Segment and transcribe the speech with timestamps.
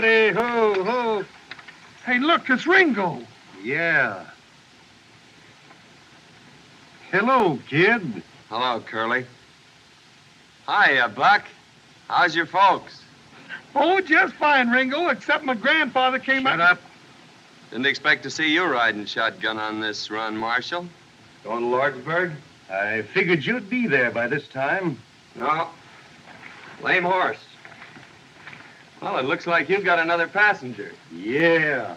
[0.00, 1.24] Howdy, ho, ho.
[2.06, 3.20] Hey, look, it's Ringo.
[3.62, 4.24] Yeah.
[7.10, 8.22] Hello, kid.
[8.48, 9.26] Hello, Curly.
[10.66, 11.44] Hiya, Buck.
[12.08, 13.02] How's your folks?
[13.74, 16.54] Oh, just fine, Ringo, except my grandfather came up.
[16.54, 16.70] Shut out.
[16.78, 16.82] up.
[17.68, 20.86] Didn't expect to see you riding shotgun on this run, Marshal.
[21.44, 22.32] Going to Lordsburg?
[22.70, 24.98] I figured you'd be there by this time.
[25.36, 25.68] No.
[26.82, 27.49] Lame horse.
[29.00, 30.92] Well, it looks like you've got another passenger.
[31.12, 31.96] Yeah.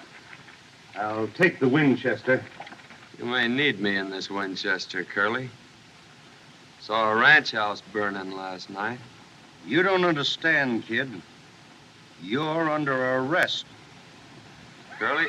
[0.96, 2.44] I'll take the Winchester.
[3.18, 5.50] You may need me in this Winchester, Curly.
[6.80, 9.00] Saw a ranch house burning last night.
[9.66, 11.10] You don't understand, kid.
[12.22, 13.66] You're under arrest.
[14.98, 15.28] Curly?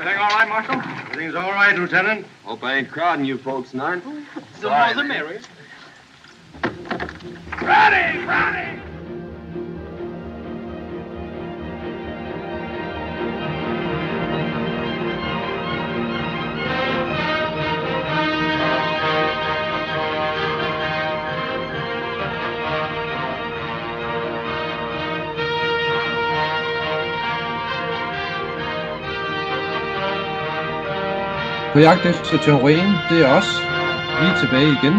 [0.00, 0.74] Everything all right, Marshal?
[1.10, 2.26] Everything's all right, Lieutenant.
[2.44, 4.02] Hope I ain't crowding you folks, Nard.
[4.60, 5.40] The more the merrier.
[7.60, 8.89] Ready, ready!
[31.80, 33.48] På jagt efter Wayne, det er os.
[34.20, 34.94] Vi er tilbage igen.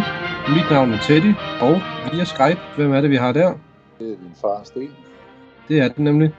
[0.56, 3.54] Mit navn er Teddy, og via Skype, hvem er det, vi har der?
[4.00, 4.90] Det er din far, Sten.
[5.68, 6.32] Det er det nemlig.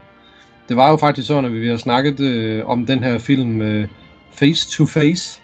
[0.68, 3.88] Det var jo faktisk sådan, at vi har snakket øh, om den her film øh,
[4.32, 5.40] Face to Face.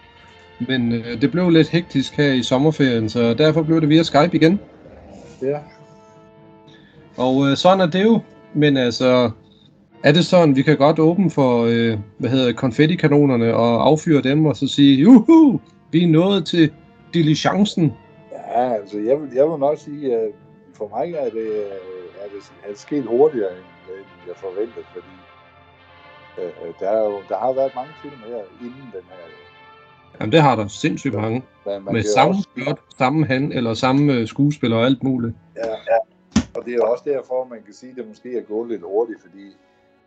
[0.60, 4.36] Men øh, det blev lidt hektisk her i sommerferien, så derfor blev det via Skype
[4.36, 4.60] igen.
[5.42, 5.58] Ja.
[7.16, 8.20] Og øh, sådan er det jo.
[8.54, 9.30] Men altså,
[10.04, 14.46] er det sådan, vi kan godt åbne for, øh, hvad hedder konfettikanonerne og affyre dem
[14.46, 15.60] og så sige, juhu,
[15.92, 16.72] vi er nået til
[17.14, 17.92] diligencen.
[18.32, 20.28] Ja, altså, jeg vil, jeg vil nok sige, at
[20.74, 23.64] for mig er det, øh, er det, er det sket hurtigere, end,
[24.26, 25.14] jeg forventede, fordi
[26.38, 29.16] øh, der, er jo, der har været mange film her inden den her.
[30.20, 31.42] Jamen det har der sindssygt mange.
[31.66, 32.34] Men man Med samme
[32.66, 35.34] også, samme han eller samme øh, skuespiller og alt muligt.
[35.56, 35.98] ja, ja.
[36.56, 39.20] Og det er også derfor, man kan sige, at det måske er gået lidt hurtigt,
[39.20, 39.44] fordi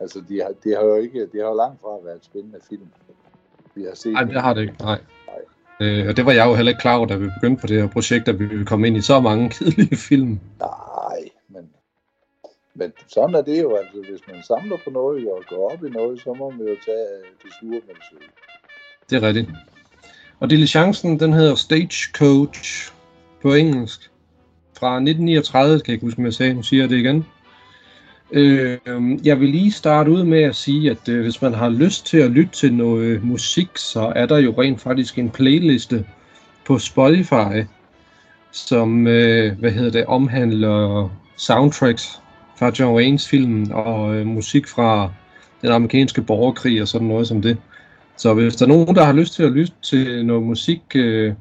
[0.01, 2.59] altså, de, har, de har jo ikke, det har jo langt fra været et spændende
[2.69, 2.87] film.
[3.75, 4.75] Vi har set Nej, det har det ikke.
[4.79, 4.99] Nej.
[5.81, 7.81] Øh, og det var jeg jo heller ikke klar over, da vi begyndte på det
[7.81, 10.39] her projekt, at vi ville komme ind i så mange kedelige film.
[10.59, 11.69] Nej, men,
[12.73, 13.75] men sådan er det jo.
[13.75, 16.75] Altså, hvis man samler på noget og går op i noget, så må man jo
[16.85, 17.07] tage
[17.43, 18.31] det sure med det søde.
[19.09, 19.49] Det er rigtigt.
[20.39, 22.93] Og diligencen, den hedder Stagecoach
[23.41, 24.11] på engelsk.
[24.79, 27.25] Fra 1939, kan jeg ikke huske, om jeg sagde, nu siger jeg det igen.
[28.33, 28.77] Øh,
[29.23, 32.17] jeg vil lige starte ud med at sige, at øh, hvis man har lyst til
[32.17, 36.05] at lytte til noget øh, musik, så er der jo rent faktisk en playliste
[36.65, 37.65] på Spotify,
[38.51, 42.21] som øh, hvad hedder det, omhandler soundtracks
[42.59, 45.11] fra John Waynes film og øh, musik fra
[45.61, 47.57] den amerikanske borgerkrig og sådan noget som det.
[48.17, 51.33] Så hvis der er nogen, der har lyst til at lytte til noget musik, øh,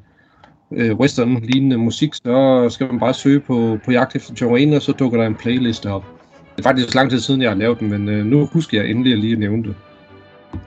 [0.72, 4.82] øh, western-lignende musik, så skal man bare søge på, på jagt efter John Wayne, og
[4.82, 6.19] så dukker der en playliste op.
[6.60, 8.90] Det er faktisk lang tid siden, jeg har lavet den, men øh, nu husker jeg
[8.90, 9.74] endelig at lige nævne det.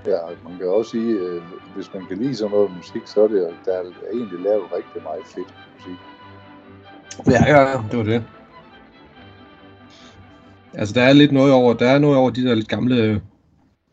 [0.06, 1.42] Ja, man kan også sige, øh,
[1.76, 3.84] hvis man kan lide sådan noget musik, så er det der er
[4.14, 6.00] egentlig lavet rigtig meget fedt musik.
[7.28, 8.24] Ja, ja, det var det.
[10.74, 13.20] Altså, der er lidt noget over, der er noget over de der lidt gamle øh,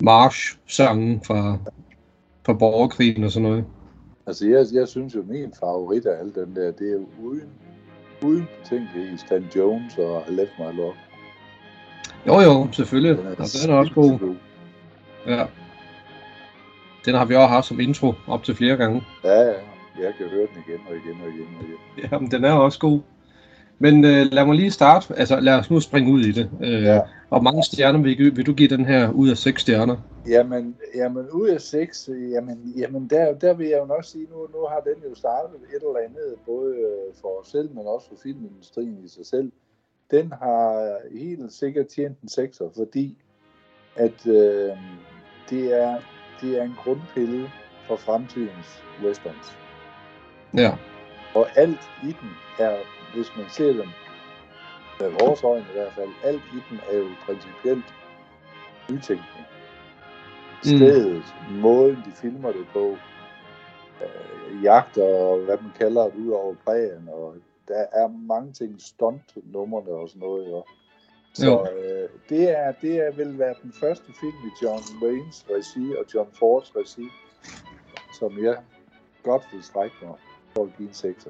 [0.03, 1.59] march-sange fra,
[2.47, 3.65] fra borgerkrigen og sådan noget.
[4.27, 7.49] Altså, jeg, jeg synes jo, min favorit af alle den der, det er uden,
[8.23, 10.95] uden betænkeligt Stan Jones og Left My Love.
[12.27, 13.17] Jo, jo, selvfølgelig.
[13.19, 14.35] Den er, Og den er også god.
[15.27, 15.45] Ja.
[17.05, 19.03] Den har vi også haft som intro op til flere gange.
[19.25, 19.53] Ja, ja.
[20.01, 22.09] Jeg kan høre den igen og igen og igen og igen.
[22.13, 23.01] Jamen, den er også god.
[23.79, 25.15] Men øh, lad mig lige starte.
[25.19, 26.51] Altså, lad os nu springe ud i det.
[26.63, 27.01] Øh, Ja.
[27.31, 29.97] Og mange stjerner vil, vil du give den her ud af seks stjerner?
[30.29, 34.37] Jamen, jamen ud af seks, jamen, jamen der, der vil jeg jo nok sige, nu,
[34.59, 38.09] nu har den jo startet et eller andet, både øh, for os selv, men også
[38.09, 39.53] for filmindustrien i sig selv.
[40.11, 43.19] Den har helt sikkert tjent en sekser, fordi
[43.97, 44.77] at øh,
[45.51, 46.01] det, er,
[46.41, 47.51] det er en grundpille
[47.87, 49.59] for fremtidens westerns.
[50.55, 50.77] Ja.
[51.35, 52.77] Og alt i den er,
[53.15, 53.89] hvis man ser den
[55.01, 57.95] med vores øjne i hvert fald, alt i den er jo principielt
[58.91, 59.47] nytænkning.
[60.65, 60.77] Mm.
[60.77, 61.57] Stedet, mm.
[61.57, 62.97] måden de filmer det på,
[64.03, 67.35] øh, jagt og hvad man kalder det, ud over prægen, og
[67.71, 70.51] der er mange ting, stunt-nummerne og sådan noget.
[70.51, 70.65] Jo.
[71.35, 71.67] Så Jo.
[71.67, 76.05] øh, det, er, det er vel være den første film i John Waynes regi og
[76.15, 77.07] John Fords regi,
[78.19, 78.57] som jeg
[79.23, 80.15] godt vil strække mig
[80.55, 81.29] for at give en 6.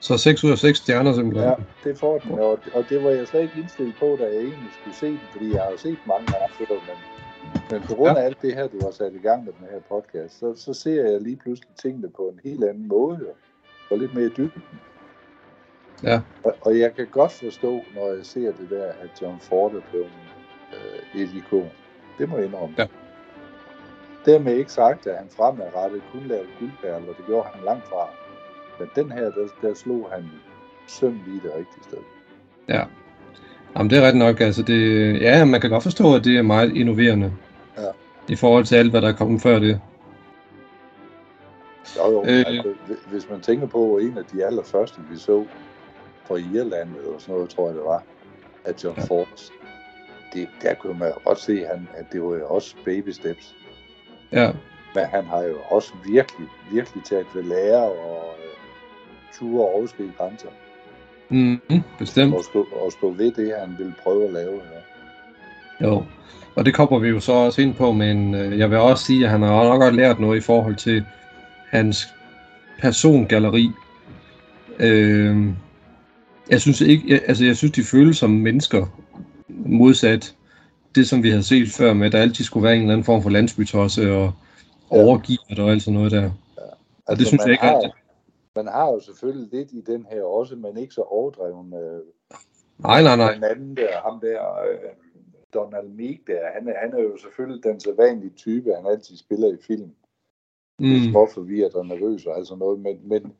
[0.00, 1.48] Så 6 ud af 6 stjerner simpelthen.
[1.48, 1.54] Ja,
[1.84, 4.72] det får den, og, og det var jeg slet ikke indstillet på, da jeg egentlig
[4.80, 6.26] skulle se den, fordi jeg har jo set mange
[6.58, 6.98] før, men,
[7.70, 9.80] men på grund af alt det her, du har sat i gang med den her
[9.88, 13.18] podcast, så, så ser jeg lige pludselig tingene på en helt anden måde,
[13.90, 14.62] og lidt mere i dybden.
[16.02, 16.20] Ja.
[16.44, 19.80] Og, og jeg kan godt forstå, når jeg ser det der, at John Ford er
[19.90, 20.10] blevet
[21.14, 21.70] øh, et ikon.
[22.18, 22.74] Det må jeg indrømme.
[22.78, 22.86] Ja.
[24.26, 28.08] Dermed ikke sagt, at han fremadrettet kun lavede guldperler, og det gjorde han langt fra.
[28.78, 30.24] Men den her, der, der slog han
[30.88, 31.98] søm lige det rigtige sted.
[32.68, 32.82] Ja.
[33.76, 34.40] Jamen, det er ret nok.
[34.40, 37.32] Altså, det, ja, man kan godt forstå, at det er meget innoverende.
[37.78, 37.88] Ja.
[38.28, 39.80] I forhold til alt, hvad der er kommet før det.
[41.96, 42.44] Jo, jo, Øh.
[42.46, 45.44] altså, hvi- hvis man tænker på en af de allerførste, vi så
[46.24, 48.02] fra Irland eller sådan noget, tror jeg det var,
[48.64, 49.04] at John Ja.
[49.04, 49.28] Ford,
[50.32, 53.54] det, der kunne man godt se, han, at det var jo også baby steps.
[54.32, 54.50] Ja.
[54.94, 58.54] Men han har jo også virkelig, virkelig taget ved lære og øh,
[59.38, 60.48] ture og overskride grænser.
[61.28, 61.60] Mm,
[61.98, 62.34] bestemt.
[62.34, 64.60] Og stå, og stå ved det, han ville prøve at lave.
[65.80, 65.86] Ja.
[65.86, 66.04] Jo.
[66.54, 69.24] Og det kommer vi jo så også ind på, men øh, jeg vil også sige,
[69.24, 71.04] at han har nok godt lært noget i forhold til
[71.70, 72.08] hans
[72.80, 73.70] persongalleri.
[74.78, 75.46] Øh,
[76.52, 78.86] jeg synes ikke, jeg, altså jeg synes, de føles som mennesker,
[79.48, 80.36] modsat
[80.94, 83.04] det, som vi havde set før med, at der altid skulle være en eller anden
[83.04, 84.32] form for landsbytosse og
[84.92, 84.96] Ja.
[84.96, 86.30] overgivet og alt sådan noget der.
[87.06, 87.90] Og det synes jeg ikke har, altid.
[88.56, 91.74] Man har jo selvfølgelig lidt i den her også, men ikke så overdreven.
[91.74, 92.00] Øh,
[92.78, 93.34] Nej, nej, nej.
[93.34, 94.78] Den anden der, ham der, øh,
[95.54, 99.48] Donald Meek der, han er, han er jo selvfølgelig den sædvanlige type, han altid spiller
[99.48, 99.90] i film.
[100.78, 100.86] Mm.
[100.88, 103.32] Mm, Små forvirret og nervøs og alt sådan noget, men, men,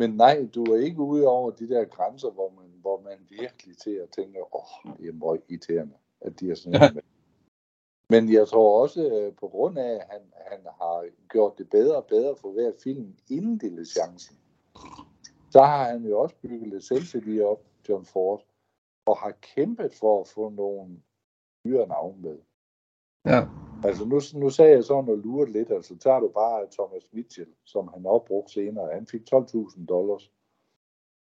[0.00, 3.78] men nej, du er ikke ude over de der grænser, hvor man, hvor man virkelig
[3.78, 6.92] til at tænke, åh, oh, det er meget irriterende, at de er sådan Ja.
[6.92, 7.02] med.
[8.12, 10.20] Men jeg tror også, øh, på grund af, at han,
[10.50, 14.36] han har gjort det bedre og bedre for hver film inden diligencen,
[15.50, 18.44] så har han jo også bygget lidt selvtillid op, John Ford,
[19.06, 21.02] og har kæmpet for at få nogle
[21.64, 22.38] dyre navne med.
[23.26, 23.46] ja.
[23.84, 27.50] Altså nu, nu sagde jeg sådan og lurede lidt, altså tager du bare Thomas Mitchell,
[27.66, 30.30] som han opbrugte senere, han fik 12.000 dollars,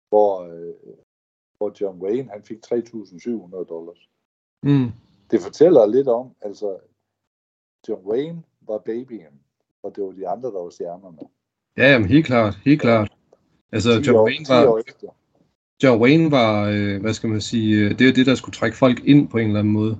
[0.09, 0.73] hvor, øh,
[1.57, 4.09] hvor John Wayne, han fik 3.700 dollars.
[4.63, 4.91] Mm,
[5.31, 6.77] Det fortæller lidt om, altså
[7.87, 9.33] John Wayne var babyen,
[9.83, 11.17] og det var de andre, der var stjernerne.
[11.77, 13.11] ja, jamen, helt klart, helt klart.
[13.71, 14.83] Altså, 10 John år, Wayne 10 var.
[15.83, 18.77] John Wayne var, øh, hvad skal man sige, øh, det er det, der skulle trække
[18.77, 19.97] folk ind på en eller anden måde.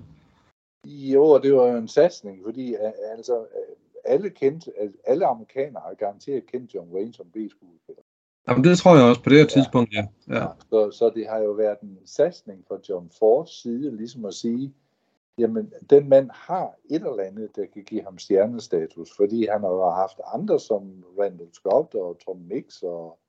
[0.86, 4.72] Jo, og det var jo en satsning, fordi øh, altså, øh, alle, kendte,
[5.06, 8.02] alle amerikanere har garanteret kendt John Wayne som B-skuespiller.
[8.48, 9.50] Jamen, det tror jeg også på det her Ja.
[9.50, 10.08] tidspunkt, ja.
[10.30, 10.46] ja.
[10.70, 14.74] Så, så det har jo været en satsning fra John Fords side, ligesom at sige,
[15.38, 19.90] jamen, den mand har et eller andet, der kan give ham stjernestatus, fordi han har
[19.96, 23.20] haft andre som Randall Scott og Tom Mix og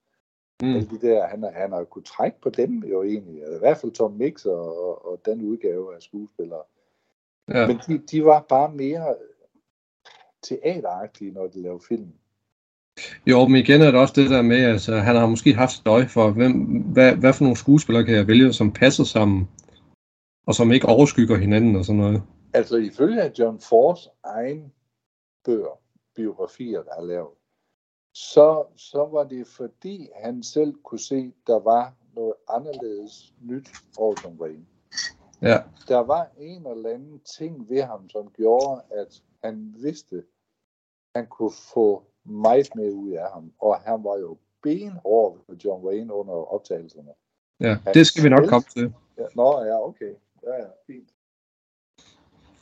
[0.62, 0.74] Mm.
[0.74, 3.76] alle de der, han, har- han har kunnet trække på dem jo egentlig, i hvert
[3.76, 6.62] fald Tom Mix og, og, og den udgave af skuespillere.
[7.50, 7.66] Ja.
[7.66, 9.14] Men de, de var bare mere
[10.42, 12.12] teateragtige, når de lavede film.
[13.26, 15.86] Jo, men igen er det også det der med, altså, han har måske haft et
[15.86, 16.52] øje for, hvem,
[16.92, 19.48] hvad, hvad for nogle skuespillere kan jeg vælge, som passer sammen,
[20.46, 22.22] og som ikke overskygger hinanden og sådan noget.
[22.54, 24.72] Altså ifølge John Fords egen
[25.44, 25.80] bøger,
[26.16, 27.34] biografier, der er lavet,
[28.14, 34.14] så, så var det fordi, han selv kunne se, der var noget anderledes nyt over
[34.24, 34.66] John Wayne.
[35.42, 40.22] Ja, Der var en eller anden ting ved ham, som gjorde, at han vidste,
[41.16, 43.52] han kunne få meget mere ud af ham.
[43.60, 47.08] Og han var jo benhård ved John Wayne under optagelserne.
[47.60, 48.92] ja, det skal vi nok komme til.
[49.18, 50.12] Ja, nå, ja, okay.
[50.46, 51.08] Ja, ja, fint.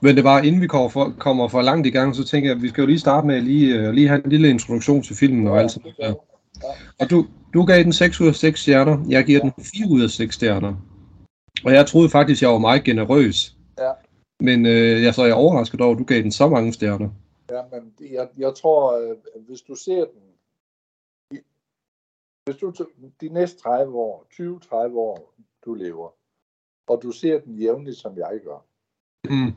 [0.00, 2.56] Men det var, inden vi kommer for, kommer for langt i gang, så tænker jeg,
[2.56, 5.02] at vi skal jo lige starte med at lige, uh, lige have en lille introduktion
[5.02, 6.14] til filmen og alt sådan der.
[7.00, 10.02] Og du, du gav den 6 ud af 6 stjerner, jeg giver den 4 ud
[10.02, 10.75] af 6 stjerner.
[11.64, 13.56] Og jeg troede faktisk, jeg var meget generøs.
[13.78, 13.92] Ja.
[14.40, 17.10] Men øh, jeg så er jeg overrasket over, at du gav den så mange stjerner.
[17.50, 20.22] Ja, men jeg, jeg tror, øh, hvis du ser den,
[22.44, 22.72] hvis du
[23.20, 25.34] de næste 30 år, 20-30 år,
[25.64, 26.10] du lever,
[26.86, 28.64] og du ser den jævnligt, som jeg gør,
[29.24, 29.52] Mm.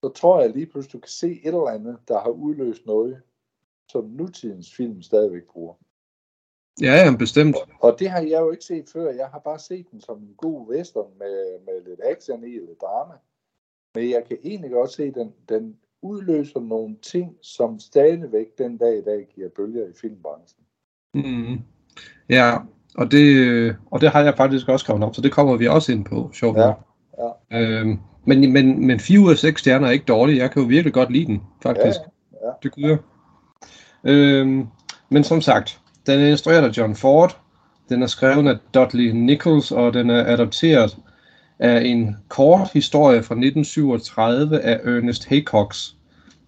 [0.00, 3.22] så tror jeg lige pludselig, du kan se et eller andet, der har udløst noget,
[3.88, 5.74] som nutidens film stadigvæk bruger.
[6.80, 7.56] Ja, ja, bestemt.
[7.80, 9.10] Og det har jeg jo ikke set før.
[9.10, 12.80] Jeg har bare set den som en god western med, med lidt action i, lidt
[12.80, 13.14] drama.
[13.94, 18.78] Men jeg kan egentlig godt se, at den, den udløser nogle ting, som stadigvæk den
[18.78, 20.64] dag i dag giver bølger i filmbranchen.
[21.14, 21.60] Mm.
[22.28, 22.56] Ja,
[22.94, 25.92] og det, og det har jeg faktisk også skrevet op, så det kommer vi også
[25.92, 26.84] ind på, sjovt Ja, nok.
[27.52, 30.38] Øhm, men, men, men 4 ud af 6 stjerner er ikke dårligt.
[30.38, 31.98] Jeg kan jo virkelig godt lide den, faktisk.
[32.32, 32.52] Ja, ja.
[32.62, 32.98] Det kunne jeg.
[34.04, 34.66] Øhm,
[35.08, 37.36] men som sagt, den er instrueret af John Ford,
[37.88, 40.96] den er skrevet af Dudley Nichols, og den er adopteret
[41.58, 45.90] af en kort historie fra 1937 af Ernest Haycox.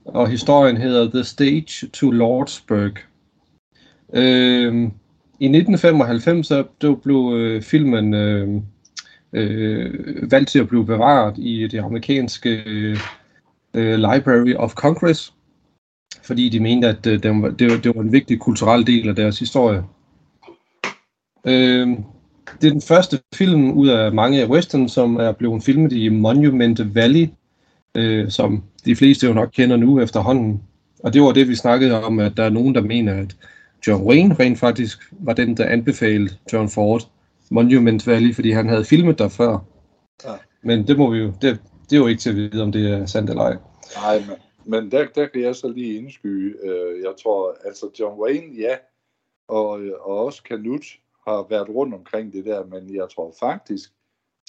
[0.04, 2.92] Og historien hedder The Stage to Lordsburg.
[4.14, 4.84] Øhm,
[5.40, 6.64] I 1995 så
[7.02, 8.48] blev øh, filmen øh,
[9.32, 12.98] øh, valgt til at blive bevaret i det amerikanske øh,
[13.74, 15.34] øh Library of Congress,
[16.22, 19.08] fordi de mente, at øh, det, var, det, var, det var en vigtig kulturel del
[19.08, 19.82] af deres historie.
[21.44, 21.88] Øh,
[22.60, 26.08] det er den første film ud af mange af western, som er blevet filmet i
[26.08, 27.28] Monument Valley,
[27.94, 30.62] øh, som de fleste jo nok kender nu efterhånden.
[31.02, 33.36] Og det var det, vi snakkede om, at der er nogen, der mener, at
[33.86, 37.08] John Wayne rent faktisk var den, der anbefalede John Ford
[37.50, 39.58] Monument Valley, fordi han havde filmet der før.
[40.24, 40.32] Ja.
[40.62, 41.58] Men det må vi jo, det,
[41.90, 43.56] det er jo ikke til at vide, om det er sandt eller ej.
[43.96, 46.58] Nej, men, men der, der kan jeg så lige indskyde.
[46.62, 48.76] Øh, jeg tror, altså John Wayne, ja,
[49.48, 49.68] og,
[50.00, 50.84] og også Canut
[51.28, 53.92] har været rundt omkring det der, men jeg tror faktisk,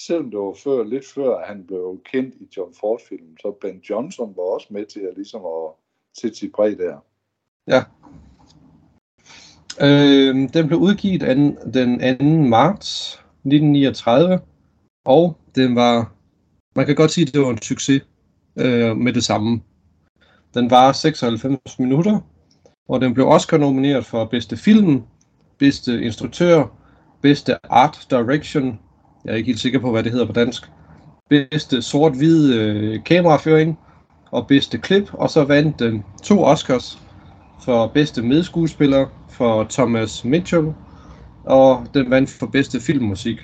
[0.00, 4.36] selvom det var før, lidt før han blev kendt i John Ford-filmen, så Ben Johnson
[4.36, 5.72] var også med til at ligesom at
[6.20, 6.96] sætte sit præg der.
[7.66, 7.84] Ja.
[9.80, 12.24] Øh, den blev udgivet an, den 2.
[12.48, 13.12] marts
[13.44, 14.40] 1939,
[15.04, 16.12] og den var,
[16.76, 18.02] man kan godt sige, at det var en succes
[18.56, 19.62] øh, med det samme.
[20.58, 22.20] Den var 96 minutter,
[22.88, 25.02] og den blev Oscar nomineret for bedste film,
[25.58, 26.64] bedste instruktør,
[27.22, 28.78] bedste art direction,
[29.24, 30.70] jeg er ikke helt sikker på, hvad det hedder på dansk,
[31.28, 33.78] bedste sort-hvid øh, kameraføring
[34.30, 36.98] og bedste klip, og så vandt den to Oscars
[37.64, 40.72] for bedste medskuespiller for Thomas Mitchell,
[41.44, 43.38] og den vandt for bedste filmmusik.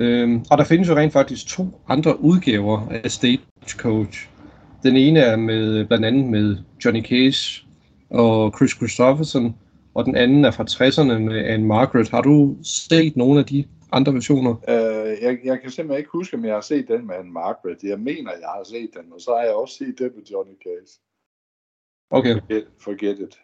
[0.00, 4.35] Øhm, og der findes jo rent faktisk to andre udgaver af Stagecoach.
[4.82, 7.66] Den ene er med blandt andet med Johnny Cage
[8.10, 9.56] og Chris Christopherson,
[9.94, 12.08] og den anden er fra 60'erne med Anne Margaret.
[12.10, 14.50] Har du set nogle af de andre versioner?
[14.50, 17.78] Uh, jeg, jeg kan simpelthen ikke huske, om jeg har set den med Anne Margaret.
[17.82, 20.52] Jeg mener, jeg har set den, og så har jeg også set den med Johnny
[20.62, 21.00] Cage.
[22.10, 22.34] Okay.
[22.40, 23.38] Forget, forget it.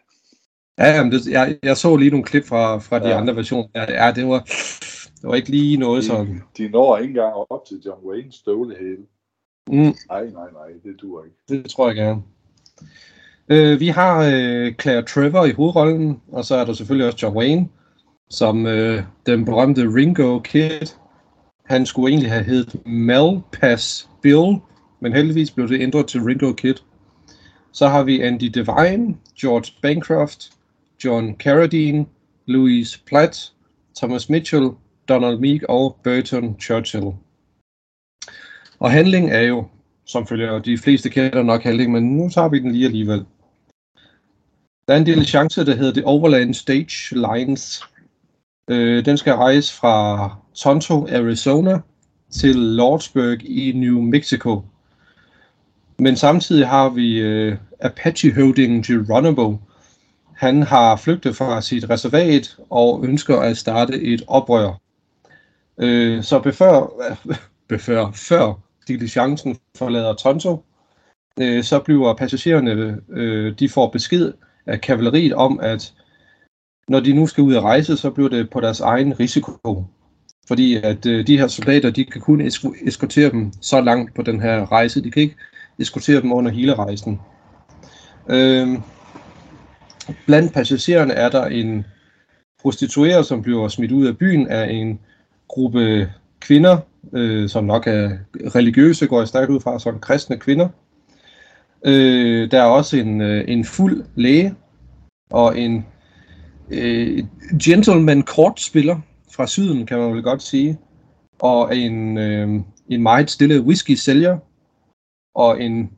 [0.77, 3.17] Ja, jamen det, jeg, jeg så lige nogle klip fra, fra de ja.
[3.17, 3.67] andre versioner.
[3.75, 4.39] Ja, ja, det var,
[5.21, 6.41] det var ikke lige noget de, sådan.
[6.57, 9.05] De når ikke engang op til John Wayne støvlehæle.
[9.67, 9.75] Mm.
[9.77, 11.37] Nej, nej, nej, det duer ikke.
[11.49, 12.21] Det tror jeg gerne.
[13.49, 17.37] Øh, vi har øh, Claire Trevor i hovedrollen, og så er der selvfølgelig også John
[17.37, 17.69] Wayne,
[18.29, 20.87] som øh, den berømte Ringo Kid.
[21.65, 24.57] Han skulle egentlig have heddet Malpass Bill,
[24.99, 26.75] men heldigvis blev det ændret til Ringo Kid.
[27.71, 30.49] Så har vi Andy Devine, George Bancroft,
[31.03, 32.05] John Carradine,
[32.45, 33.53] Louise Platt,
[33.97, 34.69] Thomas Mitchell,
[35.09, 37.11] Donald Meek og Burton Churchill.
[38.83, 39.67] Og handling er jo,
[40.05, 43.25] som følger, de fleste kender nok handling, men nu tager vi den lige alligevel.
[44.87, 47.83] Der er en lille chance, der hedder The Overland Stage Lines.
[48.69, 51.79] Øh, den skal rejse fra Tonto, Arizona
[52.31, 54.61] til Lordsburg i New Mexico.
[55.99, 59.57] Men samtidig har vi øh, Apache-høvdingen Geronimo.
[60.35, 64.79] Han har flygtet fra sit reservat og ønsker at starte et oprør.
[65.77, 66.87] Øh, så befør,
[67.69, 70.65] befør, før diligencen forlader Tonto,
[71.39, 74.33] øh, så bliver passagererne, øh, de får besked
[74.65, 75.93] af kavaleriet om, at
[76.87, 79.85] når de nu skal ud at rejse, så bliver det på deres egen risiko.
[80.47, 82.41] Fordi at øh, de her soldater, de kan kun
[82.85, 85.03] eskortere dem så langt på den her rejse.
[85.03, 85.35] De kan ikke
[85.79, 87.19] eskortere dem under hele rejsen.
[88.29, 88.67] Øh,
[90.25, 91.85] blandt passagererne er der en
[92.61, 94.99] prostitueret, som bliver smidt ud af byen af en
[95.47, 96.77] gruppe kvinder,
[97.13, 98.09] øh, som nok er
[98.55, 100.69] religiøse, går jeg stærkt ud fra, som kristne kvinder.
[101.85, 104.55] Øh, der er også en, øh, en fuld læge
[105.31, 105.85] og en
[106.71, 107.23] øh,
[107.63, 108.99] gentleman kortspiller
[109.31, 110.77] fra syden, kan man vel godt sige,
[111.39, 114.37] og en, øh, en meget stille whisky-sælger,
[115.35, 115.89] og en,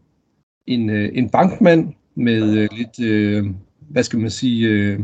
[0.67, 3.45] en, øh, en bankmand med øh, lidt, øh,
[3.89, 4.99] hvad skal man sige, øh,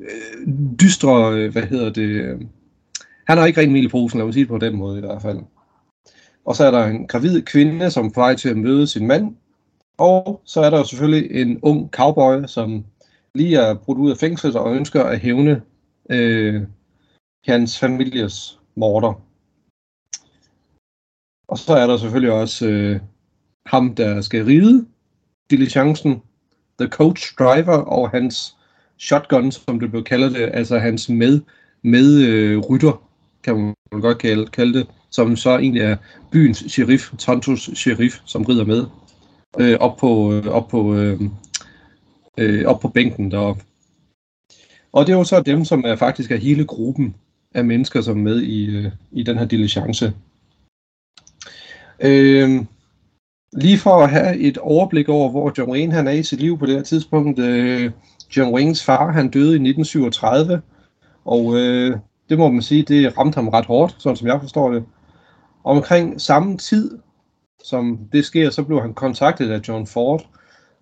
[0.00, 0.48] øh
[0.80, 2.40] dystre, øh, hvad hedder det, øh,
[3.26, 5.00] han har ikke rent mel i posen, lad mig sige det på den måde i
[5.00, 5.38] hvert fald.
[6.44, 9.06] Og så er der en gravid kvinde, som er på vej til at møde sin
[9.06, 9.36] mand,
[9.98, 12.84] og så er der jo selvfølgelig en ung cowboy, som
[13.34, 15.62] lige er brudt ud af fængslet og ønsker at hævne
[16.10, 16.62] øh,
[17.46, 19.22] hans families morder.
[21.48, 23.00] Og så er der selvfølgelig også øh,
[23.66, 24.86] ham, der skal ride
[25.50, 26.22] diligencen,
[26.80, 28.56] the coach driver og hans
[28.98, 31.40] shotgun, som det blev kaldt det, altså hans med,
[31.82, 33.11] med øh, rytter,
[33.44, 35.96] kan man godt kalde, kalde det, som så egentlig er
[36.30, 38.86] byens sheriff, Tontos sheriff, som rider med
[39.58, 41.20] øh, op på, øh, op på øh,
[42.38, 43.62] øh, op på bænken deroppe.
[44.92, 47.14] Og det er jo så dem, som er faktisk er hele gruppen
[47.54, 50.12] af mennesker, som er med i, øh, i den her diligence.
[52.00, 52.64] Øh,
[53.52, 56.58] lige for at have et overblik over, hvor John Wayne han er i sit liv
[56.58, 57.38] på det her tidspunkt.
[57.38, 57.90] Øh,
[58.36, 60.62] John Waynes far, han døde i 1937,
[61.24, 61.96] og øh,
[62.28, 64.84] det må man sige, det ramte ham ret hårdt, sådan som jeg forstår det.
[65.64, 66.98] Og omkring samme tid,
[67.64, 70.28] som det sker, så blev han kontaktet af John Ford,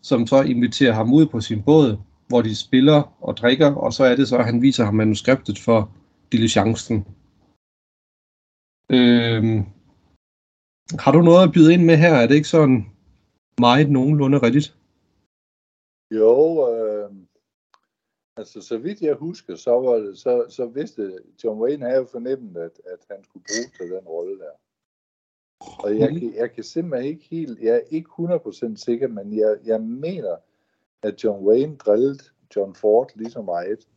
[0.02, 4.04] som så inviterer ham ud på sin båd, hvor de spiller og drikker, og så
[4.04, 5.90] er det så, at han viser ham manuskriptet for
[6.32, 7.06] diligencen.
[8.90, 9.64] Øhm,
[10.98, 12.14] har du noget at byde ind med her?
[12.14, 12.86] Er det ikke sådan
[13.58, 14.76] meget nogenlunde rigtigt?
[16.10, 16.34] Jo,
[16.68, 16.89] øh,
[18.40, 22.56] altså så vidt jeg husker, så, var det, så, så vidste John Wayne havde fornemmet,
[22.56, 24.52] at, at han skulle bruge til den rolle der.
[25.84, 26.34] Og jeg, mm.
[26.34, 30.36] jeg kan simpelthen ikke helt, jeg er ikke 100% sikker, men jeg, jeg mener,
[31.02, 32.24] at John Wayne drillede
[32.56, 33.88] John Ford lige så meget.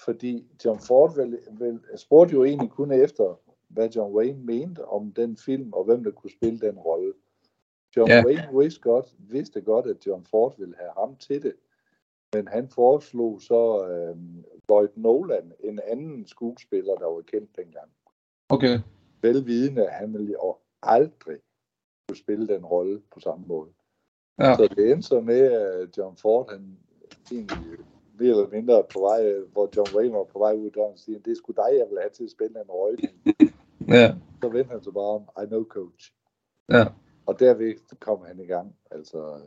[0.00, 5.12] Fordi John Ford vel, vel, spurgte jo egentlig kun efter, hvad John Wayne mente om
[5.12, 7.12] den film, og hvem der kunne spille den rolle.
[7.96, 8.24] John ja.
[8.26, 11.54] Wayne vidste godt, vidste godt, at John Ford ville have ham til det.
[12.34, 14.16] Men han foreslog så øh,
[14.68, 17.90] Lloyd Nolan, en anden skuespiller, der var kendt dengang.
[18.48, 18.78] Okay.
[19.22, 21.38] Velvidende, at han ville jo aldrig
[22.08, 23.70] kunne spille den rolle på samme måde.
[24.38, 24.54] Ja.
[24.54, 26.78] Så det endte så med, at John Ford, han
[27.32, 27.58] egentlig
[28.18, 30.98] mere eller mindre på vej, hvor John Wayne var på vej ud af døren, og
[30.98, 32.98] siger, det er sgu dig, jeg vil have til at spille en rolle.
[33.88, 34.14] Ja.
[34.42, 36.12] Så vendte han så bare om, I know coach.
[36.68, 36.84] Ja.
[37.26, 38.76] Og derved kom han i gang.
[38.90, 39.40] Altså,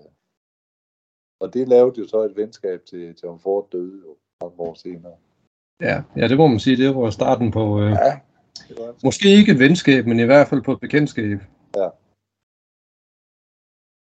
[1.41, 5.15] og det lavede jo så et venskab til John Ford døde jo mange år senere.
[5.81, 8.19] Ja, ja, det må man sige, det var starten på, øh, Ja,
[8.67, 11.39] det var måske ikke et venskab, men i hvert fald på et bekendtskab.
[11.75, 11.89] Ja.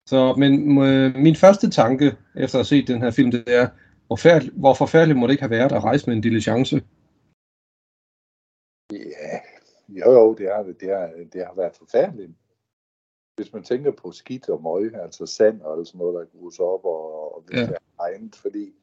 [0.09, 0.51] Så, men
[0.87, 3.67] øh, min første tanke, efter at have set den her film, det er,
[4.07, 6.75] hvor, færd, hvor forfærdeligt må det ikke have været at rejse med en diligence?
[8.91, 9.37] Ja,
[9.89, 12.31] jo jo, det har, det har, det har været forfærdeligt.
[13.37, 16.85] Hvis man tænker på skidt og møg, altså sand og sådan noget, der grus op
[16.85, 17.59] og, og Ja.
[17.61, 17.67] ja.
[17.99, 18.73] egnet, fordi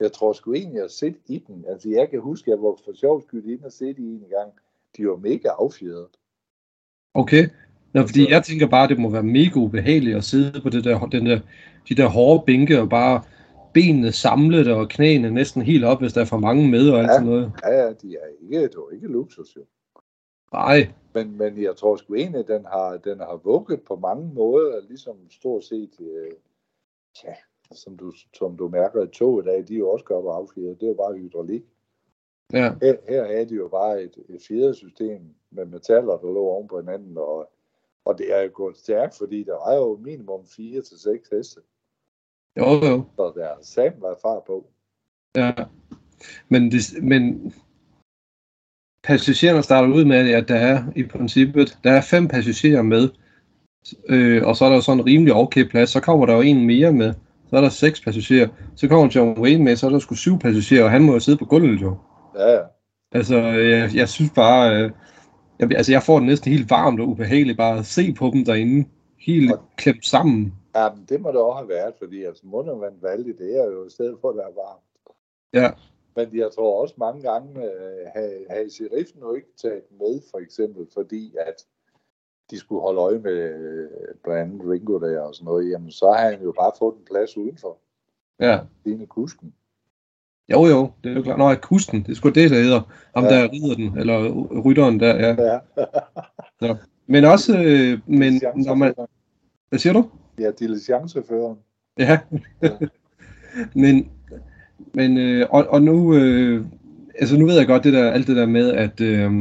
[0.00, 1.64] jeg tror sgu egentlig, at jeg har set i den.
[1.68, 4.24] Altså jeg kan huske, at jeg var for sjov skyld inde og set i en
[4.30, 4.52] gang.
[4.96, 6.06] De var mega affjedret.
[7.14, 7.48] Okay.
[7.92, 10.84] Nå, fordi jeg tænker bare, at det må være mega ubehageligt at sidde på det
[10.84, 11.40] der, den der,
[11.88, 13.22] de der hårde bænke og bare
[13.74, 17.08] benene samlet og knæene næsten helt op, hvis der er for mange med og alt
[17.08, 17.12] Ja.
[17.14, 17.52] sådan noget.
[17.64, 19.60] Ja, ja, de er ikke, det var ikke luksus jo.
[20.52, 24.80] Nej, Men, men jeg tror sgu egentlig, den har, den har vugget på mange måder,
[24.88, 26.32] ligesom stort set, øh,
[27.24, 27.34] ja,
[27.72, 30.80] som du, som du mærker, at tog i dag, de er jo også godt affjedret.
[30.80, 31.62] Det er jo bare hydraulik.
[32.52, 36.68] ja, Her, her er de jo bare et, et fjedersystem med metaller, der lå oven
[36.68, 37.50] på hinanden, og,
[38.04, 41.60] og det er jo gået stærkt, fordi der er jo minimum 4 til 6 heste,
[42.56, 43.04] jo jo.
[43.16, 44.66] så der er sammen været far på.
[45.36, 45.52] Ja.
[46.48, 47.52] Men, det, men
[49.04, 53.08] passagererne starter ud med, at der er i princippet, der er fem passagerer med,
[54.08, 56.40] øh, og så er der jo sådan en rimelig okay plads, så kommer der jo
[56.40, 57.14] en mere med,
[57.50, 60.38] så er der seks passagerer, så kommer John Wayne med, så er der sgu syv
[60.38, 61.96] passagerer, og han må jo sidde på gulvet jo.
[62.38, 62.60] Ja, ja.
[63.12, 64.90] Altså, jeg, jeg synes bare, øh,
[65.58, 68.44] jeg, altså jeg får det næsten helt varmt og ubehageligt bare at se på dem
[68.44, 70.54] derinde, helt klemt sammen.
[70.76, 73.84] ja men det må det også have været, fordi altså Mundervand valgte, det er jo
[73.84, 74.84] et sted, hvor der er varmt.
[75.54, 75.70] Ja,
[76.16, 80.38] Men jeg tror også mange gange, øh, havde, havde sheriffen jo ikke taget med, for
[80.38, 81.66] eksempel, fordi at
[82.50, 83.88] de skulle holde øje med øh,
[84.24, 87.04] blandt andet Ringo der og sådan noget, jamen så har han jo bare fået en
[87.10, 87.78] plads udenfor,
[88.40, 88.60] ja.
[88.84, 89.54] i kusken.
[90.52, 91.38] Jo jo, det er jo klart.
[91.38, 92.80] Nå, kusten, det er sgu det, der hedder.
[93.14, 93.30] Ham Ja.
[93.30, 94.30] der rider den, eller
[94.64, 95.60] rytteren der, ja.
[96.62, 96.76] Ja.
[97.06, 98.94] Men også, øh, men når man,
[99.68, 100.10] hvad siger du?
[100.38, 101.58] Ja, diligenceføreren.
[101.98, 102.18] Ja.
[103.82, 104.10] men,
[104.94, 106.64] men øh, og, og nu, øh,
[107.18, 109.32] altså nu ved jeg godt det der, alt det der med, at, øh,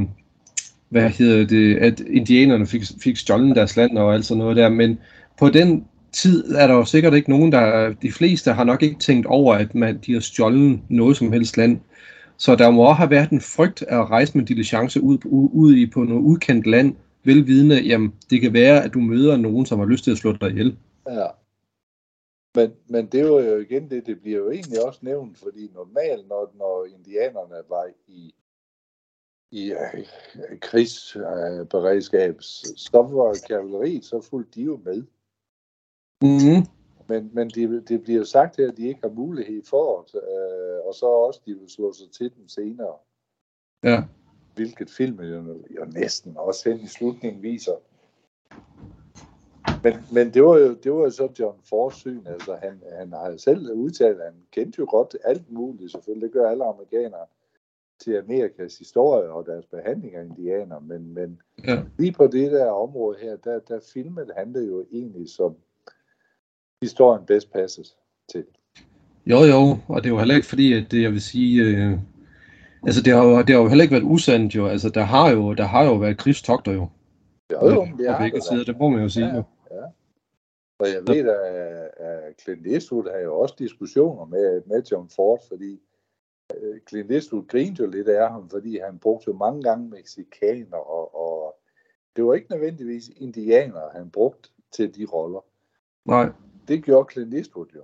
[0.89, 4.69] hvad hedder det, at indianerne fik, fik stjålet deres land og alt sådan noget der,
[4.69, 4.99] men
[5.39, 8.99] på den tid er der jo sikkert ikke nogen, der, de fleste har nok ikke
[8.99, 11.80] tænkt over, at man, de har stjålet noget som helst land.
[12.38, 15.49] Så der må også have været en frygt af at rejse med diligence ud, ud,
[15.54, 19.65] ud i på noget udkendt land, velvidende, jamen det kan være, at du møder nogen,
[19.65, 20.75] som har lyst til at slå dig ihjel.
[21.10, 21.25] Ja.
[22.60, 26.28] Men, men det er jo igen det, det bliver jo egentlig også nævnt, fordi normalt,
[26.28, 28.36] når, når indianerne var i,
[29.52, 30.06] i øh,
[30.62, 35.04] krigsberedskab, så var kavaleriet, så fulgte de jo med.
[36.22, 36.67] Mm-hmm.
[37.10, 40.15] Men, men det, det bliver jo sagt her, at de ikke har mulighed for det,
[40.15, 42.98] øh, og så også, de vil slå sig til dem senere.
[43.84, 44.04] Ja.
[44.56, 47.76] Hvilket filmen jo, jo næsten også hen i slutningen viser.
[49.84, 53.38] Men, men det var jo det var jo så John Forsyn, altså han, han har
[53.38, 57.26] selv udtalt, han kendte jo godt alt muligt, selvfølgelig, det gør alle amerikanere
[58.04, 61.80] til Amerikas historie og deres behandling af indianer, men, men Ja.
[61.98, 65.56] lige på det der område her, der, der filmet han det jo egentlig, som
[66.82, 67.96] historien bedst passes
[68.32, 68.46] til.
[69.26, 72.00] Jo, jo, og det er jo heller ikke fordi, at det, jeg vil sige, øh,
[72.86, 75.32] altså det har, jo, det har jo heller ikke været usandt jo, altså der har
[75.32, 76.88] jo, der har jo været krigstogter jo,
[77.52, 79.44] Jo, jo, det på begge sider, det må man jo sige Ja, jo.
[80.80, 85.42] Og jeg ved, at, at Clint Eastwood har jo også diskussioner med, med John Ford,
[85.48, 85.82] fordi
[86.56, 90.78] øh, Clint Eastwood grinede jo lidt af ham, fordi han brugte jo mange gange mexikaner,
[90.78, 91.56] og, og
[92.15, 95.46] det var ikke nødvendigvis indianere, han brugte til de roller.
[96.06, 96.32] Nej.
[96.68, 97.84] Det gjorde Clint Eastwood jo.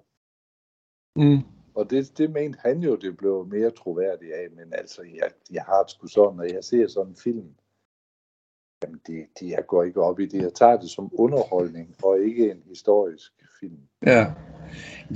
[1.15, 1.39] Mm.
[1.75, 5.63] Og det, det mente han jo, det blev mere troværdigt af, men altså, jeg, jeg
[5.63, 7.55] har sgu sådan, når jeg ser sådan en film,
[8.83, 10.41] jamen, de, de, jeg går ikke op i det.
[10.41, 13.77] Jeg tager det som underholdning, og ikke en historisk film.
[14.05, 14.25] Ja.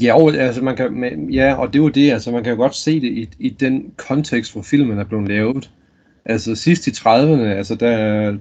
[0.02, 2.58] Ja, og, altså man kan, ja, og det er jo det, altså man kan jo
[2.58, 5.72] godt se det i, i den kontekst, hvor filmen er blevet lavet.
[6.26, 8.38] Altså sidst i 30'erne, altså der,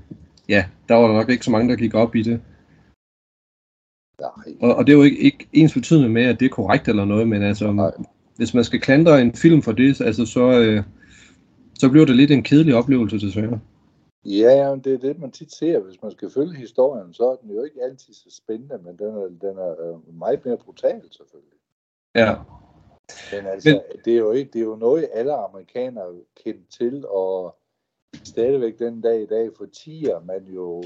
[0.48, 2.40] ja, der var der nok ikke så mange, der gik op i det.
[4.20, 6.88] Nej, Og, og det er jo ikke, ikke ens betydende med, at det er korrekt
[6.88, 7.90] eller noget, men altså, Nej.
[8.36, 10.82] hvis man skal klandre en film for det, altså så, øh,
[11.74, 13.60] så bliver det lidt en kedelig oplevelse, desværre.
[14.24, 15.78] Ja, det er det, man tit ser.
[15.78, 19.16] Hvis man skal følge historien, så er den jo ikke altid så spændende, men den
[19.16, 21.58] er, den er øh, meget mere brutal, selvfølgelig.
[22.14, 22.34] Ja,
[23.32, 24.00] Men altså, men...
[24.04, 27.56] Det, er jo ikke, det er jo noget, alle amerikanere kender til, og
[28.24, 30.82] stadigvæk den dag i dag fortiger man jo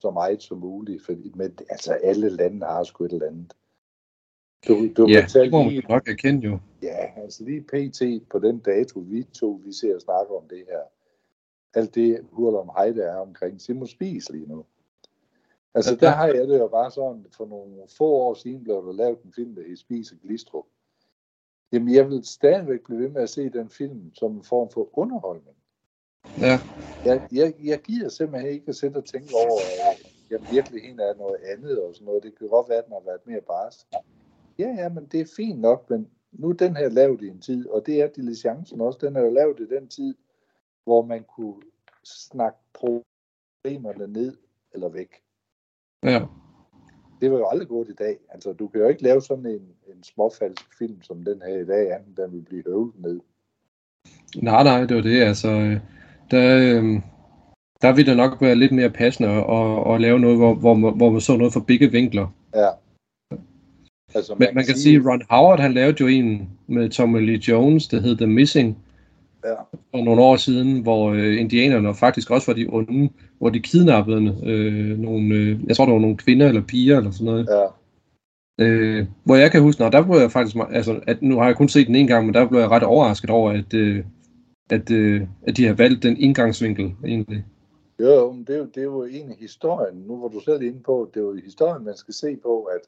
[0.00, 3.52] så meget som muligt, fordi men, altså, alle lande har sgu et eller andet.
[4.68, 6.58] Du, du ja det må man lige, nok erkende jo.
[6.82, 8.28] ja, altså lige pt.
[8.30, 10.82] på den dato, vi to, vi ser og snakker om det her.
[11.76, 14.64] Alt det Hurlum Heide er omkring Simon Spies lige nu.
[15.74, 15.96] Altså Ja.
[16.06, 19.22] der har jeg det jo bare sådan, for nogle få år siden blev der lavet
[19.22, 20.64] en film, der hed Spis og Glistrup.
[21.72, 24.98] Jamen jeg vil stadigvæk blive ved med at se den film som en form for
[24.98, 25.56] underholdning.
[26.40, 26.60] Ja,
[27.04, 29.60] Jeg, jeg, jeg gider simpelthen ikke at sætte og tænke over,
[29.90, 32.22] at jeg virkelig hende er noget andet og sådan noget.
[32.22, 33.86] Det kan godt være, at den har været mere barsk.
[34.58, 37.40] Ja, ja, men det er fint nok, men nu er den her lavet i en
[37.40, 38.98] tid, og det er diligencen også.
[39.02, 40.14] Den er jo lavet i den tid,
[40.86, 41.62] hvor man kunne
[42.04, 44.36] snakke problemerne ned
[44.74, 45.08] eller væk.
[46.04, 46.22] ja.
[47.20, 48.16] Det var jo aldrig gået i dag.
[48.28, 49.62] Altså, du kan jo ikke lave sådan en,
[49.94, 53.20] en småfalsk film som den her i dag, anden den vil blive høvlet ned.
[54.36, 55.48] Nej, nej, det var det, altså,
[56.30, 57.00] der, øh,
[57.82, 60.96] der vil det nok være lidt mere passende at, at lave noget, hvor, hvor, man-
[60.96, 62.28] hvor man så noget fra begge vinkler.
[62.54, 62.70] Ja.
[64.14, 67.40] Altså, Men man kan sige, at Ron Howard, han lavede jo en med Tommy Lee
[67.48, 68.78] Jones, der hed The Missing,
[69.46, 69.54] Ja,
[69.90, 74.40] for nogle år siden, hvor øh, indianerne faktisk også var de onde, hvor de kidnappede
[74.44, 77.48] øh, nogle, øh, jeg tror, der var nogle kvinder eller piger eller sådan noget.
[77.50, 77.66] ja.
[78.60, 81.56] Øh, hvor jeg kan huske, nå, der blev jeg faktisk, altså, at nu har jeg
[81.56, 84.04] kun set den en gang, men der blev jeg ret overrasket over, at, øh,
[84.70, 87.44] at, øh, at de har valgt den indgangsvinkel, egentlig.
[88.00, 90.04] Jo, men det er jo, det er jo en af historien.
[90.06, 92.80] Nu var du selv inde på, det er jo historien, man skal se på, at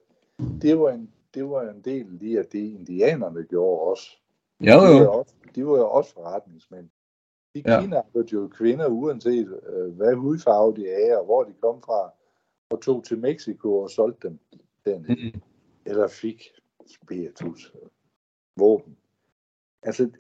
[0.63, 4.19] det var en, det var en del lige af det, indianerne gjorde også.
[4.61, 6.89] Ja, De var jo også, de var jo også forretningsmænd.
[7.55, 7.81] De Ja.
[7.81, 12.13] kidnappede jo kvinder, uanset øh, hvad hudfarve de er, og hvor de kom fra,
[12.71, 14.39] og tog til Mexico og solgte dem
[14.85, 15.33] dernede.
[15.35, 15.41] Mm.
[15.85, 16.43] Eller fik
[16.87, 17.89] spiritus, øh,
[18.57, 18.97] våben.
[19.83, 20.11] Altså,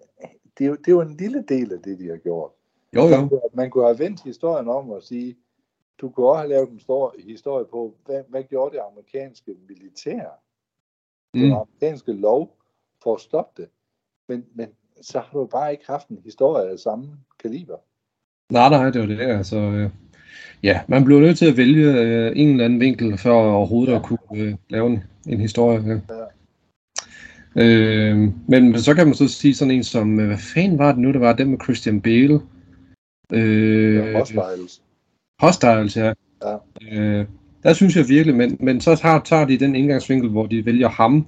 [0.58, 2.50] det er, jo, det er jo en lille del af det, de har gjort.
[2.94, 3.28] Jo, Man, jo.
[3.28, 5.36] kunne, man kunne have vendt historien om og sige,
[6.00, 10.28] du kunne også have lavet en stor historie på, hvad, hvad gjorde det amerikanske militær,
[11.34, 11.40] mm.
[11.40, 12.56] den amerikanske lov,
[13.02, 13.70] for at stoppe det.
[14.28, 14.66] Men, men
[15.02, 17.08] så har du bare ikke haft en historie af samme
[17.42, 17.76] kaliber.
[18.52, 19.56] Nej, nej, det var det, altså.
[19.56, 19.90] Øh,
[20.62, 24.02] ja, man bliver nødt til at vælge øh, en eller anden vinkel, for overhovedet at
[24.02, 25.82] kunne øh, lave en, en historie.
[25.86, 26.00] Ja.
[26.14, 26.24] Ja.
[27.56, 31.00] Øh, men så kan man så sige sådan en som, øh, hvad fanden var det
[31.00, 32.40] nu, det var den med Christian Bale?
[33.32, 34.82] Øh, Ja, Hostiles.
[35.40, 36.12] Hostiles, ja.
[36.44, 36.56] Ja.
[36.92, 37.26] Øh,
[37.62, 40.88] der synes jeg virkelig, men, men så tager, tager de den indgangsvinkel, hvor de vælger
[40.88, 41.26] ham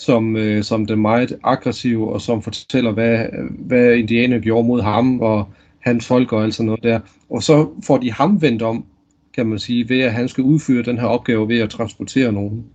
[0.00, 3.26] som, øh, som den meget aggressive, og som fortæller, hvad,
[3.58, 5.44] hvad indianerne gjorde mod ham, og
[5.80, 7.00] hans folk og alt sådan noget der.
[7.30, 8.86] Og så får de ham vendt om,
[9.34, 12.74] kan man sige, ved at han skal udføre den her opgave ved at transportere nogen.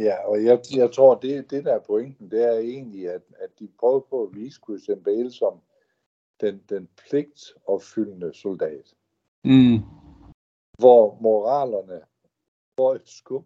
[0.00, 3.48] Ja, og jeg, jeg tror, det, det der er pointen, det er egentlig, at, at
[3.58, 5.52] de prøver på at vise Christian Bale som
[6.40, 8.94] den, den pligtopfyldende soldat.
[9.44, 9.78] Mm,
[10.78, 12.00] hvor moralerne
[12.76, 13.44] får et skub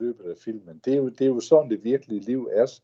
[0.00, 0.80] løbet af filmen.
[0.84, 2.80] Det er jo, det er jo sådan, det virkelige liv er,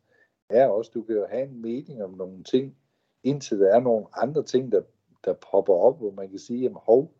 [0.50, 0.90] er også.
[0.94, 2.76] Du kan jo have en mening om nogle ting,
[3.24, 4.82] indtil der er nogle andre ting, der,
[5.24, 7.14] der popper op, hvor man kan sige, jamen hov,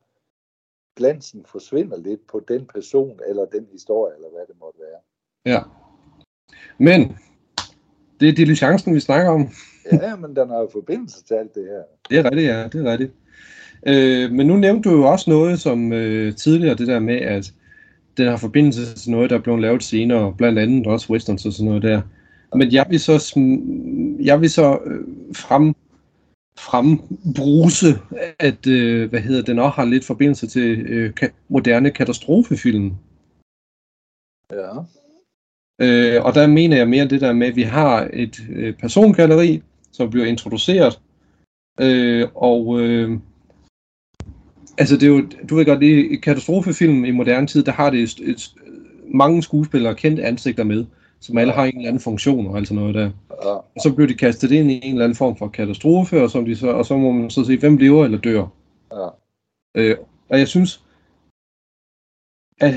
[0.96, 5.00] glansen forsvinder lidt på den person, eller den historie, eller hvad det måtte være.
[5.55, 5.62] Ja.
[6.79, 7.16] Men,
[8.20, 9.48] det er diligencen, vi snakker om.
[9.92, 11.83] Ja, men den har jo forbindelse til alt det her.
[12.11, 12.68] Det er rigtigt, ja.
[12.68, 13.12] Det er rigtigt.
[13.87, 17.53] Øh, men nu nævnte du jo også noget som øh, tidligere, det der med, at
[18.20, 21.52] den har forbindelse til noget, der er blevet lavet senere, blandt andet også westerns og
[21.52, 22.02] sådan noget der.
[22.54, 23.14] Men jeg vil så,
[24.20, 25.04] jeg vil så øh,
[25.35, 25.74] frem,
[26.59, 27.87] frembruse,
[28.38, 32.92] at øh, hvad hedder den også har lidt forbindelse til øh, ka- moderne katastrofefilm.
[34.50, 34.72] Ja.
[35.80, 39.62] Øh, og der mener jeg mere det der med, at vi har et øh, persongalleri,
[39.92, 41.00] som bliver introduceret,
[41.80, 43.18] øh, og øh,
[44.81, 48.01] altså det er jo, du ved godt, i katastrofefilm i moderne tid, der har det
[48.01, 48.55] et, et,
[49.14, 50.85] mange skuespillere kendte ansigter med,
[51.21, 53.11] som alle har en eller anden funktion og alt sådan noget der.
[53.29, 56.45] Og så bliver de kastet ind i en eller anden form for katastrofe, og, som
[56.45, 58.47] de så, og så må man så se, hvem lever eller dør.
[58.93, 59.09] Ja.
[59.75, 59.97] Øh,
[60.29, 60.85] og jeg synes,
[62.61, 62.75] at,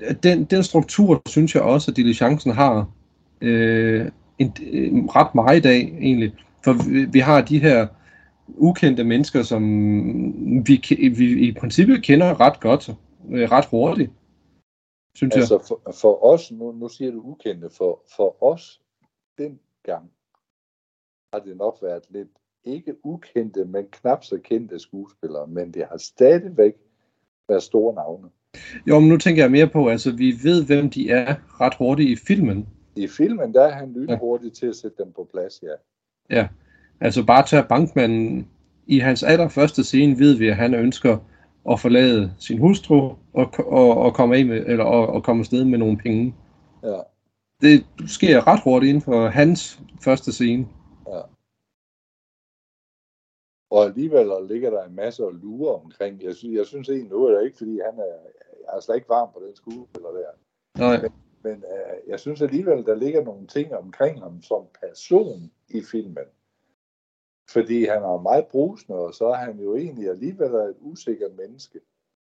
[0.00, 2.88] at den, den struktur, synes jeg også, at diligencen har
[3.40, 4.06] øh,
[4.38, 6.32] en, en ret meget i dag, egentlig.
[6.64, 7.86] For vi, vi har de her
[8.48, 9.62] ukendte mennesker, som
[10.66, 10.82] vi,
[11.16, 12.88] vi i princippet kender ret godt,
[13.30, 14.10] øh, ret hurtigt,
[15.14, 15.40] synes jeg.
[15.40, 18.80] Altså for, for os, nu, nu siger du ukendte, for, for os
[19.38, 20.10] dengang
[21.32, 22.28] har det nok været lidt
[22.64, 26.74] ikke ukendte, men knap så kendte skuespillere, men det har stadigvæk
[27.48, 28.28] været store navne.
[28.86, 32.10] Jo, men nu tænker jeg mere på, altså vi ved, hvem de er ret hurtigt
[32.10, 32.68] i filmen.
[32.96, 35.74] I filmen, der er han lynhurtig til at sætte dem på plads, ja.
[36.36, 36.48] Ja,
[37.00, 38.48] altså bare tage bankmanden.
[38.86, 41.18] I hans allerførste scene ved vi, at han ønsker
[41.70, 42.94] at forlade sin hustru
[43.32, 46.34] og, og, og komme af med, eller og, og komme afsted med nogle penge.
[46.82, 47.00] ja.
[47.60, 50.66] Det sker ret hurtigt inden for hans første scene.
[53.70, 56.22] Og alligevel ligger der en masse at lure omkring.
[56.22, 58.16] Jeg synes, jeg synes egentlig, nu er det ikke, fordi han er,
[58.64, 60.30] jeg er slet ikke varm på den skuespiller der.
[60.78, 61.08] Nej,
[61.42, 66.28] Men øh, jeg synes alligevel, der ligger nogle ting omkring ham som person i filmen.
[67.50, 71.78] Fordi han er meget brusende, og så er han jo egentlig alligevel et usikkert menneske.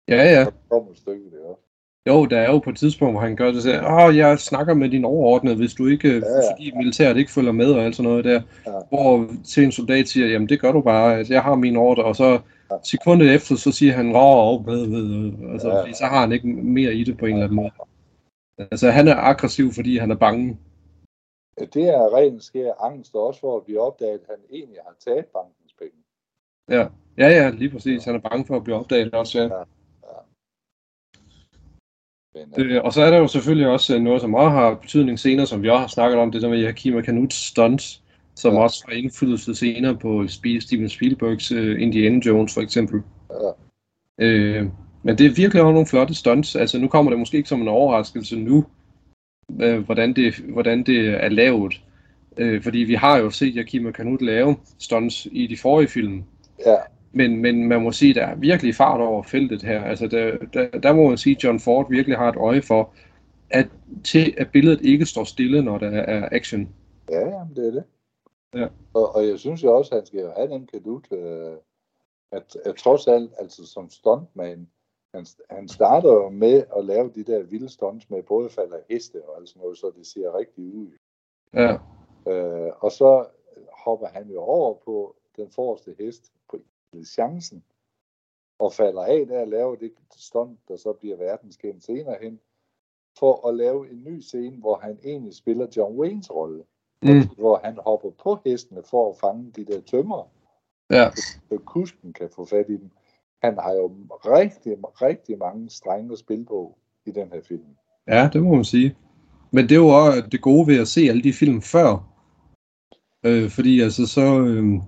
[0.08, 0.46] ja, ja.
[0.72, 1.62] Kommer et stykke det også.
[2.08, 4.74] Jo, der er jo på et tidspunkt, hvor han gør det, så åh, jeg snakker
[4.74, 6.52] med din overordnede, hvis du ikke, ja, ja.
[6.52, 8.42] fordi militæret ikke følger med og alt sådan noget der.
[8.68, 8.72] Ja.
[8.90, 12.04] Hvor til en soldat siger, jamen det gør du bare, altså, jeg har min ordre,
[12.04, 12.40] og så
[12.72, 12.76] Ja.
[12.84, 15.82] sekundet efter, så siger han, åh, ved, ved, altså, Ja.
[15.82, 17.70] fordi så har han ikke mere i det på en eller anden måde.
[18.58, 20.58] Altså, han er aggressiv, fordi han er bange.
[21.60, 25.26] Det er ren skær angst også for at blive opdaget, at han egentlig har taget
[25.26, 25.98] bankens penge.
[26.70, 28.06] Ja, ja, ja lige præcis.
[28.06, 29.64] Han er bange for at blive opdaget også, ja.
[32.34, 34.76] Men, øh, Øh, og så er der jo selvfølgelig også øh, noget, som også har
[34.76, 38.04] betydning senere, som vi også har snakket om, det der med Yakima Canuts stunts,
[38.36, 38.58] som Ja.
[38.58, 38.64] ja.
[38.64, 43.02] også har indflydelse senere på Steven Spielbergs uh, Indiana Jones for eksempel.
[43.30, 43.52] Ja.
[44.26, 44.66] Øh,
[45.04, 46.56] men det er virkelig også nogle flotte stunts.
[46.56, 48.66] Altså nu kommer det måske ikke som en overraskelse nu,
[49.62, 51.82] øh, hvordan, det, hvordan det er lavet.
[52.38, 56.24] Øh, fordi vi har jo set Yakima Canut lave stunts i de forrige film.
[56.66, 56.76] ja,
[57.12, 59.84] Men, men man må sige, at der er virkelig fart over feltet her.
[59.84, 62.94] Altså der, der, der må man sige, at John Ford virkelig har et øje for,
[63.50, 63.68] at,
[64.04, 66.70] til at billedet ikke står stille, når der er action.
[67.12, 67.84] ja, jamen, det er det.
[68.56, 68.68] Ja.
[68.94, 71.54] Og, og jeg synes jo også, at han skal have den kadut, øh,
[72.32, 74.68] at, at trods alt, altså som stuntman,
[75.18, 79.24] han, han starter jo med at lave de der vilde stunts med både falder heste
[79.30, 80.88] og alt sådan noget, så det ser rigtigt ud.
[81.54, 81.78] Ja,
[82.28, 83.26] Øh, og så
[83.74, 86.60] hopper han jo over på den forreste hest på
[87.06, 87.64] chancen
[88.60, 92.40] og falder af der og laver det stunt, der så bliver verdenskendt senere hen,
[93.20, 96.64] for at lave en ny scene, hvor han egentlig spiller John Waynes rolle,
[97.02, 100.30] mm, hvor han hopper på hestene for at fange de der tømmer,
[100.90, 101.12] ja,
[101.50, 102.90] så kusken kan få fat i dem.
[103.44, 103.92] Han har jo
[104.26, 107.66] rigtig, rigtig mange strenge at spille på i den her film.
[108.08, 108.96] ja, det må man sige.
[109.52, 112.14] Men det er jo også det gode ved at se alle de film før.
[113.26, 114.82] Øh, fordi altså så, øh,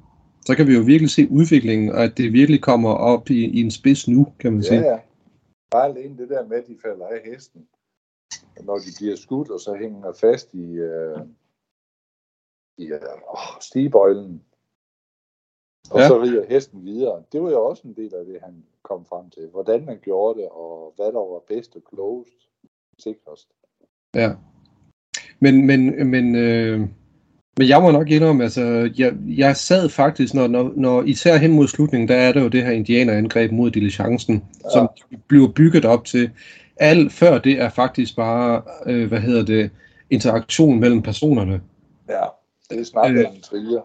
[0.45, 3.62] så kan vi jo virkelig se udviklingen, og at det virkelig kommer op i, i
[3.62, 4.81] en spids nu, kan man Ja, sige.
[4.81, 4.99] ja.
[5.71, 7.67] Bare alene det der med, at de falder af hesten,
[8.63, 11.19] når de bliver skudt, og så hænger fast i, øh,
[12.77, 12.99] i øh,
[13.62, 14.43] stigebøjlen.
[15.91, 16.07] Og Ja.
[16.07, 17.23] så rider hesten videre.
[17.31, 19.47] Det var jo også en del af det, han kom frem til.
[19.51, 22.31] Hvordan man gjorde det, og hvad der var bedst og klogest,
[22.99, 23.47] sikrest.
[24.15, 24.31] Ja.
[25.39, 26.79] Men, men, men, øh,
[27.57, 31.51] men jeg må nok indrømme, altså, jeg, jeg sad faktisk, når, når, når især hen
[31.51, 34.69] mod slutningen, der er der jo det her indianerangreb mod diligencen, ja.
[34.69, 34.89] som
[35.27, 36.31] bliver bygget op til.
[36.77, 39.71] Alt før det er faktisk bare, øh, hvad hedder det,
[40.09, 41.61] interaktion mellem personerne.
[42.09, 42.23] Ja,
[42.69, 43.19] det er snart Øh.
[43.35, 43.81] en triller.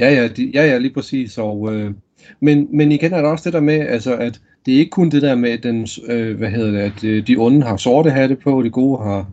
[0.00, 1.38] Ja, ja, de, ja, ja, lige præcis.
[1.38, 1.94] Og, øh,
[2.40, 5.10] men, men igen er der også det der med, altså, at det er ikke kun
[5.10, 8.10] det der med, at den, øh, hvad hedder det, at øh, de onde har sorte
[8.10, 9.30] hatte på, og de gode har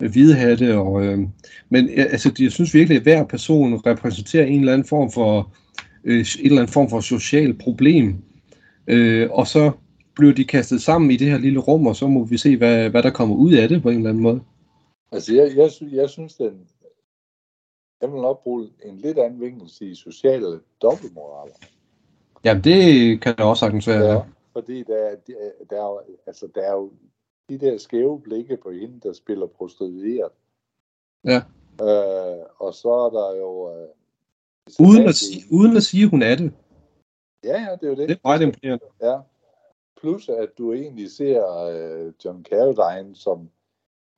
[0.00, 0.78] øh, hvide hatte.
[0.78, 1.18] Og, øh,
[1.70, 5.52] men altså, jeg synes virkelig, at hver person repræsenterer en eller anden form for,
[6.04, 8.16] øh, en eller anden form for social problem.
[8.86, 9.70] Øh, og så
[10.16, 12.90] bliver de kastet sammen i det her lille rum, og så må vi se, hvad,
[12.90, 14.40] hvad der kommer ud af det på en eller anden måde.
[15.12, 16.50] Altså, jeg, jeg, jeg synes, den,
[18.00, 21.54] jeg vil bruge en lidt anden vinkel sige sociale dobbeltmoraler.
[22.44, 24.12] Jamen, det kan der også sagtens være.
[24.12, 25.34] Ja, fordi der, er- der,
[25.70, 26.92] der, er, altså, der er jo
[27.48, 30.32] de der skæve blikke på hende, der spiller prostitueret.
[31.24, 31.42] Ja.
[31.82, 33.80] Øh, og så er der jo...
[33.80, 33.88] Øh,
[34.80, 36.52] Uden at, sige, uden at sige, hun er det.
[37.44, 38.08] Ja, ja, det er jo det.
[38.08, 38.84] Det er meget imponerende.
[39.02, 39.18] Ja.
[40.00, 43.50] Plus at du egentlig ser øh, John Carradine som...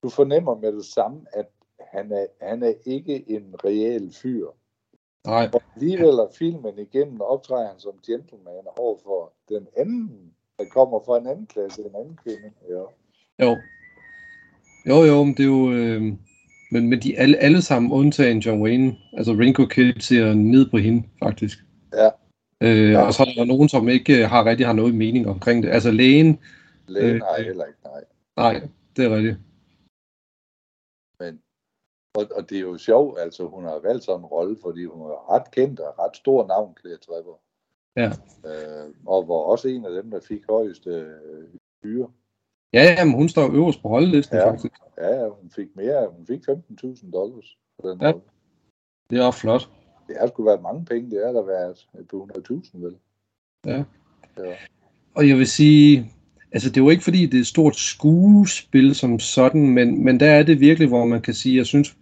[0.03, 1.47] Du fornemmer med det samme, at
[1.90, 4.46] han er, han er ikke en reel fyr.
[5.26, 11.00] Nej, Alligevel er filmen igennem optræder han som gentleman over for den anden, der kommer
[11.07, 12.50] fra en anden klasse, en anden kvinde.
[12.68, 12.74] Ja.
[13.46, 13.57] jo.
[14.87, 15.72] Jo, jo, men det er jo...
[15.72, 16.03] Øh,
[16.72, 20.76] men, men de alle, alle sammen undtagen John Wayne, altså Ringo Kid ser ned på
[20.79, 21.59] hende, faktisk.
[21.92, 22.09] Ja.
[22.61, 23.00] Øh, Ja.
[23.07, 25.70] Og så er der nogen, som ikke har rigtig har noget mening omkring det.
[25.70, 26.38] Altså lægen,
[26.88, 27.44] Lægen Øh, har øh.
[27.44, 28.05] heller ikke, nej.
[28.37, 29.37] nej, det er rigtigt.
[32.14, 35.11] Og, og det er jo sjovt, altså hun har valgt sådan en rolle, fordi hun
[35.11, 37.40] er ret kendt og ret stor navn, Claire Trevor.
[37.96, 38.11] Ja.
[38.44, 41.49] Øh, og var også en af dem, der fik højeste øh,
[41.83, 42.11] hyre.
[42.73, 44.51] Ja, ja, men hun står øverst på holdlisten, Ja.
[44.51, 44.75] faktisk.
[44.99, 46.09] Ja, hun fik mere.
[46.16, 48.07] Hun fik 15.000 dollars for den Ja.
[48.07, 48.20] rolle.
[49.11, 49.68] Det er også flot.
[50.09, 51.11] Det har sgu været mange penge.
[51.11, 52.96] Det er der været et par hundrede tusind, vel?
[53.66, 53.85] Ja.
[54.38, 54.57] Ja.
[55.14, 56.12] Og jeg vil sige,
[56.53, 60.21] altså det er jo ikke fordi, det er et stort skuespil som sådan, men, men
[60.21, 61.97] der er det virkelig, hvor man kan sige, jeg synes,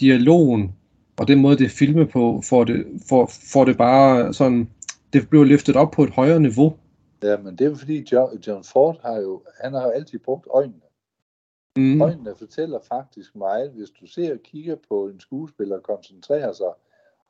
[0.00, 0.74] dialogen
[1.18, 4.70] og den måde, det er filmet på, får det, får, får det bare sådan,
[5.12, 6.76] det bliver løftet op på et højere niveau.
[7.22, 10.46] Ja, men det er fordi John, John Ford har jo, han har jo altid brugt
[10.50, 10.80] øjnene.
[11.76, 12.02] Mm.
[12.02, 13.70] Øjnene fortæller faktisk meget.
[13.70, 16.72] Hvis du ser og kigger på en skuespiller og koncentrerer sig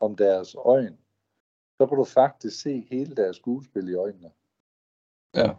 [0.01, 0.97] om deres øjne,
[1.77, 4.31] så kan du faktisk se hele deres skuespil i øjnene.
[5.37, 5.51] Ja.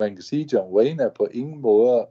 [0.00, 2.06] Man kan sige, at John Wayne er på ingen måde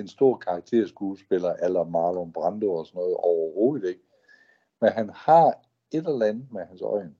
[0.00, 4.02] en stor karakterskuespiller, eller Marlon Brando og sådan noget, overhovedet ikke.
[4.80, 5.46] Men han har
[5.92, 7.14] et eller andet med hans øjne.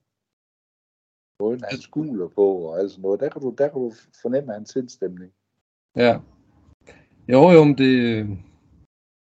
[1.39, 3.19] Måden han skuler på og alt sådan noget.
[3.19, 3.91] Der kan du, der kan du
[4.21, 5.31] fornemme hans sindstemning.
[5.95, 6.19] Ja.
[7.27, 8.27] Jo, jo, men det,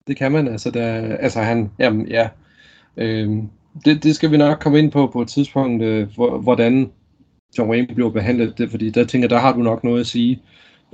[0.07, 2.29] det kan man, altså, der, altså han, jamen, ja,
[2.97, 3.49] øhm,
[3.85, 6.09] det, det skal vi nok komme ind på på et tidspunkt, øh,
[6.41, 6.93] hvordan
[7.57, 10.43] John Wayne bliver behandlet, det, fordi der tænker der har du nok noget at sige.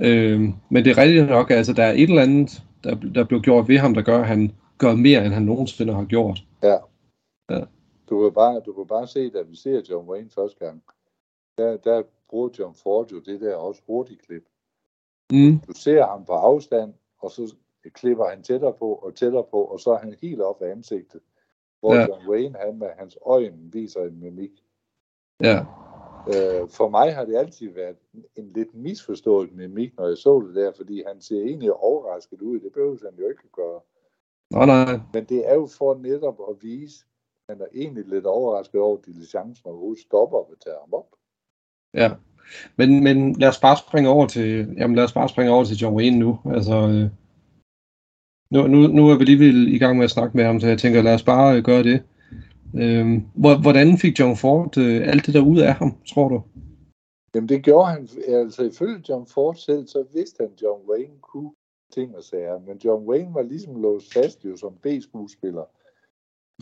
[0.00, 3.40] Øhm, men det er rigtigt nok, altså der er et eller andet, der, der blev
[3.40, 6.44] gjort ved ham, der gør, at han gør mere, end han nogensinde har gjort.
[8.10, 10.82] Du kan bare, du kan bare se, da vi ser John Wayne første gang,
[11.58, 14.44] der, der bruger John Ford jo det der også hurtigt klip.
[15.32, 17.54] Mm, Du ser ham på afstand, og så
[17.92, 21.20] klipper han tættere på og tættere på, og så er han helt op af ansigtet.
[21.80, 22.00] Hvor Ja.
[22.00, 22.06] ja.
[22.06, 24.50] John Wayne, han med hans øjne, viser en mimik.
[25.40, 25.64] ja,
[26.28, 27.96] Øh, for mig har det altid været
[28.36, 32.60] en lidt misforstået mimik, når jeg så det der, fordi han ser egentlig overrasket ud.
[32.60, 33.80] Det behøver han jo ikke at gøre.
[34.50, 37.04] nej, nej, Men det er jo for netop at vise,
[37.48, 40.92] at han er egentlig lidt overrasket over diligencen, og overhovedet stopper og vil tage ham
[40.92, 41.08] op.
[41.94, 42.10] ja.
[42.76, 45.76] Men, men lad os bare springe over til, jamen lad os bare springe over til
[45.76, 47.10] John Wayne nu, altså, øh,
[48.50, 50.78] nu, nu, nu er vi lige i gang med at snakke med ham, så jeg
[50.78, 52.02] tænker, lad os bare øh, gøre det.
[53.34, 56.42] Hvor- hvordan fik John Ford øh, alt det der ud af ham, tror du?
[57.34, 61.18] Jamen det gjorde han, altså ifølge John Ford selv, så vidste han, at John Wayne
[61.20, 61.50] kunne
[61.92, 62.58] ting og sager.
[62.66, 65.64] Men John Wayne var ligesom låst fast jo som B-skuespiller,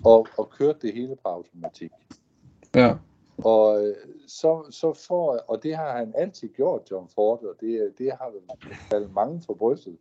[0.05, 1.90] og, og kørte det hele på automatik.
[2.75, 2.94] Ja,
[3.38, 3.94] Og øh,
[4.27, 8.33] så, så får, og det har han altid gjort, John Ford, og det, det har
[8.90, 9.96] faldet mange for brystet.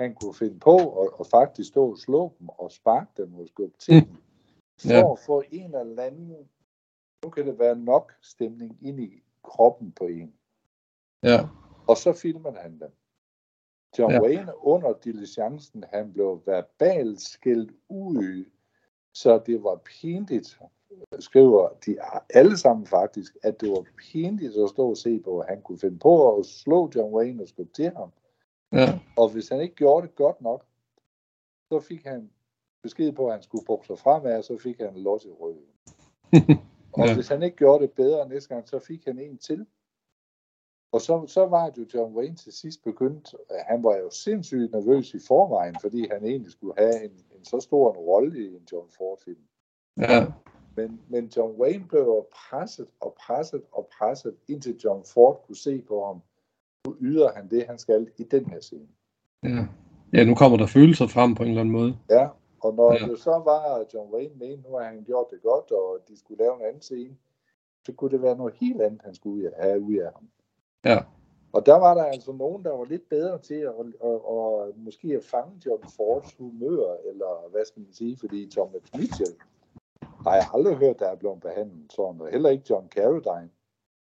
[0.00, 3.48] Han kunne finde på at, at faktisk stå og slå dem og sparke dem og
[3.48, 4.16] skubbe til dem,
[4.78, 5.12] for Ja.
[5.12, 6.48] at få en eller anden,
[7.24, 10.34] nu kan det være nok stemning ind i kroppen på en.
[11.22, 11.40] ja,
[11.88, 12.90] Og så filmede han dem.
[13.98, 14.22] John Ja.
[14.22, 18.44] Wayne under diligencen, han blev verbalt skældt ud,
[19.12, 20.58] så det var pinligt,
[21.18, 21.96] skriver de
[22.30, 25.78] alle sammen faktisk, at det var pinligt at stå og se på, at han kunne
[25.78, 28.12] finde på at slå John Wayne og skubbe til ham.
[28.72, 30.64] ja, Og hvis han ikke gjorde det godt nok,
[31.72, 32.30] så fik han
[32.84, 35.64] besked på, at han skulle bukke sig fremad, og så fik han lov til røde.
[36.92, 37.14] Og Ja.
[37.14, 39.66] hvis han ikke gjorde det bedre næste gang, så fik han en til.
[40.92, 43.34] Og så, så var det jo John Wayne til sidst begyndt,
[43.68, 47.60] han var jo sindssygt nervøs i forvejen, fordi han egentlig skulle have en, en så
[47.60, 49.38] stor en rolle i en John Ford-film.
[49.98, 50.26] ja,
[50.76, 55.56] Men, men John Wayne blev jo presset og presset og presset, indtil John Ford kunne
[55.56, 56.22] se på ham.
[56.86, 58.88] Nu yder han det, han skal i den her scene.
[59.42, 59.66] Ja.
[60.12, 61.96] ja, nu kommer der følelser frem på en eller anden måde.
[62.10, 62.28] Ja,
[62.64, 63.06] og når Ja.
[63.06, 66.18] det så var, at John Wayne mente, nu har han gjort det godt, og de
[66.18, 67.16] skulle lave en anden scene,
[67.86, 70.28] så kunne det være noget helt andet, han skulle have ud af ham.
[70.84, 70.98] Ja.
[71.52, 74.76] Og der var der altså nogen, der var lidt bedre til at, at, at, at
[74.76, 79.34] måske at fange John Fords humør, eller hvad skal man sige, fordi Thomas Mitchell
[80.02, 83.50] har jeg aldrig hørt, der er blevet behandlet sådan, og heller ikke John Carradine.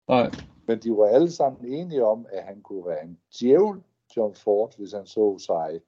[0.08, 0.30] Nej,
[0.66, 3.82] Men de var alle sammen enige om, at han kunne være en djævel,
[4.16, 5.80] John Ford, hvis han så sig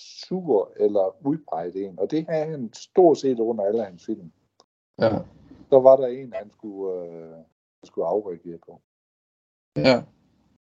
[0.00, 1.98] sur eller udpeget en.
[1.98, 4.32] Og det havde han stort set under alle hans film.
[4.98, 5.18] ja,
[5.70, 7.34] Så var der en, han skulle, øh,
[7.84, 8.80] skulle afreagere på.
[9.76, 10.02] ja,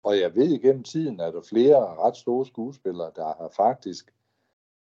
[0.04, 4.14] Og jeg ved igennem tiden, at der flere ret store skuespillere, der har faktisk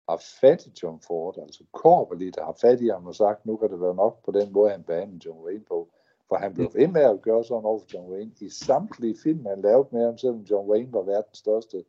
[0.09, 3.69] har fat i John Ford, altså korporligt har fat i ham og sagt, nu kan
[3.71, 5.89] det være nok på den måde, han behandlede John Wayne på.
[6.27, 9.45] For han blev ved med at gøre sådan over for John Wayne i samtlige film,
[9.45, 11.83] han lavede med ham, selvom John Wayne var verdens største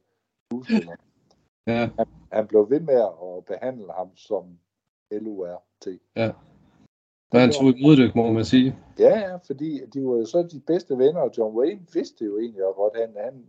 [0.46, 0.96] skuespiller.
[1.66, 1.88] Ja,
[2.32, 4.44] Han blev ved med at behandle ham som
[5.10, 5.86] LURT.
[7.32, 8.76] og han tog imod det, må man sige.
[8.98, 12.38] Ja, ja, fordi de var jo så de bedste venner, og John Wayne vidste jo
[12.38, 13.44] egentlig også godt, han, han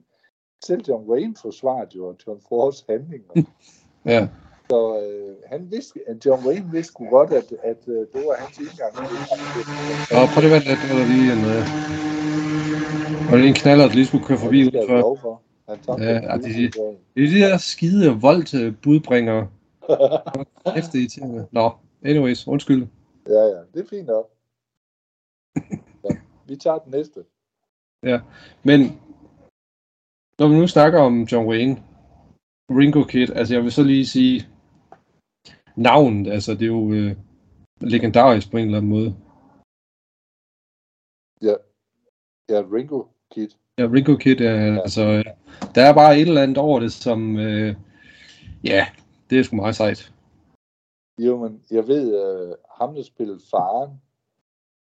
[0.66, 3.34] selv John Wayne forsvarede jo John Fords handlinger.
[4.06, 4.28] Ja,
[4.70, 8.60] Så øh, han vidste, at John Wayne vidste godt, at, at øh, det var hans
[8.60, 8.94] indgang.
[10.18, 11.44] og prøv lige at vente lidt, er der lige en...
[11.54, 11.64] Øh...
[13.28, 15.42] Og det er en knaller, der lige skulle køre forbi det skal jeg for.
[15.88, 16.74] Ja, ja, det- fuldstændig.
[17.16, 19.50] Det er de der skide voldt budbringere.
[20.78, 21.48] Efter i tiden.
[21.52, 21.72] Nå,
[22.06, 22.88] anyways, undskyld.
[23.28, 24.30] ja, ja, det er fint nok.
[26.04, 26.10] Ja,
[26.48, 27.26] vi tager den næste.
[28.64, 28.80] Men
[30.40, 31.76] når vi nu snakker om John Wayne,
[32.70, 34.48] Ringo Kid, altså jeg vil så lige sige,
[35.76, 37.16] navnet, altså det er jo øh,
[37.82, 39.16] legendarisk på en eller anden måde.
[41.42, 41.56] Ja,
[42.74, 43.50] Ringo Kid.
[43.78, 44.82] Ja, Ringo Kid, ja.
[44.82, 45.26] altså, øh,
[45.76, 47.76] der er bare et eller andet over det, som, øh,
[48.64, 48.88] ja,
[49.30, 50.14] det er sgu meget sejt.
[51.20, 54.02] Jo, men jeg ved, øh, ham der spillede faren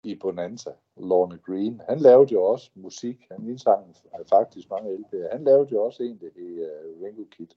[0.03, 3.27] i Bonanza, Lorne Green, han lavede jo også musik.
[3.31, 3.95] Han indsang
[4.29, 5.31] faktisk mange LP'er.
[5.31, 7.47] Han lavede jo også en, der hed uh, Ringo Kid.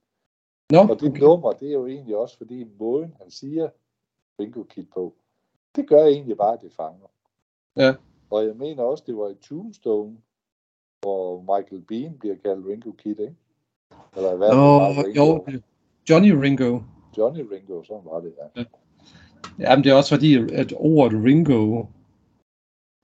[0.71, 3.69] Nå, Og det nummer, det er jo egentlig også, fordi måden, han siger
[4.41, 5.15] Ringo Kid på,
[5.77, 7.07] det gør egentlig bare, at det fanger.
[7.77, 7.95] Ja.
[8.31, 10.17] Og jeg mener også, det var i Tombstone,
[11.57, 13.35] Michael Bean bliver kaldt Ringo Kid, ikke?
[14.17, 15.45] Eller fald Nå, Ringo.
[15.53, 15.61] jo,
[16.11, 16.81] Johnny Ringo.
[17.19, 18.65] Johnny Ringo, sådan var det, ja.
[19.59, 21.85] Jamen, det er også fordi, at ordet Ringo,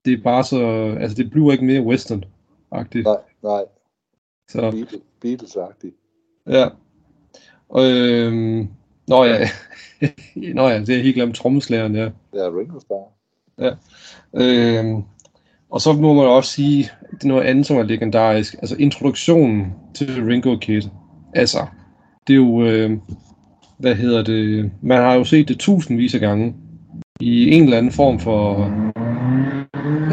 [0.05, 0.61] det er bare så,
[1.01, 3.03] altså det bliver ikke mere western-agtigt.
[3.03, 3.65] Nej, nej,
[4.49, 5.95] Så, Beatles- Beatles-agtigt.
[6.47, 6.69] ja.
[7.69, 8.69] Og, øhm,
[9.09, 9.39] nå ja,
[10.55, 12.11] nå ja, det er helt glemt trommeslæren, ja.
[12.35, 13.13] Ja, Ringo Starr.
[14.35, 15.03] Øhm,
[15.77, 18.55] og så må man også sige, det er noget andet, som er legendarisk.
[18.55, 20.83] Altså introduktionen til Ringo Kid.
[21.35, 21.67] Altså,
[22.27, 22.91] det er jo, øh,
[23.79, 26.55] hvad hedder det, man har jo set det tusindvis af gange
[27.21, 28.73] i en eller anden form for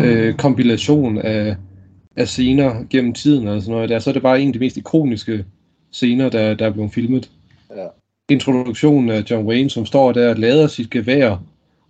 [0.03, 1.55] øh, kompilation af,
[2.16, 3.89] af scener gennem tiden og sådan noget.
[3.89, 5.45] Der, så er det bare en af de mest ikoniske
[5.91, 7.30] scener, der, der er blevet filmet.
[7.76, 7.86] Ja.
[8.30, 11.38] Introduktionen af John Wayne, som står der og lader sit gevær,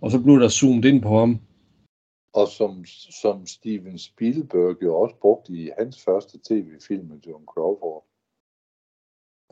[0.00, 1.40] og så bliver der zoomet ind på ham.
[2.34, 2.84] Og som,
[3.22, 8.04] som Steven Spielberg jo også brugte i hans første tv-film med John Crawford.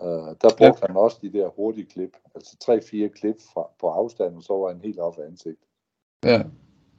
[0.02, 0.86] Uh, der brugte ja.
[0.86, 4.68] han også de der hurtige klip, altså tre-fire klip fra, på afstand, og så var
[4.68, 5.60] han helt op af ansigt.
[6.24, 6.42] Ja.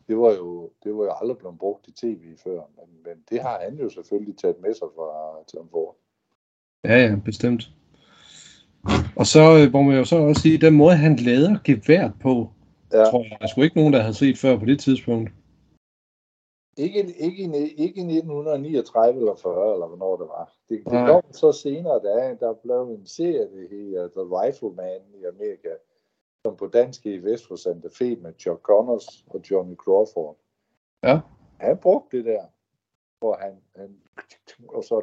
[0.08, 3.42] Det var jo, det var jo aldrig blevet brugt i tv før, men, men det
[3.42, 5.96] har han jo selvfølgelig taget med sig fra John Ford.
[6.84, 7.70] Ja, ja, bestemt.
[9.16, 12.50] Og så øh, må man jo så også sige, den måde, han lader geværet på,
[12.94, 13.04] Ja.
[13.04, 15.32] tror jeg, der skulle ikke nogen, der havde set før på det tidspunkt.
[16.78, 20.54] Ikke, ikke, i- ikke i 1939 eller 40, eller hvornår det var.
[20.70, 21.08] Det, det Nej.
[21.08, 25.70] kom så senere, der, der blev en serie, det hedder The Rifleman i Amerika,
[26.46, 30.38] som på dansk i Vest for Santa Fe med Chuck Connors og Johnny Crawford.
[31.04, 31.20] Ja.
[31.60, 32.46] Han brugte det der,
[33.20, 33.98] hvor han, han
[34.68, 35.02] og så,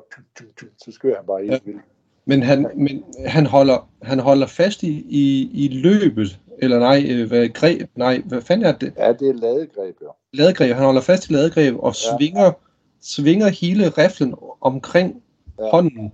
[0.84, 1.58] så skød han bare helt Ja.
[1.64, 1.82] vildt.
[2.30, 7.28] Men han, men han, holder, han holder fast i, i, i løbet, eller nej, øh,
[7.28, 8.92] hvad, greb, nej, hvad fanden er det?
[8.96, 10.12] Ja, det er ladegreb, jo.
[10.32, 10.74] Ladegreb.
[10.74, 12.16] Han holder fast i ladegreb og Ja.
[12.18, 12.52] svinger,
[13.00, 15.22] svinger hele riflen omkring
[15.58, 15.64] Ja.
[15.64, 15.70] ja.
[15.70, 16.12] hånden.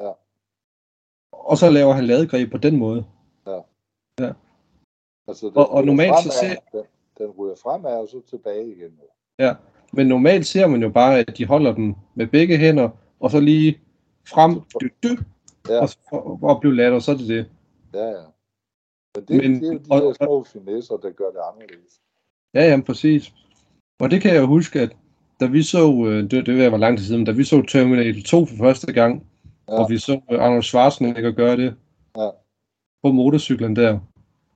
[0.00, 0.10] Ja.
[1.32, 3.04] Og så laver han ladegreb på den måde.
[5.28, 6.82] Altså, den Og- og normalt så ser- Den,
[7.18, 8.90] den ryger fremad og så tilbage igen.
[9.40, 9.54] jo.
[9.92, 12.88] Men normalt ser man jo bare, at de holder den med begge hænder,
[13.20, 13.78] og så lige
[14.28, 15.18] frem, dy, dy,
[15.68, 15.80] Ja.
[15.82, 17.46] og så ladt, og så er det det.
[17.94, 18.22] Ja, ja.
[19.14, 22.00] Men det, Men- det er jo de og- der små finesser, der gør det anderledes.
[22.54, 23.34] Ja, ja, præcis.
[24.00, 24.96] Og det kan jeg huske, at
[25.40, 28.46] da vi så, øh, det, det var lang tid siden, da vi så Terminator 2
[28.46, 29.26] for første gang,
[29.68, 29.74] ja.
[29.82, 31.76] og vi så øh, Arnold Schwarzenegger gøre det
[32.16, 32.30] Ja.
[33.02, 34.00] på motorcyklen der.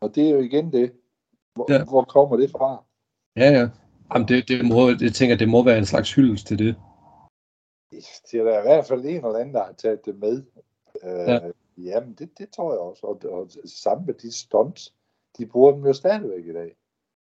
[0.00, 0.92] Og det er jo igen det.
[1.54, 1.84] Hvor, ja.
[1.84, 2.84] hvor kommer det fra?
[3.36, 3.68] Ja, ja.
[4.14, 6.76] Jamen, det, det må, jeg tænker, det må være en slags hyldest til det.
[8.30, 10.42] Det er der i hvert fald en eller anden, der har taget det med.
[11.04, 11.32] Øh, Ja.
[11.32, 11.50] ja.
[11.78, 13.06] Jamen, det, det tror jeg også.
[13.06, 14.94] Og, og sammen med de stunts,
[15.38, 16.74] de bruger dem jo stadigvæk i dag.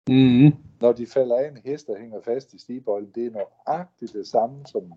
[0.09, 0.55] Mm-hmm.
[0.81, 4.27] Når de falder af en hest, der hænger fast i stigbøjlen, det er nøjagtigt det
[4.27, 4.93] samme, som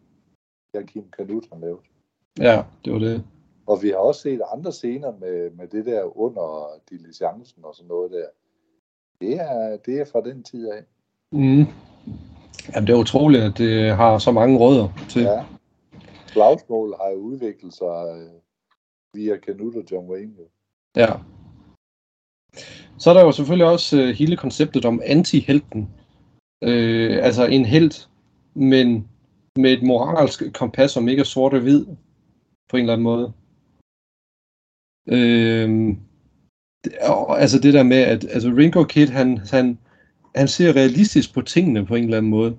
[0.76, 1.80] Joachim Kanut har lavet.
[2.40, 3.24] Ja, det var det.
[3.68, 7.88] Og vi har også set andre scener med, med det der under diligencen og sådan
[7.88, 8.26] noget der.
[9.22, 10.84] Det er, det er fra den tid af.
[11.32, 11.66] Mm.
[12.76, 15.22] Jamen, det er utroligt, at det har så mange rødder til.
[15.22, 15.46] Ja.
[16.28, 18.32] Slagsmål har jo udviklet sig øh,
[19.14, 20.34] via Kanut og John Wayne.
[20.40, 20.50] Jo.
[20.96, 21.14] Ja.
[22.98, 25.90] Så er der jo selvfølgelig også øh, hele konceptet om anti-helten.
[26.64, 28.10] Øh, altså en helt,
[28.54, 29.08] men
[29.56, 31.86] med et moralsk kompas, som ikke er sort og hvid,
[32.70, 33.34] på en eller anden måde.
[35.18, 35.98] Øh,
[37.10, 39.80] og, altså det der med, at altså Ringo Kid, han, han,
[40.36, 42.58] han ser realistisk på tingene på en eller anden måde.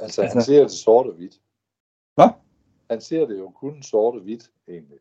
[0.00, 1.40] Altså, Altså- han ser det sort og hvidt.
[2.14, 2.28] Hvad?
[2.90, 4.98] Han ser det jo kun sort og hvidt, egentlig.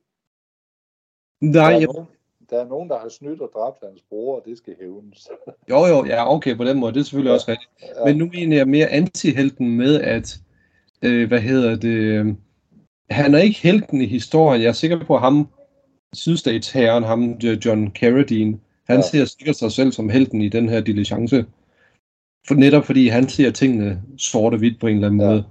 [1.42, 2.08] Nej, der, er jeg, nogen,
[2.50, 5.28] der er nogen, der har snydt og dræbt hans bror, og det skal hævnes.
[5.70, 7.70] jo jo, ja okay, på den måde, det er selvfølgelig også rigtigt.
[7.82, 8.06] Ja.
[8.06, 10.40] Men nu mener jeg mere anti-helten med, at,
[11.02, 12.26] øh, hvad hedder det, øh,
[13.10, 14.62] han er ikke helten i historien.
[14.62, 15.48] Jeg er sikker på, at ham,
[16.14, 17.32] sydstatsherren, ham
[17.66, 19.02] John Carradine, han Ja.
[19.02, 21.46] ser sikkert sig selv som helten i den her diligence.
[22.48, 25.28] For netop fordi han ser tingene sort og hvidt på en eller anden Ja.
[25.28, 25.44] måde.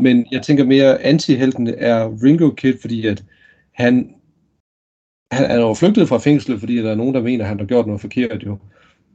[0.00, 3.24] Men jeg tænker mere, anti-helten er Ringo Kid, fordi at
[3.72, 4.14] han,
[5.32, 7.66] han er jo flygtet fra fængslet, fordi der er nogen, der mener, at han har
[7.66, 8.58] gjort noget forkert jo.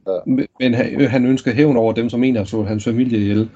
[0.06, 0.18] Ja.
[0.60, 3.48] Men- han, han ønsker hævn over dem, som mener at slå hans familie ihjel.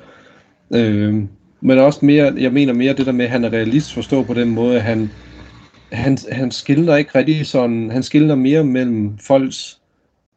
[0.74, 1.14] Øh,
[1.60, 4.34] men også mere, jeg mener mere det der med, at han er realist forstå på
[4.34, 5.10] den måde, at han,
[5.92, 9.80] han, han skiller ikke rigtig sådan, han skiller mere mellem folks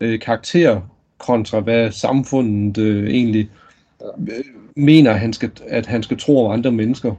[0.02, 0.82] øh, karakter
[1.18, 3.50] kontra hvad samfundet øh, egentlig
[4.04, 4.44] øh,
[4.76, 7.16] mener, han skal, at han skal tro om andre mennesker.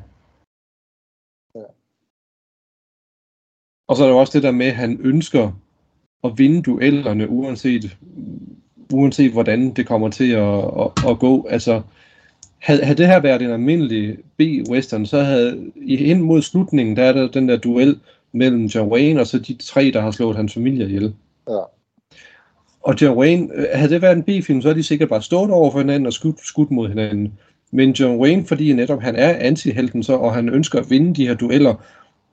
[3.93, 5.51] Og så er der jo også det der med, at han ønsker
[6.24, 7.97] at vinde duellerne, uanset,
[8.93, 11.47] uanset hvordan det kommer til at, at, at gå.
[11.51, 11.82] Altså,
[12.59, 17.03] havde, havde det her været en almindelig B-western, så havde i hen mod slutningen, der
[17.03, 18.01] er der den der duel
[18.32, 21.14] mellem John Wayne og så de tre, der har slået hans familie ihjel.
[21.49, 21.59] Ja.
[22.82, 25.51] Og John Wayne, øh, havde det været en B-film, så er de sikkert bare stået
[25.51, 27.32] over for hinanden og skudt, skudt mod hinanden.
[27.70, 31.26] Men John Wayne, fordi netop han er antihelten, så, og han ønsker at vinde de
[31.26, 31.74] her dueller,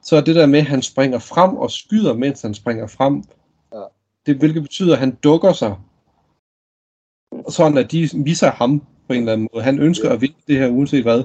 [0.01, 3.23] så er det der med, at han springer frem og skyder, mens han springer frem.
[3.73, 3.83] Ja.
[4.25, 5.75] Det, hvilket betyder, at han dukker sig,
[7.49, 9.63] sådan at de viser ham på en eller anden måde.
[9.63, 10.13] Han ønsker Ja.
[10.13, 11.23] at vinde det her, uanset hvad.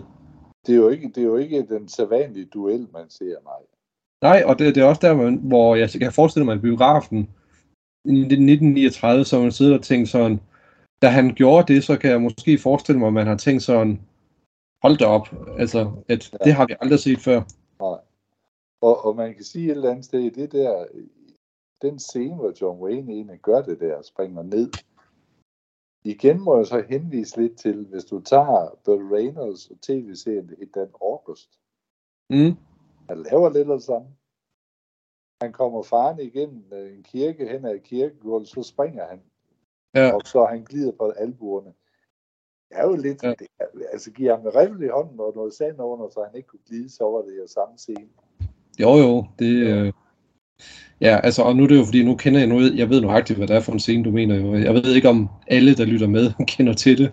[0.67, 3.63] Det er, jo ikke, det er jo ikke den sædvanlige duel, man ser, nej.
[4.23, 7.19] Nej, og det, det er også der, man, hvor jeg kan forestille mig, at biografen
[8.05, 10.41] i 1939, så man sidder og tænkt sådan,
[11.03, 14.01] da han gjorde det, så kan jeg måske forestille mig, at man har tænkt sådan,
[14.83, 16.39] hold da op, altså, at Ja.
[16.45, 17.43] det har vi aldrig set før.
[17.81, 17.99] nej.
[18.87, 20.87] Og, og man kan sige et eller andet sted, det der,
[21.83, 24.69] den scene, hvor John Wayne egentlig gør det der, springer ned,
[26.05, 30.65] igen må jeg så henvise lidt til, hvis du tager Burt Reynolds og tv-serien i
[30.65, 31.61] den August,
[32.31, 32.55] Mm.
[33.09, 34.09] han laver lidt af det samme.
[35.43, 39.23] Han kommer faren igennem øh, en kirke hen ad kirkegulvet, så springer han,
[39.95, 41.75] Ja, og så han glider på albuerne.
[42.69, 43.35] Det er jo lidt, Ja.
[43.39, 43.49] det,
[43.93, 46.67] altså giver ham en riffel i hånden og noget sand under, så han ikke kunne
[46.67, 48.11] glide, så var det jo samme scene.
[48.81, 49.93] Jo jo, det, øh,
[51.01, 53.39] ja, altså, og nu er det jo, fordi nu kender jeg noget, jeg ved nøjagtigt,
[53.39, 54.55] hvad det er for en scene, du mener jo.
[54.55, 57.13] Jeg ved ikke, om alle, der lytter med, kender til det,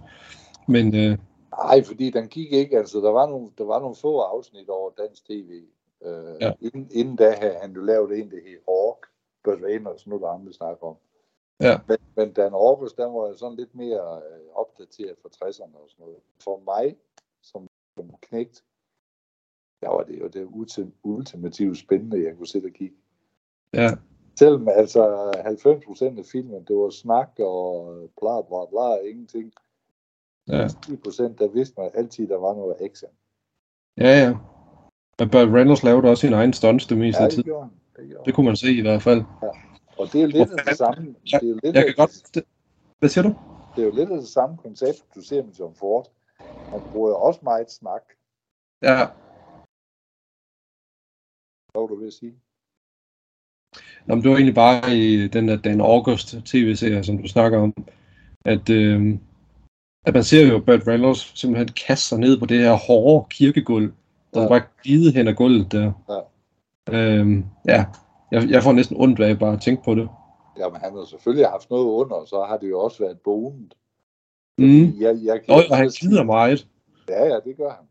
[0.68, 1.18] men øh,
[1.64, 4.92] Nej, fordi den gik ikke, altså der var nogle, der var nogle få afsnit over
[4.98, 5.62] dansk tv.
[6.06, 6.52] Øh, Ja.
[6.62, 9.08] inden, inden da havde han jo lavet en, der hed Hawk,
[9.44, 10.96] Burt Reynolds, nu er der vi snakker om.
[11.60, 11.80] Ja.
[11.88, 15.90] Men, men Dan August, den var jo sådan lidt mere øh, opdateret fra 60'erne og
[15.90, 16.18] sådan noget.
[16.44, 16.96] For mig,
[17.42, 18.64] som, som knægt,
[19.82, 22.96] der var det jo det ultim, ultimative spændende, jeg kunne sætte og kigge.
[23.74, 23.90] ja,
[24.40, 29.54] Selvom altså 90 procent af filmen, det var snak og bla bla bla, ingenting.
[30.48, 33.12] ja, 10 procent, der vidste man altid, der var noget action.
[33.98, 34.34] ja, ja.
[35.20, 37.60] Men Burt Reynolds lavede også sin egen stunts det meste Ja, af det tiden.
[37.96, 38.34] Det, Det han.
[38.34, 39.24] kunne man se i hvert fald.
[39.98, 41.16] Og det er jo lidt af det samme.
[41.32, 42.36] Ja, Det er jo lidt, Jeg kan godt...
[42.36, 42.44] Det,
[43.00, 43.36] hvad siger du?
[43.76, 46.08] det er jo lidt af det samme koncept, du ser med John Ford.
[46.70, 48.02] Han bruger jo også meget snak,
[48.82, 49.08] Ja,
[51.72, 52.34] hvad var du ved at sige?
[54.06, 57.60] Nå, men det var egentlig bare i den der Dan August tv-serie, som du snakker
[57.60, 57.74] om,
[58.46, 59.18] at, øh,
[60.06, 63.94] at man ser jo Burt Reynolds simpelthen kaste sig ned på det her hårde kirkegulv,
[64.34, 64.48] der Ja.
[64.48, 65.92] bare glide hen ad gulvet der.
[66.10, 66.20] Ja.
[66.98, 67.86] Øhm, ja,
[68.32, 70.10] jeg, jeg får næsten ondt af bare at tænke på det.
[70.58, 73.74] Jamen, han har selvfølgelig haft noget under, og så har det jo også været bonet.
[74.58, 75.00] Mm.
[75.00, 76.68] Jeg, jeg Nå, og han glider meget.
[77.10, 77.86] Ja, ja, det gør han.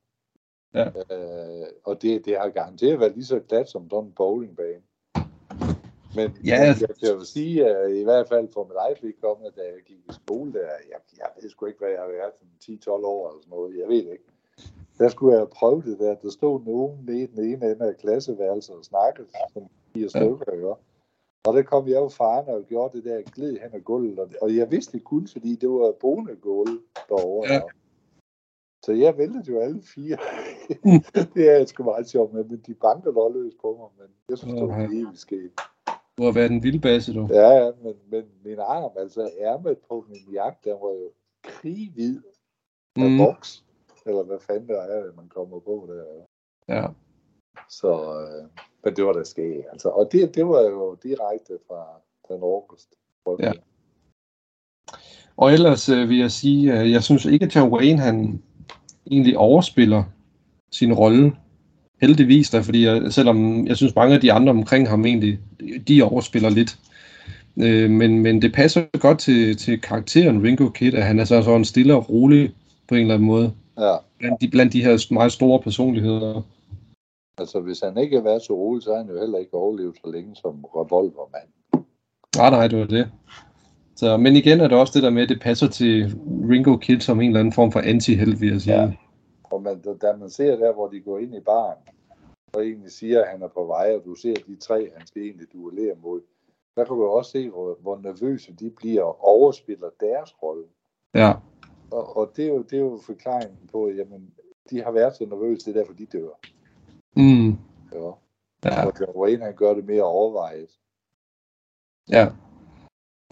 [0.74, 0.86] Ja.
[0.86, 4.82] Øh, og det, det har garanteret været lige så glat som sådan en bowlingbane.
[6.16, 6.74] Men Ja.
[6.80, 9.96] jeg kan jo sige, at i hvert fald for mit eget vedkommende, da jeg gik
[9.96, 13.28] i skole der, jeg, jeg ved sgu ikke, hvad jeg har været, sådan 10-12 år
[13.28, 14.24] eller sådan noget, jeg ved ikke.
[14.98, 17.96] Der skulle jeg prøve det der, der stod nogen nede i den ene ende af
[17.96, 19.62] klasseværelset og snakkede, som
[19.94, 20.74] fire stykker, ja.
[21.44, 24.30] Og der kom jeg jo faren og gjorde det der glid hen ad gulvet, og,
[24.42, 27.52] og jeg vidste det kun, fordi det var bonegulv derovre.
[27.52, 27.60] Ja.
[28.84, 30.16] Så jeg væltede jo alle fire.
[31.34, 34.38] det er sgu meget sjovt med, men de banker der løs på mig, men jeg
[34.38, 35.50] synes, det var evigt sket.
[36.18, 37.28] Du har været en vildbasse, du.
[37.32, 41.10] Ja, ja, men, men min arm, altså ærmet på min jakke, den var jo
[41.42, 42.20] krighvid
[42.96, 43.18] af Mm.
[43.18, 43.64] boks.
[44.06, 46.04] Eller hvad fanden der er, man kommer på der.
[46.74, 46.86] Ja.
[47.68, 48.48] Så, øh,
[48.84, 49.64] men det var der sket.
[49.72, 51.86] Altså, og det, det var jo direkte fra
[52.28, 52.94] den august.
[53.38, 53.52] Ja.
[55.36, 58.42] Og ellers øh, vil jeg sige, at jeg synes ikke, at John Wayne han
[59.10, 60.04] egentlig overspiller
[60.72, 61.32] sin rolle.
[62.02, 65.38] Heldigvis da, fordi jeg, selvom jeg synes mange af de andre omkring ham egentlig,
[65.88, 66.78] de overspiller lidt.
[67.56, 71.42] Øh, men, men det passer godt til, til karakteren Ringo Kid, at han er så
[71.42, 72.50] sådan stille og rolig
[72.88, 73.52] på en eller anden måde.
[73.78, 76.42] Ja, Blandt de, blandt de her meget store personligheder.
[77.38, 80.10] altså hvis han ikke været så rolig, så har han jo heller ikke overlevet så
[80.12, 81.48] længe som revolvermand.
[82.36, 83.10] Nej, nej, det var det.
[83.96, 86.14] Så, men igen er det også det der med, at det passer til
[86.50, 88.80] Ringo Kid som en eller anden form for anti-held, vil jeg sige.
[88.80, 88.90] Ja.
[89.50, 91.78] Og man, da- man ser der, hvor de går ind i baren,
[92.52, 95.22] og egentlig siger, at han er på vej, og du ser de tre, han skal
[95.22, 96.20] egentlig duellere mod,
[96.76, 100.64] der kan du også se, hvor, hvor nervøse de bliver og overspiller deres rolle.
[101.14, 101.32] ja.
[101.92, 104.30] Og, og det, er jo, det er jo forklaringen på, at jamen,
[104.70, 106.28] de har været så nervøse, det er derfor, de dør.
[107.16, 107.48] Mm,
[107.92, 108.10] Ja.
[108.64, 108.86] ja.
[108.86, 110.70] Og John Wayne, han gør det mere overvejet.
[112.10, 112.28] Ja.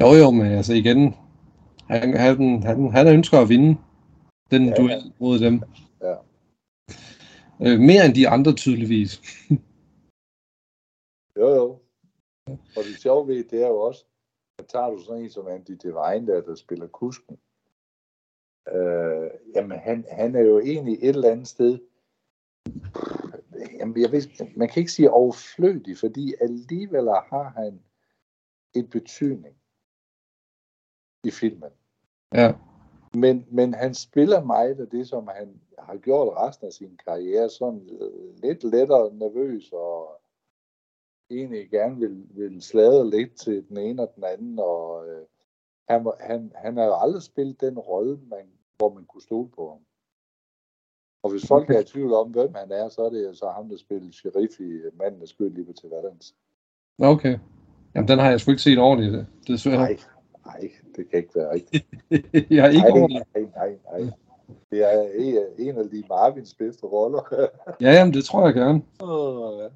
[0.00, 1.14] Jo jo, men altså igen,
[1.86, 3.76] han, han, han, han ønsker at vinde
[4.50, 4.74] den ja.
[4.74, 5.62] duel mod dem.
[7.61, 9.20] Øh, mere end de andre tydeligvis.
[11.36, 11.80] Jo, jo.
[12.46, 14.04] Og det sjove ved, det er jo også,
[14.59, 17.38] at tager du sådan en som Andy Devine, der, der spiller kusken,
[18.72, 21.78] øh, jamen han, han er jo egentlig et eller andet sted,
[23.78, 27.80] jamen jeg ved, man kan ikke sige overflødig, fordi alligevel har han
[28.74, 29.56] en betydning
[31.24, 31.70] i filmen.
[32.34, 32.52] Ja.
[33.14, 37.50] Men, men han spiller meget af det, som han har gjort resten af sin karriere,
[37.50, 40.20] sådan øh, lidt lettere nervøs og
[41.30, 44.59] egentlig gerne vil, vil sladre lidt til den ene og den anden.
[44.59, 45.26] Og, øh,
[45.88, 49.68] han, han, han har jo aldrig spillet den rolle, man, hvor man kunne stole på
[49.68, 49.80] ham.
[51.22, 53.68] Og hvis folk er i tvivl om, hvem han er, så er det så ham,
[53.68, 56.34] der spiller sheriff i Manden, der skød lige til Valens.
[56.98, 57.38] Okay.
[57.94, 59.76] Jamen, den har jeg sgu ikke set ordentligt, det, desværre.
[59.76, 59.98] Nej,
[60.46, 61.86] nej, det kan ikke være rigtigt.
[62.51, 64.11] jeg har ikke nej, nej, nej, nej.
[64.70, 65.03] Det er
[65.59, 67.20] en- af de Marvins bedste roller.
[67.80, 68.82] Ja, jamen, det tror jeg gerne.
[69.62, 69.68] Ja.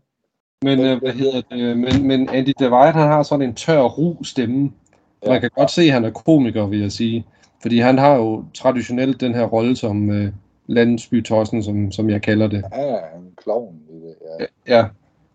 [0.63, 1.79] Men, øh, hvad hedder det?
[1.79, 4.63] Men, men Andy Devine, han har sådan en tør, ru stemme.
[4.63, 5.27] Ja.
[5.27, 5.33] Ja.
[5.33, 7.27] Man kan godt se, at han er komiker, vil jeg sige.
[7.63, 10.33] Fordi han har jo traditionelt den her rolle som øh,
[10.67, 12.65] landsbytossen, som, som jeg kalder det.
[12.73, 14.77] Er en klovn i det, ja.
[14.77, 14.87] Ja,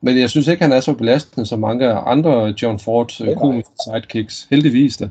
[0.02, 3.72] men jeg synes ikke, han er så belastende som mange andre John Ford øh, komiske
[3.84, 4.48] sidekicks.
[4.50, 5.10] Heldigvis da.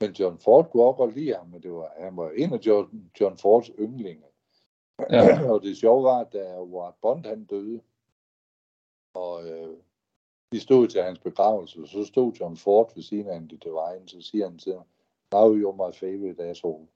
[0.00, 2.58] Men John Ford kunne også godt lide ham, men det var, han var en af
[2.66, 4.24] John, John Fords yndlinge.
[5.10, 5.42] Ja.
[5.52, 7.80] og det sjove var, at da Ward Bond han døde,
[9.14, 9.76] og øh,
[10.52, 14.20] de stod til hans begravelse, så stod John Ford ved siden af Andy Devine, så
[14.20, 14.84] siger han til ham,
[15.32, 16.86] now you're my favorite asshole.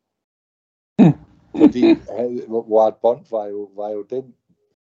[1.63, 1.81] Fordi
[2.11, 4.35] han, Ward Bond var jo, var jo den,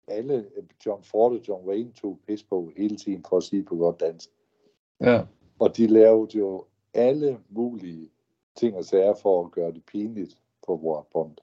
[0.08, 0.46] alle
[0.86, 4.00] John Ford og John Wayne tog pis på hele tiden, for at sige på godt
[4.00, 4.30] dansk.
[5.02, 5.26] Ja.
[5.60, 8.10] Og de lavede jo alle mulige
[8.56, 11.38] ting og sager for at gøre det pinligt for Ward Bond.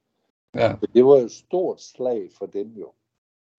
[0.55, 0.77] ja.
[0.81, 2.93] Men det var jo et stort slag for dem jo.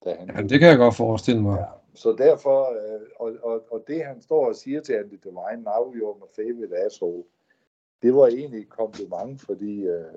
[0.06, 1.60] Da han Jamen, det kan jeg godt forestille mig.
[1.60, 1.66] Ja.
[1.94, 5.94] Så derfor, øh, og, og, og det han står og siger til Andy Devine, now
[5.94, 7.24] you're my favorite asshole,
[8.02, 10.14] det var egentlig et kompliment, fordi øh,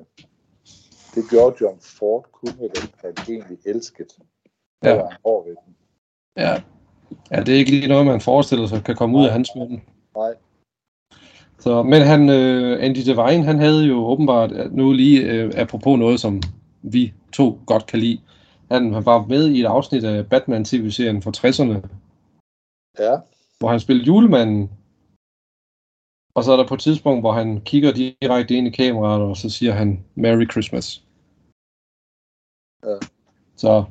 [1.15, 4.09] det gjorde John Ford kun med dem, han egentlig elskede.
[4.85, 4.91] Ja.
[4.91, 4.97] Ja.
[4.97, 5.75] var hård ved dem.
[6.37, 6.63] Ja.
[7.31, 9.81] ja, det er ikke lige noget, man forestiller sig kan komme ud af hans mund.
[10.17, 10.35] Nej,
[11.61, 15.99] Så, men han, øh, Andy Devine, han havde jo åbenbart, øh, nu lige øh, apropos
[15.99, 16.43] noget, som
[16.83, 18.21] vi to godt kan lide,
[18.71, 21.89] han var med i et afsnit af Batman TV-serien fra 60'erne,
[22.99, 23.17] ja,
[23.59, 24.71] hvor han spillede julemanden.
[26.35, 29.37] Og så er der på et tidspunkt, hvor han kigger direkte ind i kameraet, og
[29.37, 31.05] så siger han, Merry Christmas.
[32.85, 32.97] Ja.
[33.57, 33.85] Så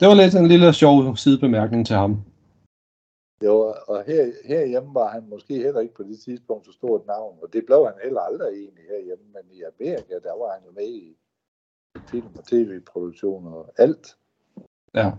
[0.00, 2.22] det var lidt en lille sjov sidebemærkning til ham.
[3.44, 7.38] Jo, og her, herhjemme var han måske heller ikke på det tidspunkt så stort navn,
[7.42, 10.72] og det blev han heller aldrig egentlig herhjemme, men i Amerika, der var han jo
[10.72, 11.16] med i
[12.08, 14.16] film- og tv-produktioner og alt.
[14.94, 15.12] Ja.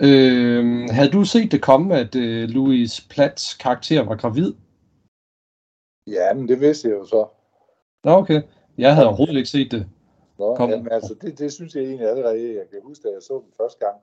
[0.00, 4.54] Øh, havde du set det komme, at øh, Louis Platts karakter var gravid?
[6.06, 7.26] Ja, men det vidste jeg jo så.
[8.04, 8.42] Nå, okay.
[8.78, 9.86] Jeg havde overhovedet ikke set det.
[10.38, 10.70] Nå, Kom.
[10.70, 13.52] jamen, altså, det, det synes jeg egentlig allerede, jeg kan huske, da jeg så den
[13.56, 13.96] første gang.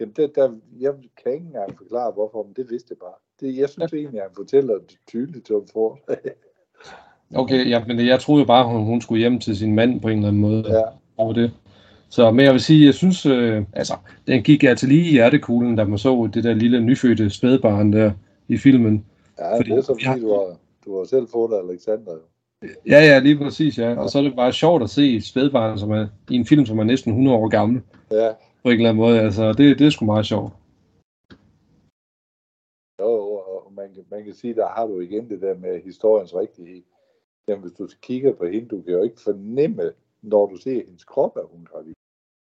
[0.00, 3.14] Jamen, det, der, jeg kan ikke engang forklare, hvorfor, men det vidste jeg bare.
[3.40, 5.98] Det, jeg synes egentlig, at han fortæller det tydeligt, Tom Ford.
[7.34, 10.08] Okay, ja, men jeg troede jo bare, hun, hun skulle hjem til sin mand på
[10.08, 10.64] en eller anden måde.
[10.78, 10.82] ja,
[11.16, 11.52] over det.
[12.08, 13.94] Så, men jeg vil sige, jeg synes, øh, altså,
[14.26, 18.10] den gik altså lige i hjertekuglen, da man så det der lille nyfødte spædbarn der
[18.48, 19.04] i filmen.
[19.38, 22.12] ja Fordi det er så fordi, du har, du har selv fået det, Alexander.
[22.62, 23.96] Ja, ja, lige præcis, ja.
[23.96, 26.66] Og så er det bare sjovt at se et spædbarn, som er i en film,
[26.66, 28.28] som er næsten 100 år gammel, Ja,
[28.66, 29.20] på en eller anden måde.
[29.20, 30.52] Altså, det, det er sgu meget sjovt.
[33.00, 33.12] jo,
[33.66, 36.82] og man kan, man kan sige, der har du igen det der med historiens rigtighed.
[37.48, 39.92] Jamen, hvis du kigger på hende, du kan jo ikke fornemme,
[40.22, 41.92] når du ser hendes krop, at hun er gravid.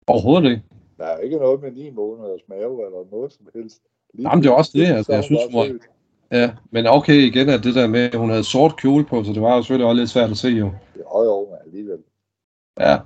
[0.06, 0.62] Overhovedet ikke.
[0.98, 3.82] Der er ikke noget med ni måneders mave eller noget som helst.
[4.14, 5.90] Lige Jamen, det er også det, altså, så jeg synes, født.
[6.32, 9.32] Ja, men okay igen, at det der med, at hun havde sort kjole på, så
[9.32, 10.70] det var jo selvfølgelig også lidt svært at se jo.
[10.96, 11.98] Jo, jo, men alligevel.
[12.80, 12.98] Ja,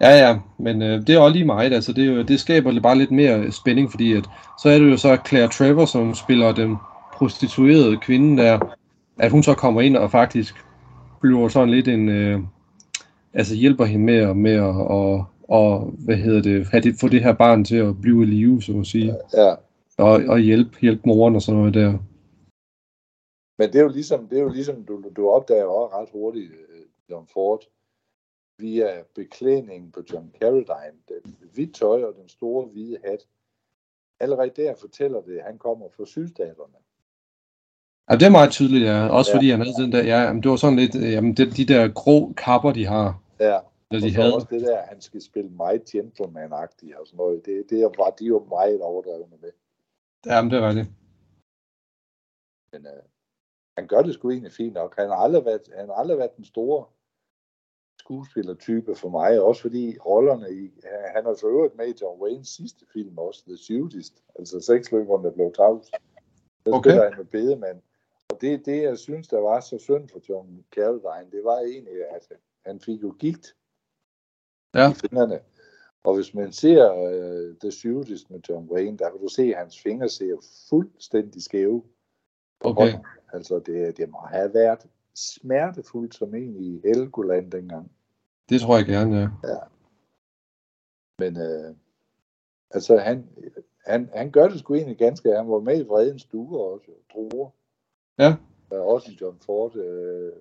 [0.00, 2.70] ja, ja, men øh, det er også lige meget, altså det, er jo, det skaber
[2.70, 4.24] lidt- bare lidt mere spænding, fordi at,
[4.62, 6.76] så er det jo så Claire Trevor, som spiller den
[7.14, 8.76] prostituerede kvinde der,
[9.18, 10.54] at hun så kommer ind og faktisk
[11.20, 12.40] bliver sådan lidt en, øh,
[13.34, 17.08] altså hjælper hende med, at- med at, og, og, hvad hedder det, have det, få
[17.08, 19.54] det her barn til at blive i live, så at sige, Ja,
[19.98, 21.92] og, og hjælpe, hjælpe moren og sådan noget der.
[23.58, 26.08] men det er jo ligesom, det er jo ligesom du, du opdager jo også ret
[26.12, 27.60] hurtigt, øh, John Ford,
[28.58, 33.26] via beklædningen på John Carradine, den hvidt tøj og den store hvide hat.
[34.20, 36.78] Allerede der fortæller det, at han kommer fra sydstaterne.
[38.10, 39.08] Ja, det er meget tydeligt, ja.
[39.08, 39.36] Også Ja.
[39.36, 41.66] fordi han havde den der, ja, jamen, det var sådan lidt, øh, jamen, det, de
[41.66, 43.56] der grå kapper, de har, Ja,
[43.90, 44.34] og de så havde.
[44.34, 47.46] også det der, han skal spille meget gentleman-agtigt og sådan noget.
[47.46, 49.50] Det, det var de jo meget overdrevne med.
[50.26, 50.88] Jamen, det er rigtigt.
[52.72, 53.02] Men øh,
[53.78, 54.96] han gør det sgu egentlig fint nok.
[54.98, 56.84] Han har aldrig været, han har aldrig været den store
[58.08, 60.70] skuespillertype for mig, også fordi rollerne i,
[61.14, 65.24] han har for øvrigt med i John Waynes sidste film også, The Shootist, altså sexløberen,
[65.24, 65.90] der blev tavs.
[66.66, 66.90] Der Okay.
[66.90, 67.80] spiller han med bedemand.
[68.30, 71.92] Og det, det, jeg synes, der var så synd for John Carradine, det var egentlig,
[72.10, 72.32] at
[72.66, 73.56] han fik jo gigt
[74.74, 74.90] Ja.
[74.90, 75.40] i fingrene.
[76.04, 79.58] Og hvis man ser uh, The Shootist med John Wayne, der kan du se, at
[79.58, 80.36] hans fingre ser
[80.70, 81.82] fuldstændig skæve
[82.60, 82.80] på Okay.
[82.92, 83.06] hånden.
[83.32, 87.90] Altså, det, det må have været smertefuldt som en i Helgoland dengang.
[88.48, 89.58] Det tror jeg gerne, ja.
[91.18, 91.74] Men øh,
[92.70, 93.28] altså, han,
[93.86, 95.36] han, han gør det sgu egentlig ganske.
[95.36, 97.50] Han var med i Vredens Duer også, Druer.
[98.18, 98.36] Ja.
[98.70, 99.76] Er også John Ford.
[99.76, 100.32] Øh,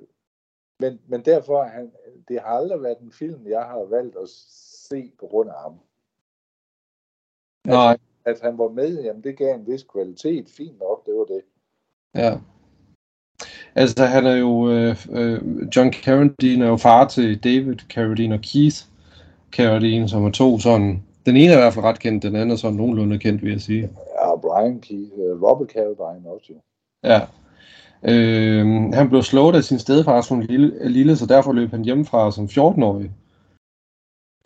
[0.80, 1.92] men, men derfor, han,
[2.28, 5.80] det har aldrig været en film, jeg har valgt at se på grund af ham.
[7.68, 10.50] Nej, At han var med, jamen det gav en vis kvalitet.
[10.50, 11.42] Fint nok, det var det.
[12.16, 12.40] ja.
[13.78, 15.42] Altså, han er jo, øh, øh,
[15.76, 18.78] John Carradine er jo far til David Carradine og Keith
[19.52, 22.52] Carradine, som er to sådan, den ene er i hvert fald ret kendt, den anden
[22.52, 23.82] er sådan nogenlunde kendt, vil jeg sige.
[23.82, 26.56] Ja, Brian Keith, øh, Robert Carradine også jo.
[27.04, 27.22] Ja.
[28.04, 32.32] Øh, han blev slået af sin stedfar som lille, lille, så derfor løb han hjemmefra
[32.32, 33.12] som 14-årig.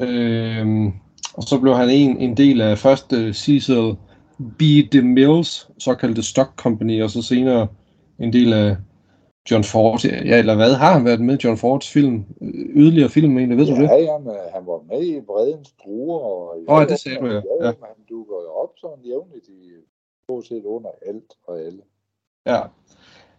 [0.01, 0.91] Øh,
[1.33, 3.95] og så blev han en, en del af første Cecil
[4.59, 4.61] B.
[4.91, 7.67] DeMills såkaldte Stock Company, og så senere
[8.19, 8.75] en del af
[9.51, 10.05] John Ford.
[10.05, 10.73] Ja, eller hvad?
[10.73, 12.25] Har han været med i John Fords film?
[12.81, 13.81] Yderligere film, egentlig, ved du det?
[13.83, 16.19] Ja, jamen, han var med i Vredens Druer.
[16.19, 17.33] Og, Åh, ja, det sagde du, ja.
[17.33, 17.65] Ja, Ja.
[17.65, 17.71] ja.
[17.79, 19.69] men han dukker jo op sådan jævnligt i
[20.23, 21.81] stort set under alt og alle.
[22.45, 22.61] Ja.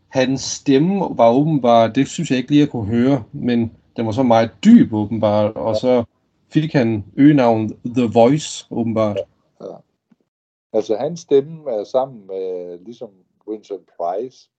[0.09, 4.13] Hans stemme var åbenbart, det synes jeg ikke lige, jeg kunne høre, men den var
[4.13, 6.05] så meget dyb åbenbart, og så
[6.49, 9.19] fik han øgenavnet The Voice åbenbart.
[10.73, 13.11] Altså, hans stemme er sammen med, ligesom
[13.51, 14.51] Vincent Price.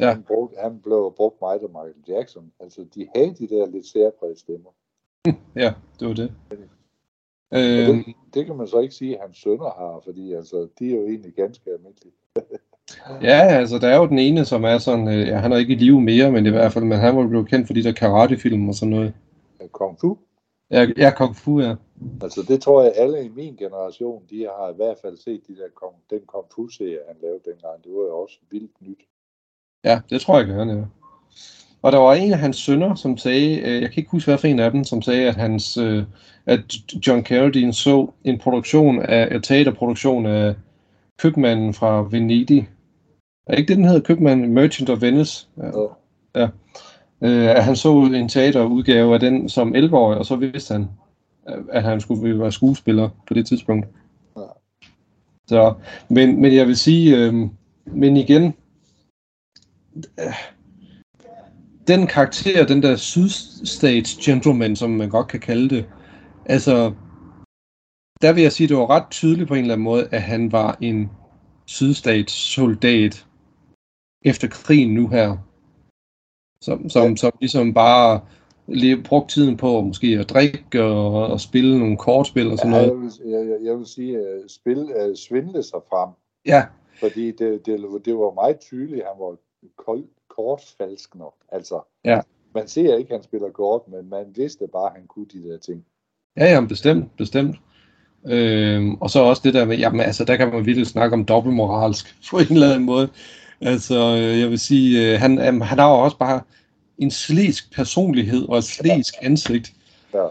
[0.00, 0.10] Ja.
[0.10, 2.52] Han, brugte, han blev brugt meget af Michael Jackson.
[2.60, 4.70] Altså, de havde de der lidt særpræget stemmer.
[5.56, 6.32] Ja, det var det.
[6.50, 6.56] Og
[7.52, 10.90] Øhm, det, det kan man så ikke sige, at hans sønner har, fordi altså, de
[10.90, 12.12] er jo egentlig ganske almindelige.
[13.30, 15.72] ja, altså der er jo den ene, som er sådan, øh, ja, han er ikke
[15.72, 17.92] i live mere, men i hvert fald, men han var blevet kendt for de der
[17.92, 19.14] karatefilm og sådan noget.
[19.72, 20.18] Kung Fu.
[20.70, 21.74] Ja, ja Kung Fu, ja.
[22.22, 25.56] Altså, det tror jeg, alle i min generation, de har i hvert fald set de
[25.56, 27.84] der den Kung Fu-serie, han lavede dengang.
[27.84, 29.00] Det var jo også vildt nyt.
[29.84, 30.82] Ja, det tror jeg gerne, ja.
[31.82, 34.38] Og der var en af hans sønner, som sagde, øh, jeg kan ikke huske, hvad
[34.38, 36.04] for en af dem, som sagde, at, hans, øh,
[36.46, 36.60] at
[37.06, 40.54] John Carradine så en produktion af, en teaterproduktion af
[41.18, 42.68] Købmanden fra Venedig.
[43.46, 44.00] Er ikke det, den hedder?
[44.00, 45.46] Købmanden Merchant of Venice?
[45.58, 45.70] Ja.
[46.34, 46.48] Ja.
[47.20, 50.88] Øh, at han så en teaterudgave af den som 11-årig, og så vidste han,
[51.72, 53.86] at han skulle være skuespiller på det tidspunkt.
[55.46, 55.74] Så,
[56.08, 57.34] men, men jeg vil sige, øh,
[57.86, 58.54] men igen,
[61.88, 65.86] den karakter, den der sydstats gentleman, som man godt kan kalde det,
[66.46, 66.92] altså,
[68.22, 70.52] der vil jeg sige, det var ret tydeligt på en eller anden måde, at han
[70.52, 71.10] var en
[71.66, 73.26] sydstats soldat
[74.24, 75.36] efter krigen nu her.
[76.60, 77.16] Som, som, Ja.
[77.16, 78.20] som ligesom bare
[78.66, 82.86] lige brugt tiden på måske at drikke og, og spille nogle kortspil og sådan Ja,
[82.86, 82.90] noget.
[82.90, 86.10] jeg, vil, jeg, jeg- vil sige, at spil, uh, svindle sig frem,
[86.46, 86.64] Ja,
[87.00, 89.36] fordi det, det, det var meget tydeligt, at han var
[90.28, 91.34] kortfalskner.
[91.52, 92.20] Altså, Ja.
[92.54, 95.48] man ser ikke, at han spiller kort, men man vidste bare, at han kunne de
[95.48, 95.84] der ting.
[96.36, 97.56] Ja, ja, bestemt, bestemt.
[98.26, 101.24] Øhm, og så også det der med, jamen altså, der kan man virkelig snakke om
[101.24, 103.08] dobbeltmoralsk på en eller anden måde.
[103.60, 106.40] Altså, øh, jeg vil sige, øh, han, han har jo også bare
[106.98, 109.72] en slisk personlighed og et slisk ansigt.
[110.14, 110.26] Ja.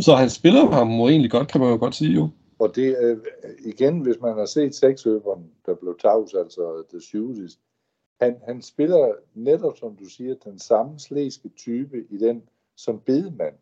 [0.00, 2.28] Så han spiller ham jo egentlig godt, kan man jo godt sige jo.
[2.58, 3.16] Og det øh,
[3.64, 7.58] igen, hvis man har set sexøberen, der blev tavs, altså The Shootist,
[8.20, 13.54] han, han spiller netop, som du siger, den samme slæske type i den som bedemand,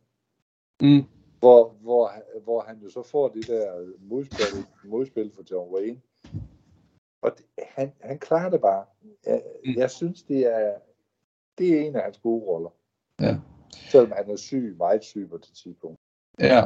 [0.83, 1.05] Mm.
[1.39, 6.01] hvor, hvor, hvor han jo så får det der modspil, modspil for John Wayne.
[7.23, 8.85] Og det, han, han klarer det bare.
[9.27, 9.75] Jeg, Mm.
[9.77, 10.79] jeg synes, det er,
[11.59, 12.71] det er en af hans gode roller.
[13.21, 13.37] Ja.
[13.91, 15.99] Selvom han er syg, meget syg på det tidspunkt.
[16.41, 16.65] Ja.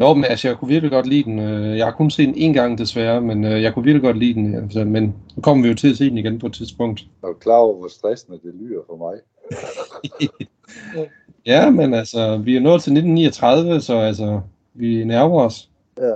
[0.00, 1.38] Jo, men altså, jeg kunne virkelig godt lide den.
[1.38, 4.18] Øh, Jeg har kun set den en gang desværre, men øh, jeg kunne virkelig godt
[4.18, 4.54] lide den.
[4.54, 5.04] Altså, men
[5.36, 7.06] nu kommer vi jo til at se den igen på et tidspunkt.
[7.22, 9.20] Og er klar over, hvor stressende det lyder for mig.
[11.46, 14.40] Ja, men altså, vi er nået til 1939, så altså,
[14.74, 15.70] vi nærmer os.
[15.98, 16.14] Ja.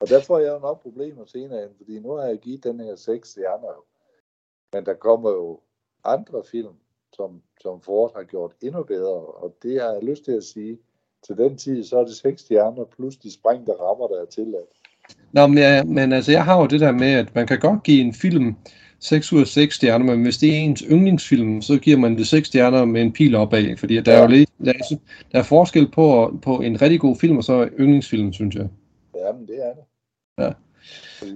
[0.00, 2.96] Og der får jeg jo nok problemer senere fordi nu har jeg givet den her
[2.96, 3.82] seks stjerner jo.
[4.72, 5.60] Men der kommer jo
[6.04, 6.74] andre film,
[7.12, 10.78] som, som Ford har gjort endnu bedre, og det har jeg lyst til at sige.
[11.26, 14.68] Til den tid, så er det seks stjerner, plus de sprængte rammer, der er tilladt.
[15.32, 17.82] Nå, men, ja, men altså, jeg har jo det der med, at man kan godt
[17.82, 18.56] give en film
[19.00, 22.28] 6 ud af 6 stjerner, men hvis det er ens yndlingsfilm, så giver man det
[22.28, 24.96] 6 stjerner med en pil opad, fordi der er jo lidt, der er,
[25.32, 28.68] der er forskel på, på en rigtig god film og så yndlingsfilm, synes jeg.
[29.16, 29.84] Jamen, det er det.
[30.44, 30.52] Ja.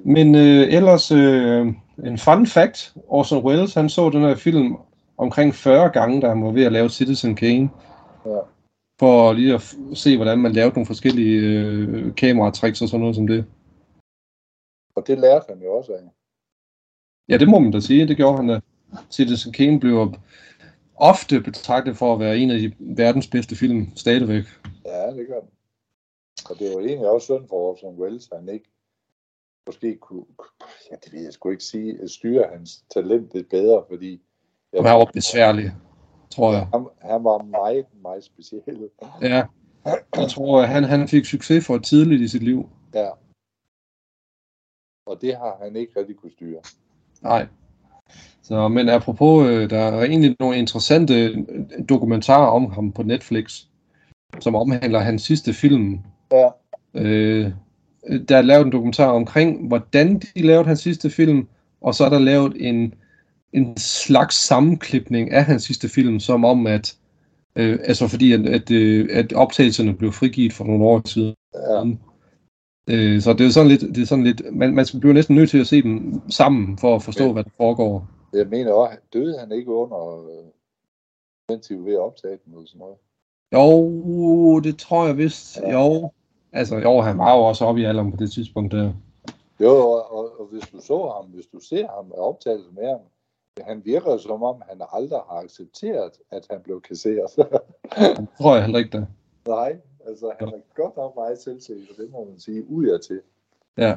[0.05, 1.67] Men øh, ellers, øh,
[2.05, 4.77] en fun fact, Orson Welles, han så den her film
[5.19, 7.71] omkring 40 gange, da han var ved at lave Citizen Kane.
[8.27, 8.39] Ja.
[8.99, 13.27] For lige at se, hvordan man lavede nogle forskellige øh, kameratricks og sådan noget som
[13.27, 13.45] det.
[14.95, 16.03] Og det lærte han jo også af.
[17.29, 18.61] Ja, det må man da sige, det gjorde han da.
[19.11, 20.15] Citizen Kane blev
[20.97, 24.45] ofte betragtet for at være en af de verdens bedste film, stadigvæk.
[24.85, 25.51] Ja, det gør han.
[26.51, 28.71] Og det var egentlig også synd for Orson Welles, at han ikke
[29.67, 30.25] måske kunne,
[30.91, 34.23] ja, det vil jeg sgu ikke sige, styre hans talent lidt bedre, fordi
[34.75, 35.73] Han var besværlig,
[36.33, 36.67] tror jeg.
[36.73, 38.89] han, han var meget, meget speciel.
[39.23, 39.43] Ja,
[40.17, 42.69] jeg tror, at han, han fik succes for tidligt i sit liv.
[42.95, 43.09] Ja.
[45.07, 46.61] Og det har han ikke rigtig kunne styre.
[47.23, 47.47] Nej.
[48.43, 51.39] Så, men apropos, øh, der er egentlig nogle interessante øh,
[51.89, 53.63] dokumentarer om ham på Netflix,
[54.41, 56.01] som omhandler hans sidste film.
[56.33, 56.49] Ja.
[56.95, 57.53] Øh,
[58.29, 61.49] der er lavet en dokumentar omkring, hvordan de lavede hans sidste film,
[61.81, 62.95] og så er der lavet en,
[63.53, 66.97] en slags sammenklipning af hans sidste film, som om at,
[67.57, 71.35] øh, altså fordi at, at, øh, at optagelserne blev frigivet for nogle år siden.
[71.55, 71.85] Ja,
[72.91, 75.51] Øh, så det er sådan lidt, det er sådan lidt man, man bliver næsten nødt
[75.51, 77.33] til at se dem sammen, for at forstå, Ja.
[77.33, 78.07] hvad der foregår.
[78.33, 80.45] jeg mener også, døde han ikke under, øh,
[81.49, 82.97] mens de var ved at optage den eller sådan noget.
[83.55, 85.61] Jo, det tror jeg vist.
[85.61, 85.71] Ja.
[85.85, 86.11] Jo.
[86.53, 88.93] Altså, jo, han var jo også oppe i alderen på det tidspunkt der.
[89.61, 93.01] Jo, og, og, hvis du så ham, hvis du ser ham og optagelser med ham,
[93.61, 97.31] han virker som om, han aldrig har accepteret, at han blev kasseret.
[98.19, 99.05] Det tror jeg heller ikke, der.
[99.47, 99.77] Nej,
[100.07, 103.21] altså han er godt nok meget selvsikker, det må man sige, ud til.
[103.79, 103.95] Ja.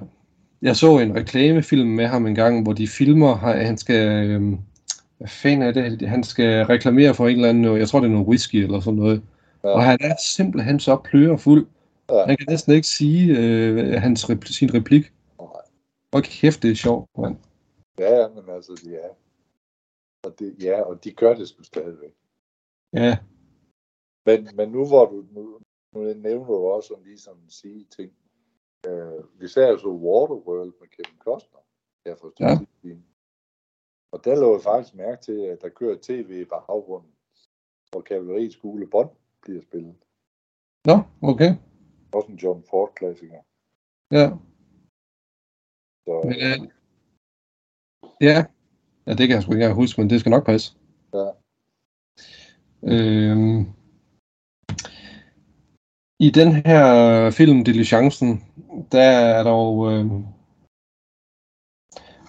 [0.61, 4.59] Jeg så en reklamefilm med ham en gang, hvor de filmer, han han skal, øhm,
[5.17, 8.11] hvad fanden er det, han skal reklamere for en eller anden, jeg tror det er
[8.11, 9.21] noget whisky eller sådan noget.
[9.63, 9.69] Ja.
[9.69, 11.67] Og han er simpelthen så plørefuld.
[12.09, 12.25] Ja.
[12.25, 15.13] Han kan næsten ikke sige øh, hans repl- sin replik.
[15.39, 15.47] Nej.
[16.11, 17.35] Og kæft, det er sjovt, mand.
[17.99, 18.71] Ja, ja, men altså,
[19.03, 19.24] er.
[20.25, 22.15] Og det, ja, og de gør det sgu stadigvæk.
[22.93, 23.17] Ja,
[24.25, 25.59] Men, men nu hvor du, nu,
[25.93, 28.13] nu nævner du også sådan lige sådan sige ting.
[28.87, 31.59] Øh, vi ser jo så Waterworld med Kevin Costner.
[32.05, 32.89] Jeg forstår Ja.
[32.89, 32.95] ja.
[34.11, 37.11] Og der lå jeg faktisk mærke til, at der kører tv i baggrunden,
[37.91, 39.09] hvor kavaleriets gule bånd
[39.41, 39.95] bliver spillet.
[40.85, 41.51] Nå, okay.
[42.13, 43.41] Også en John Ford-klassiker.
[44.11, 44.29] Ja.
[46.05, 46.71] Så, Men, øh,
[48.21, 48.45] ja.
[49.07, 50.73] Ja, det kan jeg sgu ikke huske, men det skal nok passe.
[51.13, 51.29] Ja.
[52.83, 53.65] Øhm,
[56.19, 58.43] I den her film, Diligencen,
[58.91, 59.89] der er der jo...
[59.91, 60.05] Øh,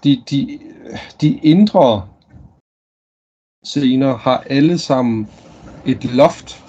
[0.04, 0.58] de, de,
[1.20, 2.08] de indre
[3.64, 5.28] scener har alle sammen
[5.86, 6.64] et loft,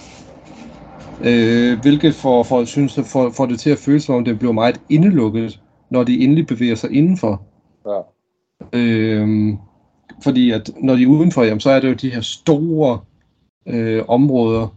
[1.22, 4.54] øh, hvilket får, for, synes, får, får det til at føles som om det bliver
[4.54, 7.42] meget indelukket, når de endelig bevæger sig indenfor.
[7.86, 8.02] ja.
[8.74, 9.58] Øh,
[10.24, 13.00] fordi at når de er udenfor, jamen, så er det jo de her store
[13.68, 14.76] øh, områder,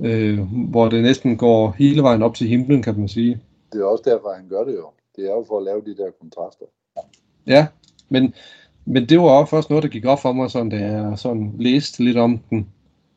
[0.00, 0.38] øh,
[0.70, 3.40] hvor det næsten går hele vejen op til himlen, kan man sige.
[3.72, 4.86] Det er også derfor, han gør det jo.
[5.16, 6.64] Det er jo for at lave de der kontraster.
[7.46, 7.66] Ja,
[8.08, 8.34] men,
[8.84, 11.54] men det var også først noget, der gik op for mig, sådan, da jeg sådan
[11.58, 12.68] læste lidt om den.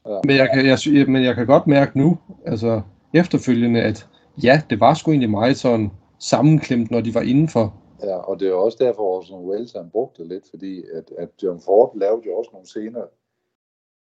[0.08, 0.20] Ja.
[0.24, 2.82] Men, jeg kan, jeg, men jeg kan godt mærke nu, altså
[3.14, 4.08] efterfølgende, at
[4.44, 7.74] ja, det var sgu egentlig meget sådan sammenklemt, når de var indenfor.
[8.02, 11.12] Ja, og det er også derfor, at Orson Welles han brugte det lidt, fordi at,
[11.18, 13.06] at John Ford lavede jo også nogle scener,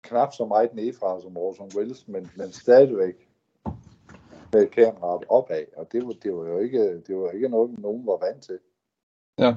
[0.02, 3.30] knap så meget nedefra som Orson Welles, men, men stadigvæk
[4.54, 8.08] med kameraet opad, og det var, det var jo ikke, det var ikke noget, nogen
[8.08, 8.60] var vant til.
[9.38, 9.56] Ja.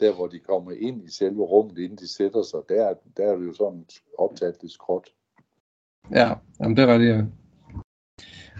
[0.00, 3.36] Der, hvor de kommer ind i selve rummet, inden de sætter sig, der, der er
[3.36, 3.86] det jo sådan
[4.18, 5.14] optaget lidt skråt.
[6.10, 7.24] Ja, jamen det er rigtigt, ja.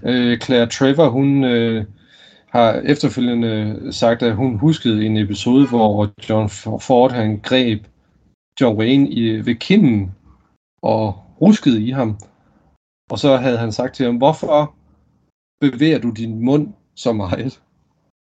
[0.08, 1.84] Øh, Claire Trevor, hun øh,
[2.54, 6.48] har efterfølgende sagt, at hun huskede en episode, hvor John
[6.80, 7.86] Ford han greb
[8.60, 10.12] John Wayne i, ved kinden
[10.82, 12.18] og ruskede i ham.
[13.10, 14.74] Og så havde han sagt til ham, hvorfor
[15.60, 17.62] bevæger du din mund så meget?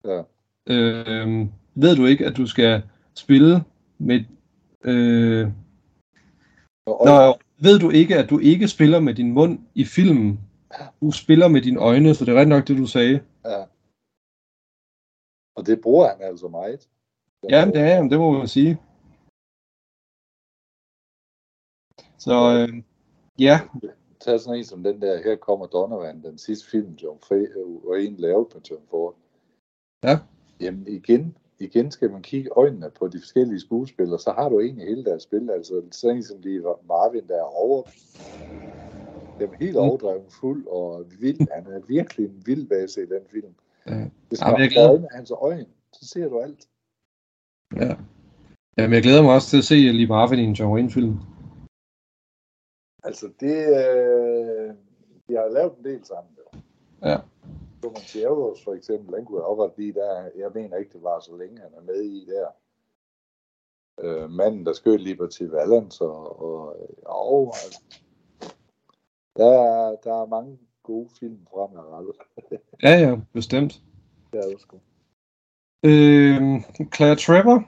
[0.05, 0.21] Ja.
[0.69, 2.81] Øh, ved du ikke, at du skal
[3.15, 3.63] spille
[3.97, 4.23] med...
[4.83, 5.47] Øh,
[6.87, 10.39] Og, Nå, ved du ikke, at du ikke spiller med din mund i filmen?
[11.01, 13.19] Du spiller med dine øjne, så det er rigtig nok det, du sagde.
[13.45, 13.63] ja.
[15.57, 16.89] Og det bruger han altså meget.
[17.49, 18.77] Ja, det er det må man sige.
[22.17, 22.83] Så øh,
[23.39, 23.59] ja,
[24.19, 27.19] Tag sådan en som den der, her kommer Donovan, den sidste film, John
[27.95, 29.15] en lavet på John Ford.
[30.03, 30.19] Ja.
[30.59, 34.87] Jamen igen, igen skal man kigge øjnene på de forskellige skuespillere, så har du egentlig
[34.87, 37.83] hele deres spil, altså sådan en som de Marvin, der er over,
[39.39, 39.81] dem helt Mm.
[39.81, 41.47] overdrevet fuld og vild.
[41.51, 43.55] Han er virkelig en vild base i den film.
[43.87, 44.09] Ja.
[44.27, 46.67] Hvis man glæder- har øjne, hans øjne, så ser du alt.
[47.75, 47.95] ja.
[48.77, 51.17] Jamen, jeg glæder mig også til at se Lee Marvin i en John Wayne-film.
[53.03, 54.73] Altså det, øh,
[55.27, 56.33] de har lavet en del sammen.
[56.37, 56.59] Jo.
[57.09, 57.17] Ja.
[57.81, 60.29] Thomas Sjervås for eksempel, den kunne jeg også godt lide der.
[60.37, 62.47] Jeg mener ikke, det var så længe, han er med i der.
[63.99, 66.75] Øh, manden, der skød Liberty Valance og, og,
[67.05, 67.81] og altså,
[69.37, 70.57] der, er, der er mange
[70.87, 72.13] gode film fremadrettet.
[72.83, 73.81] Ja, ja, bestemt.
[74.33, 74.77] Det er sgu.
[75.83, 76.61] Øh,
[76.95, 77.63] Claire Trevor,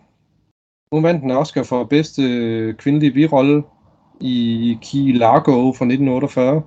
[0.91, 2.21] hun vandt en Oscar for bedste
[2.73, 3.63] kvindelige birolle
[4.21, 6.63] i Key Largo fra 1948.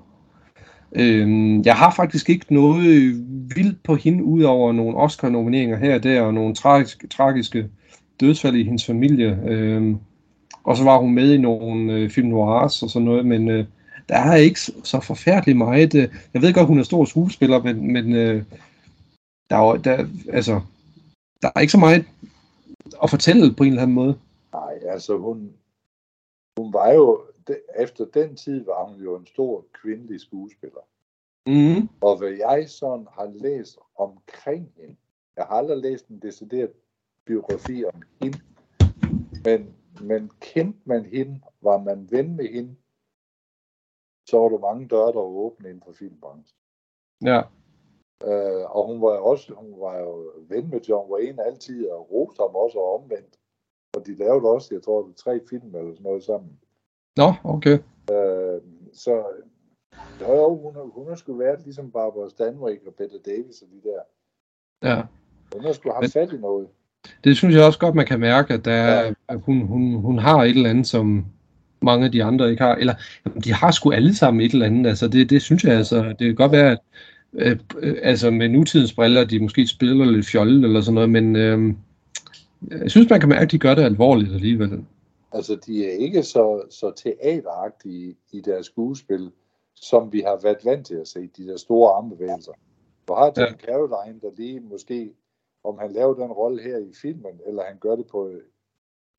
[0.92, 3.14] Øh, jeg har faktisk ikke noget
[3.56, 7.68] vildt på hende, udover nogle Oscar-nomineringer her og der, og nogle tragiske, tragiske
[8.20, 9.40] dødsfald i hendes familie.
[9.46, 9.96] Øh,
[10.64, 13.64] og så var hun med i nogle øh, film noirs og sådan noget, men øh,
[14.08, 15.94] der er ikke så, forfærdeligt meget.
[15.94, 18.44] Øh, jeg ved godt, hun er stor skuespiller, men, men øh,
[19.50, 20.60] der, er, der, altså,
[21.42, 22.04] der er ikke så meget
[23.02, 24.18] at fortælle på en eller anden måde.
[24.52, 25.52] Nej, altså hun,
[26.58, 30.80] hun var jo, de- efter den tid var hun jo en stor kvindelig skuespiller.
[31.46, 31.88] Mm.
[32.00, 34.96] Og hvad jeg sådan har læst omkring hende,
[35.36, 36.70] jeg har aldrig læst en decideret
[37.26, 38.40] biografi om hende,
[39.44, 39.66] men,
[40.00, 42.74] men kendte man hende, var man ven med hende,
[44.32, 46.58] så var der mange døre, der var åbne inden for filmbranchen.
[47.30, 47.40] Ja.
[48.28, 50.12] Øh, og hun var jo også hun var jo
[50.52, 53.34] ven med John Wayne altid, og roste ham også og omvendt.
[53.96, 56.52] Og de lavede også, jeg tror, tre film eller sådan noget sammen.
[57.16, 57.78] Nå, okay.
[58.14, 58.60] Øh,
[58.92, 59.14] så
[60.20, 64.02] jo, hun, hun har sgu været ligesom Barbara Stanwyck og Peter Davis og de der.
[64.88, 65.02] Ja.
[65.54, 66.68] Hun har sgu Men- haft fat i noget.
[67.24, 70.18] Det synes jeg også godt, man kan mærke, at, der er, at hun, hun, hun
[70.18, 71.26] har et eller andet, som
[71.82, 72.74] mange af de andre ikke har.
[72.74, 72.94] Eller
[73.26, 74.86] jamen, de har sgu alle sammen et eller andet.
[74.86, 76.02] Altså, det, det synes jeg altså.
[76.02, 76.78] Det kan godt være, at
[77.32, 81.36] øh, øh, altså, med nutidens briller, de måske spiller lidt fjollet eller sådan noget, men
[81.36, 81.74] øh,
[82.70, 84.84] jeg synes, man kan mærke, at de gør det alvorligt alligevel.
[85.32, 89.30] Altså, de er ikke så, så teateragtige i deres skuespil,
[89.74, 92.52] som vi har været vant til at se, de der store armbevægelser.
[93.08, 93.66] Du har John Ja.
[93.66, 95.12] Caroline, der lige måske,
[95.64, 98.30] om han laver den rolle her i filmen, eller han gør det på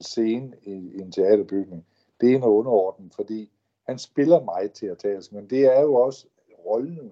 [0.02, 1.86] scene i, i en teaterbygning,
[2.24, 3.52] det er en underorden, fordi
[3.84, 6.28] han spiller meget teatersk, men det er jo også
[6.66, 7.12] rollen.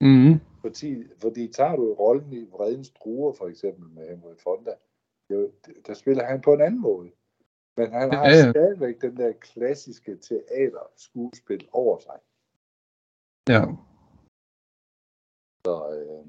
[0.00, 0.40] Mm.
[0.60, 4.74] Fordi, fordi tager du rollen i Vredens Druer, for eksempel med Henry Fonda,
[5.30, 5.52] jo,
[5.86, 7.10] der spiller han på en anden måde.
[7.76, 8.50] Men han har Ja, ja.
[8.50, 12.18] stadigvæk den der klassiske teaterskuespil over sig.
[13.48, 13.62] Ja.
[15.66, 16.26] Så, øh,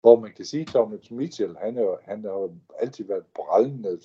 [0.00, 2.48] hvor man kan sige, Thomas Mitchell, han, er, han har
[2.80, 3.98] altid været brællende,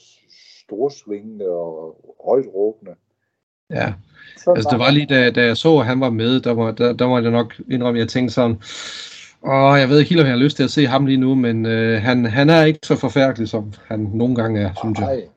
[0.64, 2.96] storsvingende og højt råbende.
[3.70, 3.94] Ja,
[4.38, 6.72] Så altså det var lige da, da jeg så, at han var med, der var,
[6.72, 8.56] der, der var jeg nok indrømme, at jeg tænkte sådan,
[9.44, 11.36] åh, jeg ved ikke helt, om jeg har lyst til at se ham lige nu,
[11.36, 15.08] men øh, han, han er ikke så forfærdelig, som han nogle gange er, synes jeg.
[15.08, 15.28] Nej,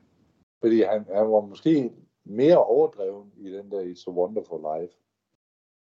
[0.61, 1.89] fordi han, han var måske
[2.25, 4.93] mere overdreven i den der It's a Wonderful Life.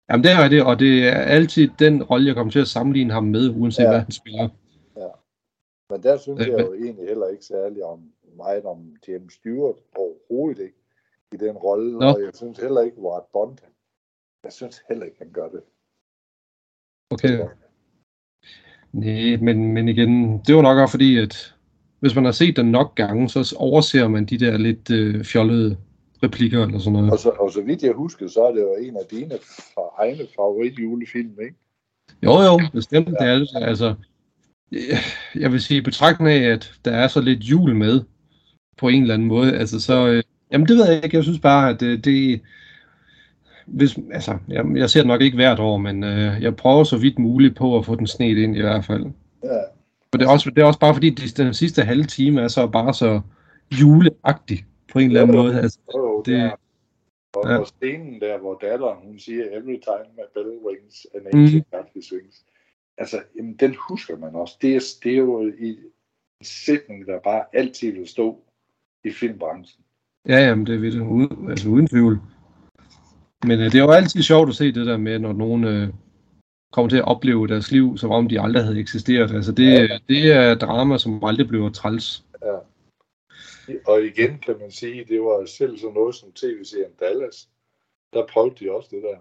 [0.10, 3.14] Jamen det er det, og det er altid den rolle, jeg kommer til at sammenligne
[3.14, 3.84] ham med, uanset Ja.
[3.84, 3.92] ja.
[3.92, 4.50] hvad han spiller.
[5.92, 8.00] Men der synes Øh, jeg jo egentlig heller ikke særlig om
[8.38, 10.78] meget om James Stewart overhovedet ikke
[11.34, 13.58] i den rolle, og jeg synes heller ikke, Ward Bond,
[14.44, 15.62] jeg synes heller ikke, han gør det.
[17.12, 17.40] Okay.
[18.94, 21.56] Nej, men, men igen, det var nok også fordi, at
[22.00, 25.78] hvis man har set den nok gange, så overser man de der lidt øh, fjollede
[26.24, 27.12] replikker eller sådan noget.
[27.12, 29.34] Og så, og så vidt jeg husker, så er det jo en af dine
[30.00, 31.56] egne favoritjulefilm, ikke?
[32.24, 33.48] Jo, jo, bestemt, det er det.
[33.56, 33.96] Altså,
[34.72, 34.80] øh,
[35.36, 38.02] jeg vil sige, i betragtning af, at der er så lidt jul med,
[38.78, 41.40] på en eller anden måde, altså så, øh, jamen det ved jeg ikke, jeg synes
[41.40, 42.42] bare, at det, det
[43.68, 46.98] hvis, altså, jeg, jeg ser det nok ikke hvert år, men øh, jeg prøver så
[46.98, 49.06] vidt muligt på at få den snedt ind i hvert fald.
[49.44, 49.60] Ja,
[50.12, 52.48] Og det er også, det er også bare fordi, de, den sidste halve time er
[52.48, 53.22] så bare så
[53.82, 55.62] juleagtig på en eller anden måde.
[55.62, 56.52] Altså, jo, Det- der,
[57.36, 57.52] og, ja.
[57.54, 57.60] ja.
[57.60, 61.64] og scenen der, hvor datteren, hun siger, every time my bell rings, an Mhm.
[61.72, 62.02] angel mm.
[62.02, 62.46] swings.
[62.98, 64.58] Altså, jamen, den husker man også.
[64.62, 68.40] Det er, det er jo i en sætning, der bare altid vil stå
[69.04, 69.84] i filmbranchen.
[70.28, 72.20] ja, jamen, det er vildt, uden, altså uden tvivl.
[73.44, 75.88] Men øh, det er jo altid sjovt at se det der med, når nogen øh,
[76.74, 79.32] kommer til at opleve deres liv, som om de aldrig havde eksisteret.
[79.32, 79.98] Altså det, Ja.
[80.10, 82.26] det er drama, som aldrig bliver træls.
[83.86, 87.50] Og igen kan man sige, det var selv sådan noget som tv-serien Dallas.
[88.14, 89.18] Der prøvede de også det der.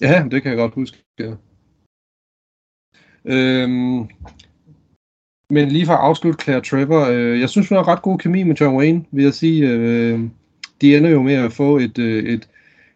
[0.00, 1.04] Ja, det kan jeg godt huske.
[1.18, 1.34] Ja.
[3.24, 4.08] Øhm,
[5.50, 8.42] men lige for at afslutte Claire Trevor, øh, jeg synes, hun har ret god kemi
[8.42, 9.68] med John Wayne, vil jeg sige.
[9.68, 10.20] Øh,
[10.80, 12.48] de ender jo med at få et, øh, et,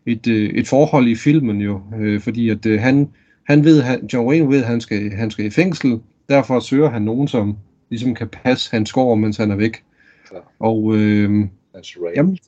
[0.06, 3.12] et, øh, et forhold i filmen jo, øh, fordi at øh, han,
[3.44, 6.90] han ved, han, John Wayne ved, at han skal, han skal i fængsel, derfor søger
[6.90, 7.56] han nogen, som
[7.90, 9.84] ligesom kan passe hans skår, mens han er væk.
[10.32, 10.40] Ja.
[10.58, 11.30] Og øh,
[11.74, 12.16] That's right.
[12.16, 12.38] Jamen.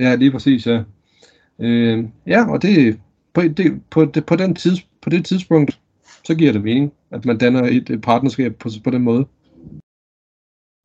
[0.00, 0.84] Ja, lige præcis, ja.
[1.58, 3.00] Øh, ja, og det,
[3.34, 5.80] på, det, på, det, på, den tids, på det tidspunkt,
[6.24, 9.26] så giver det mening, at man danner et, et partnerskab på, på den måde.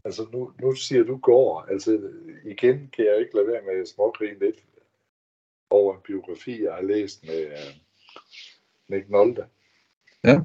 [0.05, 1.61] Altså nu, nu siger du går.
[1.61, 2.09] Altså
[2.45, 4.63] igen kan jeg ikke lade være med at smågrine lidt
[5.69, 7.73] over en biografi, jeg har læst med uh,
[8.89, 9.45] Nick Nolte.
[10.23, 10.39] Ja.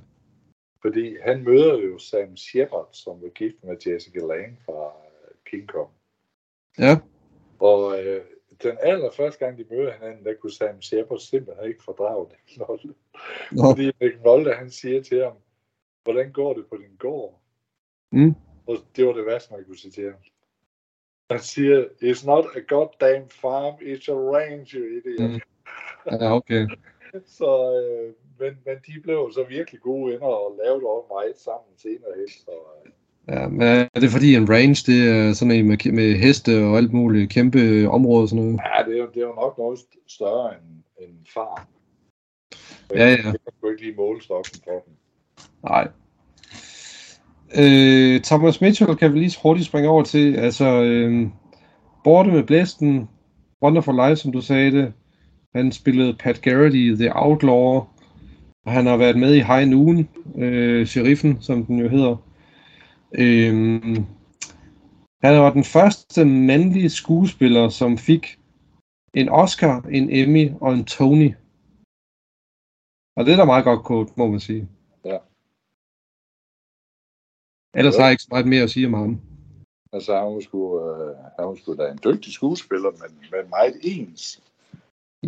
[0.83, 5.06] Fordi han møder jo Sam Shepard, som var gift med Jessica Lange fra
[5.51, 5.91] King Kong.
[6.79, 6.99] Ja.
[7.59, 8.25] Og øh,
[8.63, 12.89] den allerførste gang, de møder hinanden, der kunne Sam Shepard simpelthen ikke fordrage Nick Nolte.
[13.53, 15.37] Nå, Fordi Nick Nolte, han siger til ham,
[16.05, 17.41] hvordan går det på din gård?
[18.13, 18.35] Mm.
[18.67, 20.21] Og det var det værste, man kunne sige til ham.
[21.31, 25.31] Han siger, it's not a goddamn farm, it's a ranch, you idiot.
[25.31, 25.41] Mm.
[26.13, 26.69] ja, okay.
[27.39, 31.79] Så, øh, men, men de blev så virkelig gode venner og lavede også meget sammen
[31.79, 32.29] senere hen.
[32.29, 32.93] Så, øh,
[33.29, 36.77] Ja, men er det fordi en range, det er sådan en med, med heste og
[36.77, 38.61] alt muligt kæmpe område og sådan noget?
[38.77, 41.67] ja, det er, det er jo nok noget st- større end, end farm.
[42.95, 43.17] Ja, ja.
[43.25, 44.95] Jeg kunne ikke lige målestokken for dem.
[45.65, 45.89] Nej.
[47.59, 51.27] Øh, Thomas Mitchell kan vi lige hurtigt springe over til, altså, øh,
[52.05, 53.09] Borte med Blæsten,
[53.63, 54.93] Wonderful Life, som du sagde det.
[55.55, 57.57] Han spillede Pat Garrett i The Outlaw,
[58.65, 62.26] og han har været med i High Noon, øh, sheriffen, som den jo hedder.
[63.13, 63.97] Øh,
[65.23, 68.39] han var den første mandlige skuespiller, som fik
[69.15, 71.35] en Oscar, en Emmy og en Tony.
[73.17, 74.69] Og det er da meget godt kort, må man sige.
[77.79, 78.01] Ellers Ja.
[78.01, 79.21] har jeg ikke så meget mere at sige om ham.
[79.93, 83.77] Altså, han var sgu, øh, han var sgu da en dygtig skuespiller, men, men meget
[83.83, 84.43] ens.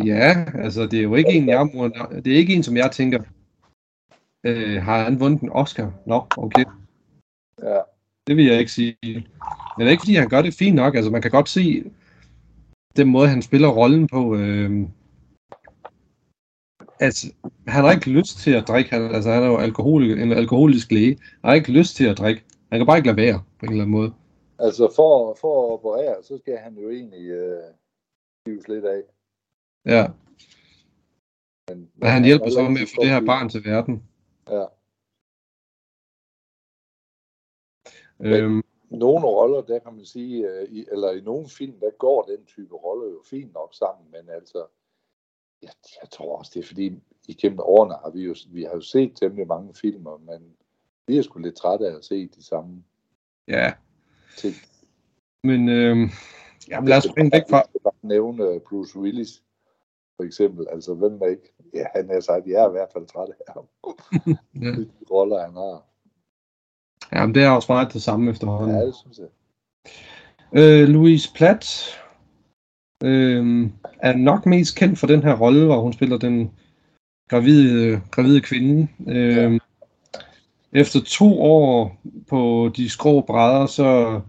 [0.05, 1.69] Ja, altså det er jo ikke en, jeg,
[2.25, 3.23] det er ikke en, som jeg tænker,
[4.43, 5.93] øh, har han vundet en Oscar?
[6.05, 6.65] Nå, okay.
[7.63, 7.79] Ja.
[8.27, 8.97] Det vil jeg ikke sige.
[9.03, 9.23] Men
[9.77, 10.95] det er ikke, fordi han gør det fint nok.
[10.95, 11.83] Altså man kan godt se
[12.95, 14.35] den måde, han spiller rollen på.
[14.35, 14.87] Øh,
[16.99, 17.33] altså,
[17.67, 18.89] han har ikke lyst til at drikke.
[18.89, 21.17] Han, altså han er jo alkohol, en alkoholisk læge.
[21.41, 22.43] Han har ikke lyst til at drikke.
[22.69, 24.13] Han kan bare ikke lade være på en eller anden måde.
[24.59, 27.63] Altså for, for at operere, så skal han jo egentlig øh,
[28.45, 29.01] gives lidt af.
[29.85, 30.07] Ja,
[31.69, 34.03] Men, men han hjælper er så med at få det her barn til verden.
[34.49, 34.65] Ja.
[38.19, 42.21] Øhm, Nogle roller, der kan man sige, øh, i, eller i nogle film, der går
[42.21, 44.65] den type roller jo fint nok sammen, men altså,
[45.61, 45.71] jeg,
[46.01, 49.15] jeg tror også, det er fordi, igennem årene har vi jo, vi har jo set
[49.15, 50.55] temmelig mange filmer, men
[51.07, 52.83] vi er sgu lidt trætte af at se de samme
[53.47, 53.73] ja,
[54.37, 54.55] ting.
[55.43, 56.09] men øhm,
[56.69, 57.63] jamen, lad os springe væk fra...
[57.83, 59.43] Jeg nævne øh, Bruce Willis,
[60.15, 60.67] for eksempel.
[60.69, 61.53] Altså, hvem er ikke?
[61.73, 63.67] Ja, han er sagt, jeg er i hvert fald træt af ham.
[64.61, 64.71] Ja.
[64.71, 65.88] De roller, han har.
[67.13, 68.75] Jamen, det er også meget det samme efterhånden.
[68.75, 69.27] Ja, det synes jeg.
[70.53, 71.89] Øh, Louise Platt
[73.03, 73.69] øh,
[73.99, 76.51] er nok mest kendt for den her rolle, hvor hun spiller den
[77.29, 78.87] gravide, gravide kvinde.
[79.07, 79.59] Øh,
[80.71, 81.97] Efter to år
[82.29, 84.21] på de skrå brædder, så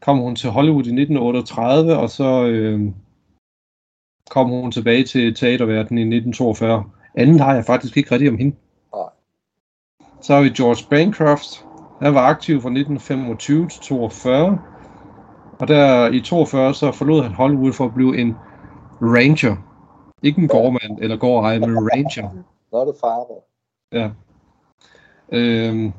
[0.00, 2.80] kom hun til Hollywood i 1938, og så øh,
[4.30, 6.84] kom hun tilbage til teaterverdenen i 1942.
[7.14, 8.56] Anden har jeg faktisk ikke rigtig om hende.
[8.94, 9.08] Nej.
[10.22, 11.64] Så har vi George Bancroft.
[12.02, 14.58] Han var aktiv fra 1925 til 42.
[15.60, 18.36] Og der i 42 så forlod han Hollywood for at blive en
[19.00, 19.56] ranger.
[20.22, 22.30] Ikke en gårdmand eller gårdejer, men en ranger.
[22.72, 23.40] Nå, det farver.
[23.92, 24.10] Ja.
[25.32, 25.92] Øhm,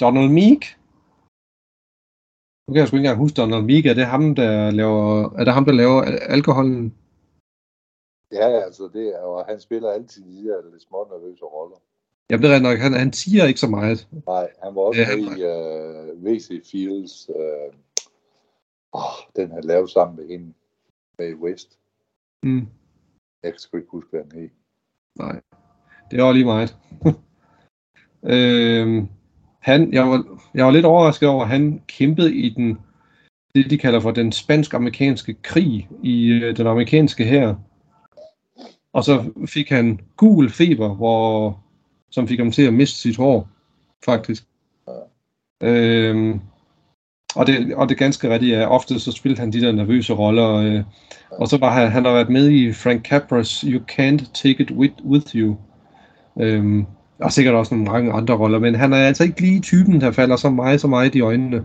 [0.00, 0.62] Donald Meek.
[2.68, 3.86] Nu kan jeg sgu ikke engang huske Donald Meek.
[3.86, 6.94] Er det ham, der laver, er det ham, der laver al- alkoholen?
[8.32, 11.76] Ja, altså, det er jo, han spiller altid de der lidt små nervøse roller.
[12.32, 12.78] Jamen, det er nok.
[12.78, 14.08] Han, han siger ikke så meget.
[14.26, 15.44] Nej, han var også Ja, med i
[16.12, 17.28] uh, VC Fields.
[17.28, 17.74] Uh,
[18.92, 20.52] oh, den han lavet sammen med hende
[21.18, 21.78] med i West.
[22.42, 22.66] Mm,
[23.42, 24.48] Jeg kan sgu ikke huske, hvad han hed.
[25.18, 25.40] nej.
[26.10, 26.76] Det er også lige meget.
[28.34, 29.08] øhm,
[29.60, 32.78] han, jeg, var, jeg var lidt overrasket over, at han kæmpede i den,
[33.54, 37.54] det de kalder for den spansk-amerikanske krig i øh, den amerikanske hær.
[38.92, 41.58] Og så fik han gul feber, hvor,
[42.12, 43.48] som fik ham til at miste sit hår,
[44.04, 44.44] faktisk.
[45.62, 46.40] Øhm,
[47.34, 50.54] og, det, og det ganske rigtigt er, ofte så spillede han de der nervøse roller.
[50.54, 50.82] Øh,
[51.30, 54.70] og så var han, han har været med i Frank Capra's You Can't Take It
[54.70, 55.56] With, with You.
[56.40, 56.86] Øhm,
[57.18, 60.10] og sikkert også nogle mange andre roller, men han er altså ikke lige typen, der
[60.10, 61.64] falder så meget, så meget i øjnene.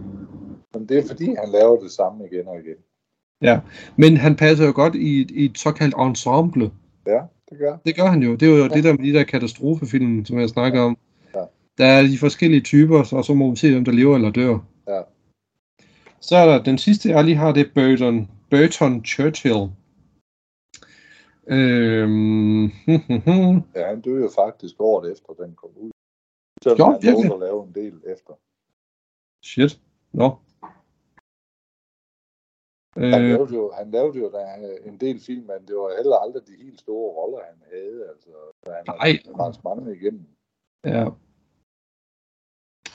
[0.74, 2.76] Men det er fordi, han laver det samme igen og igen.
[3.96, 6.72] Men han passer jo godt i, i et såkaldt ensemble.
[7.08, 7.20] Ja,
[7.50, 7.78] det gør.
[7.86, 8.36] Det gør han jo.
[8.36, 8.68] Det er jo ja.
[8.68, 10.98] det der med de der katastrofefilm, som jeg snakker om.
[11.36, 11.44] Ja.
[11.78, 14.58] Der er de forskellige typer, og så må vi se, hvem der lever eller dør.
[14.88, 15.02] Ja.
[16.22, 19.70] Så er der den sidste, jeg lige har, det er Burton, Burton Churchill.
[21.48, 22.64] Øhm,
[23.76, 25.92] Ja, han døde jo faktisk året efter, den kom ud.
[26.62, 27.34] Så Jo, han virkelig?
[27.34, 28.34] at lave en del efter.
[29.44, 29.80] shit.
[30.14, 30.36] Nå.
[32.98, 34.56] Han Øh, lavede jo, han lavede jo der,
[34.86, 38.10] en del film, men det var heller aldrig de helt store roller, han havde.
[38.10, 38.30] Altså,
[38.64, 39.44] så han Nej.
[39.46, 40.26] hans mange igennem.
[40.86, 41.06] ja.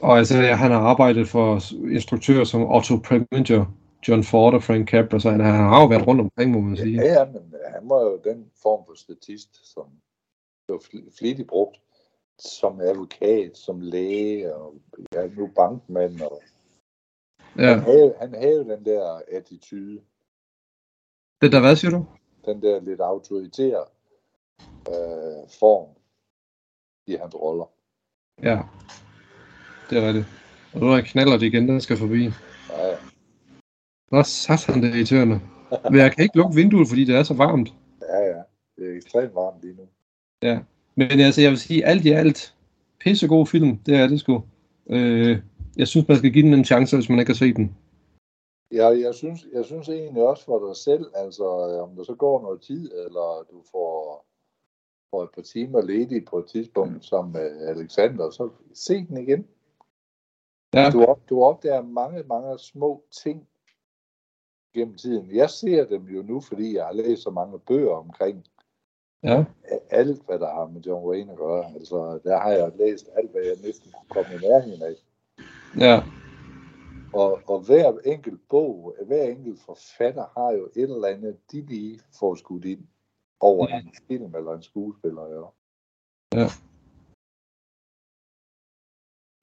[0.00, 1.60] Og altså, han har arbejdet for
[1.90, 3.64] instruktører som Otto Preminger,
[4.08, 6.60] John Ford og Frank Capra, så han har, han har jo været rundt omkring, må
[6.60, 6.96] man sige.
[7.02, 9.86] Ja, ja, men han var jo den form for statist, som
[10.66, 11.80] blev fl- flittigt brugt
[12.38, 14.74] som advokat, som læge, og
[15.14, 16.20] ja, nu bankmand.
[16.20, 16.42] Og,
[17.58, 17.66] Ja.
[17.74, 20.00] han, havde, han havde den der attitude,
[21.40, 22.06] Det der, hvad siger du?
[22.44, 23.84] den der lidt autoritære
[24.88, 25.88] øh, form
[27.06, 27.70] i hans roller.
[28.42, 28.60] Ja.
[29.90, 30.26] Det er rigtigt.
[30.74, 32.22] Og nu er jeg knaller det igen, der skal forbi.
[32.70, 32.96] Ja, ja.
[34.10, 35.40] Nå, satan, det er irriterende.
[35.90, 37.74] Men jeg kan ikke lukke vinduet, fordi det er så varmt.
[38.00, 38.42] ja, ja.
[38.76, 39.88] Det er ekstremt varmt lige nu.
[40.94, 42.54] Men altså, jeg vil sige, alt i alt,
[43.00, 44.42] pissegod film, det er det sgu.
[44.90, 45.38] Øh,
[45.76, 47.76] jeg synes, man skal give den en chance, hvis man ikke har set den.
[48.72, 51.44] Ja, jeg synes, jeg synes egentlig også for dig selv, altså
[51.84, 54.26] om der så går noget tid, eller du får,
[55.10, 59.46] får et par timer ledige på et tidspunkt, som med Alexander, så se den igen.
[60.74, 63.48] Ja, Du, op, du opdager mange, mange små ting
[64.74, 65.36] gennem tiden.
[65.36, 68.46] Jeg ser dem jo nu, fordi jeg har læst så mange bøger omkring
[69.22, 69.44] ja,
[69.90, 71.64] alt, hvad der har med John Wayne at gøre.
[71.74, 74.94] Altså, der har jeg læst alt, hvad jeg næsten kunne komme i nærheden af.
[75.78, 76.02] Ja,
[77.14, 82.00] Og, og hver enkelt bog, hver enkelt forfatter har jo et eller andet, de lige
[82.18, 82.86] får skudt ind
[83.40, 83.78] over Ja.
[83.80, 85.26] en film eller en skuespiller.
[85.26, 85.46] Ja.
[86.40, 86.46] Ja.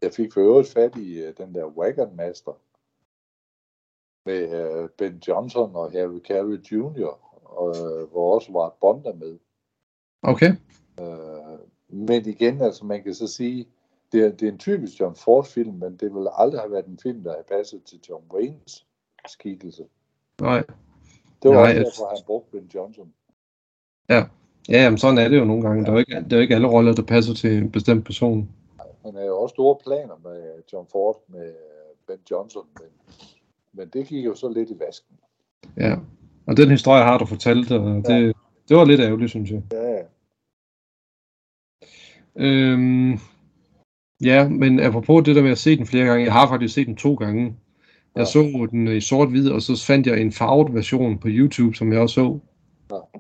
[0.02, 2.54] Jeg fik for øvrigt fat i uh, den der Wagon Master
[4.26, 4.44] med
[4.84, 9.40] uh, Ben Johnson og Harry Carey Jr., og, uh, hvor også var Bonda med.
[10.22, 10.52] okay.
[11.00, 13.68] Øh, men igen, altså man kan så sige,
[14.12, 16.86] det er, det er en typisk John Ford film, men det ville aldrig have været
[16.86, 18.86] en film, der havde passet til John Waynes
[19.28, 19.84] skikkelse.
[20.42, 20.64] Nej.
[21.44, 23.14] Det var Nej, også jeg- derfor, han brugte Ben Johnson.
[24.10, 24.26] Ja,
[24.70, 25.84] jamen sådan er det jo nogle gange.
[25.84, 28.50] Der er jo ikke, der er ikke alle roller, der passer til en bestemt person.
[29.06, 31.54] Han havde jo også store planer med John Ford, med
[32.08, 32.88] Ben Johnson, men,
[33.74, 35.16] men det gik jo så lidt i vasken.
[35.78, 35.96] Ja.
[36.48, 38.36] Og den historie har du fortalt, og det,
[38.70, 39.62] det var lidt ærgerligt, synes jeg.
[39.72, 40.04] Ja, ja.
[42.36, 43.12] Øhm,
[44.24, 46.88] ja, men apropos det der med at se den flere gange, jeg har faktisk set
[46.88, 47.44] den to gange.
[48.16, 48.26] Jeg Ja.
[48.26, 52.02] så den i sort-hvid, og så fandt jeg en farvet version på YouTube, som jeg
[52.02, 52.40] også så.
[52.92, 53.20] Ja.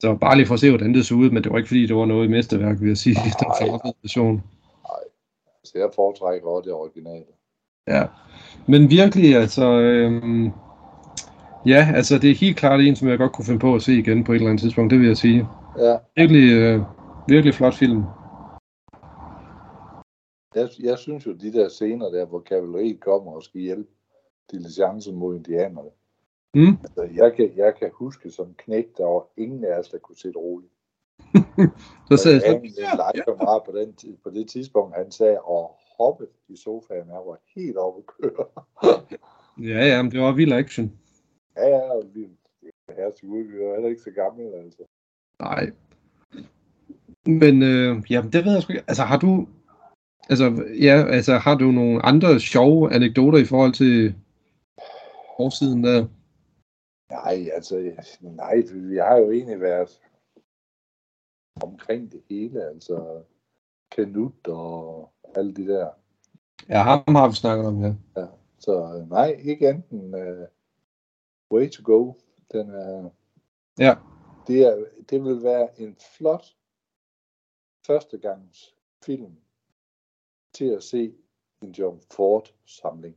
[0.00, 1.86] Så bare lige for at se, hvordan det så ud, men det var ikke fordi,
[1.86, 3.56] det var noget mesterværk, vil jeg sige, den Nej.
[3.60, 4.42] farvede version.
[5.64, 7.24] Så jeg foretrækker også det originale.
[7.88, 8.02] Ja,
[8.66, 10.50] men virkelig, altså, øhm,
[11.66, 13.94] ja, altså det er helt klart en, som jeg godt kunne finde på at se
[13.98, 15.46] igen på et eller andet tidspunkt, det vil jeg sige.
[15.78, 16.80] Ja, Virkelig, øh,
[17.28, 18.02] virkelig flot film.
[20.56, 23.90] Jeg, jeg synes jo, de der scener der, hvor kavaleriet kommer og skal hjælpe
[24.50, 25.90] diligence mod indianerne.
[26.54, 26.76] Mm?
[26.82, 30.16] Altså, jeg, kan, jeg kan huske som knæk, der var ingen af os, der kunne
[30.16, 30.72] sidde roligt.
[32.08, 36.30] Så sagde jeg jeg en legekammerat på, den, på det tidspunkt, han sagde, og hoppede
[36.48, 38.46] i sofaen, han var helt oppe at køre.
[39.70, 40.92] ja, ja, men det var vild action.
[41.56, 42.28] Ja, ja, og vi,
[42.88, 44.82] ja, var heller ikke så gamle, altså.
[45.40, 45.70] Nej.
[47.26, 48.84] Men øh, ja, det ved jeg sgu ikke.
[48.88, 49.48] Altså har du,
[50.30, 54.14] altså, ja, altså har du nogle andre sjove anekdoter i forhold til
[55.36, 56.06] forsiden der?
[57.10, 60.00] Nej, altså, nej, vi har jo egentlig været
[61.62, 63.22] omkring det hele, altså
[63.90, 65.90] Kanut og alle de der.
[66.68, 67.94] Ja, ham har vi snakket om, ja.
[68.58, 70.46] Så øh, nej, ikke enten uh,
[71.52, 72.12] Way to Go.
[72.52, 73.10] Den er,
[73.78, 73.94] Ja.
[74.46, 76.44] det, er, det vil være en flot
[77.86, 78.74] førstegangs
[79.04, 79.36] film
[80.54, 81.14] til at se
[81.62, 83.16] en John Ford samling.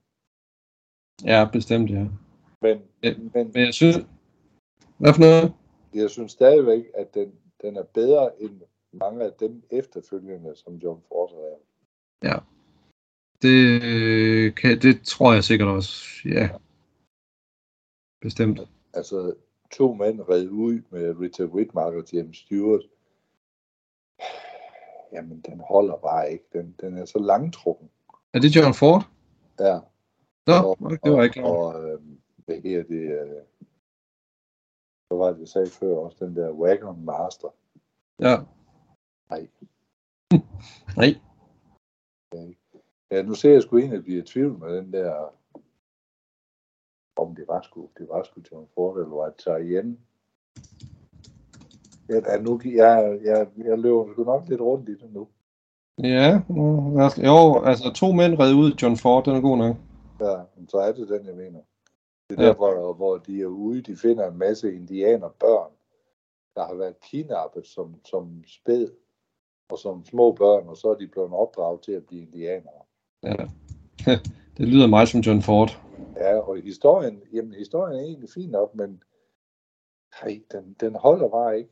[1.23, 2.05] Ja, bestemt, ja.
[2.61, 3.95] Men, Ja, men Men jeg synes,
[4.97, 5.53] hvad for noget?
[5.93, 7.31] jeg synes stadigvæk, at den,
[7.61, 8.61] den er bedre end
[8.93, 11.59] mange af dem efterfølgende, som John Ford har lavet.
[13.41, 16.49] Det, øh, kan, det tror jeg sikkert også, ja.
[18.21, 18.59] Bestemt.
[18.93, 19.35] Altså
[19.71, 22.83] to mænd reddet ud med Richard Whitmark og James Stewart.
[25.11, 26.45] Jamen, den holder bare ikke.
[26.53, 27.89] Den, den er så langtrukken.
[28.33, 29.01] Er det John Ford?
[29.59, 29.79] Ja.
[30.47, 31.99] Nå, og, okay, det var ikke og, og øh,
[32.45, 33.41] hvad her det, øh,
[35.07, 37.47] hvad var det, jeg sagde før, også den der Wagon Master.
[38.19, 38.35] Ja.
[39.29, 39.47] Nej.
[40.97, 41.15] Nej.
[43.11, 45.33] Ja, nu ser jeg sgu egentlig blive i tvivl med den der,
[47.15, 49.97] om det var sgu, det var sgu John Ford, eller var det Cheyenne.
[52.09, 55.27] Ja, nu, jeg, jeg, jeg løber sgu nok lidt rundt i det nu.
[56.03, 56.41] Ja,
[57.25, 59.75] jo, altså to mænd redde ud, John Ford, den er god nok.
[60.21, 61.59] Ja, men så er det den, jeg mener.
[62.29, 62.47] Det er Ja.
[62.47, 65.71] der, hvor, hvor de er ude, de finder en masse indianer børn,
[66.55, 68.87] der har været kidnappet som, som spæd
[69.69, 72.81] og som små børn, og så er de blevet opdraget til at blive indianere.
[73.23, 73.35] Ja.
[74.57, 75.81] det lyder meget som John Ford.
[76.15, 79.03] Ja, og historien, jamen historien er egentlig fin nok, men
[80.23, 81.71] hey, den, den holder bare ikke.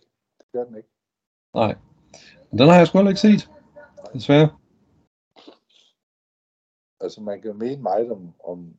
[0.56, 0.90] Gør den ikke.
[1.54, 1.76] Nej.
[2.52, 3.50] Den har jeg sgu heller ikke set.
[4.14, 4.50] Desværre.
[7.00, 8.76] Altså man kan mene meget om, om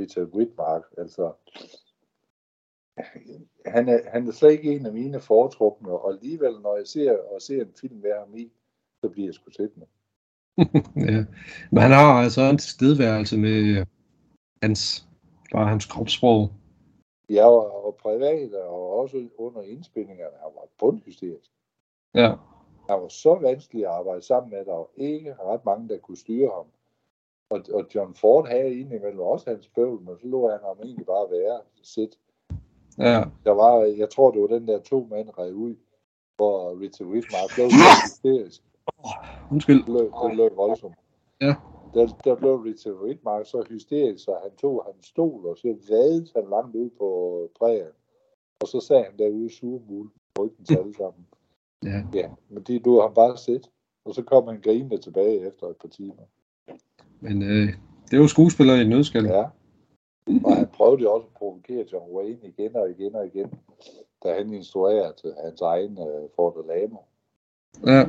[0.00, 1.32] Richard Whitmark, altså
[3.66, 7.12] han er, han er slet ikke en af mine foretrukne, og alligevel, når jeg ser,
[7.12, 8.52] og ser en film med ham i,
[9.00, 9.86] så bliver jeg sgu siddende.
[11.12, 11.24] ja.
[11.72, 13.86] Men han har altså en tilstedeværelse med
[14.62, 15.08] hans,
[15.52, 16.52] bare hans kropssprog.
[17.30, 21.50] Jeg var og privat, og også under indspillingerne, han var bundhysterisk.
[22.14, 22.28] Ja.
[22.88, 26.16] Han var så vanskelig at arbejde sammen med, der var ikke ret mange, der kunne
[26.16, 26.66] styre ham.
[27.50, 31.06] Og, og John Ford havde indimellem også hans bøvl, men så lå han ham egentlig
[31.06, 32.18] bare være sit.
[32.98, 33.24] Ja.
[33.44, 35.74] Der var, jeg tror, det var den der to mand red ud,
[36.36, 38.62] hvor Richard Whitmark blev hysterisk.
[39.52, 39.84] Undskyld.
[39.84, 40.94] Det løb, det løb voldsomt.
[41.40, 41.54] Ja.
[41.94, 46.26] Der, der blev Richard Whitmark så hysterisk, så han tog hans stol, og så vadede
[46.36, 47.08] han langt ud på
[47.58, 47.92] træet.
[48.60, 51.26] Og så sagde han derude surmul, ryggen til alle sammen.
[51.84, 52.02] Ja.
[52.14, 53.70] Ja, men de lå han bare sæt.
[54.04, 56.22] Og så kom han grinende tilbage efter et par timer.
[57.20, 57.68] Men øh,
[58.04, 59.24] det er jo skuespiller i nødskal.
[59.24, 59.44] Ja.
[60.44, 63.50] Og han prøvede også at provokere John Wayne igen og igen og igen,
[64.24, 66.98] da han instruerede hans egen uh, Ford Lamo.
[67.86, 68.02] Ja.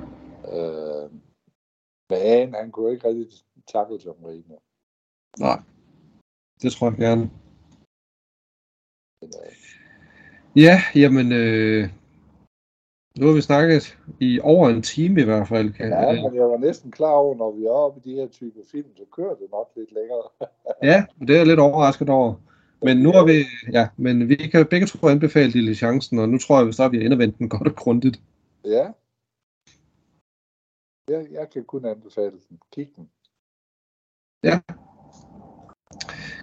[0.43, 1.11] Uh,
[2.11, 3.27] men han kunne ikke rigtig
[3.67, 4.57] takle John Wayne.
[5.39, 5.59] Nej.
[6.61, 7.29] Det tror jeg gerne.
[9.21, 9.71] Uh,
[10.55, 11.89] Ja, jamen, øh,
[13.19, 15.73] nu har vi snakket i over en time i hvert fald.
[15.73, 18.15] Kan, ja, øh, men jeg var næsten klar over, når vi er oppe i de
[18.15, 20.23] her typer film, så kører det nok lidt længere.
[20.91, 22.33] ja, det er jeg lidt overrasket over.
[22.81, 26.57] Men nu har vi, ja, men vi kan begge to anbefale diligencen, og nu tror
[26.57, 28.21] jeg, vi så vi har endevendt den godt og grundigt.
[28.65, 28.87] Ja.
[31.09, 32.59] Jeg, jeg kan kun anbefale den.
[32.73, 33.09] Kig den.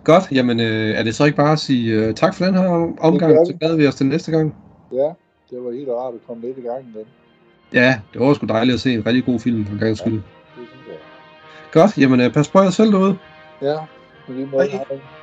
[0.05, 2.69] Godt, jamen øh, er det så ikke bare at sige øh, tak for den her
[3.01, 4.57] omgang, så glæder vi os til næste gang.
[4.93, 5.13] Ja,
[5.51, 7.09] det var helt rart at komme lidt i gang med den.
[7.73, 10.15] Ja, det var sgu dejligt at se en rigtig god film for en gang skyld.
[10.15, 10.23] Det
[10.55, 10.97] synes jeg.
[11.73, 13.19] Godt, jamen øh, pas på jer selv derude.
[13.63, 13.77] Ja,
[14.27, 14.69] på lige måde.
[14.69, 14.85] Hej.
[14.89, 15.18] Hej.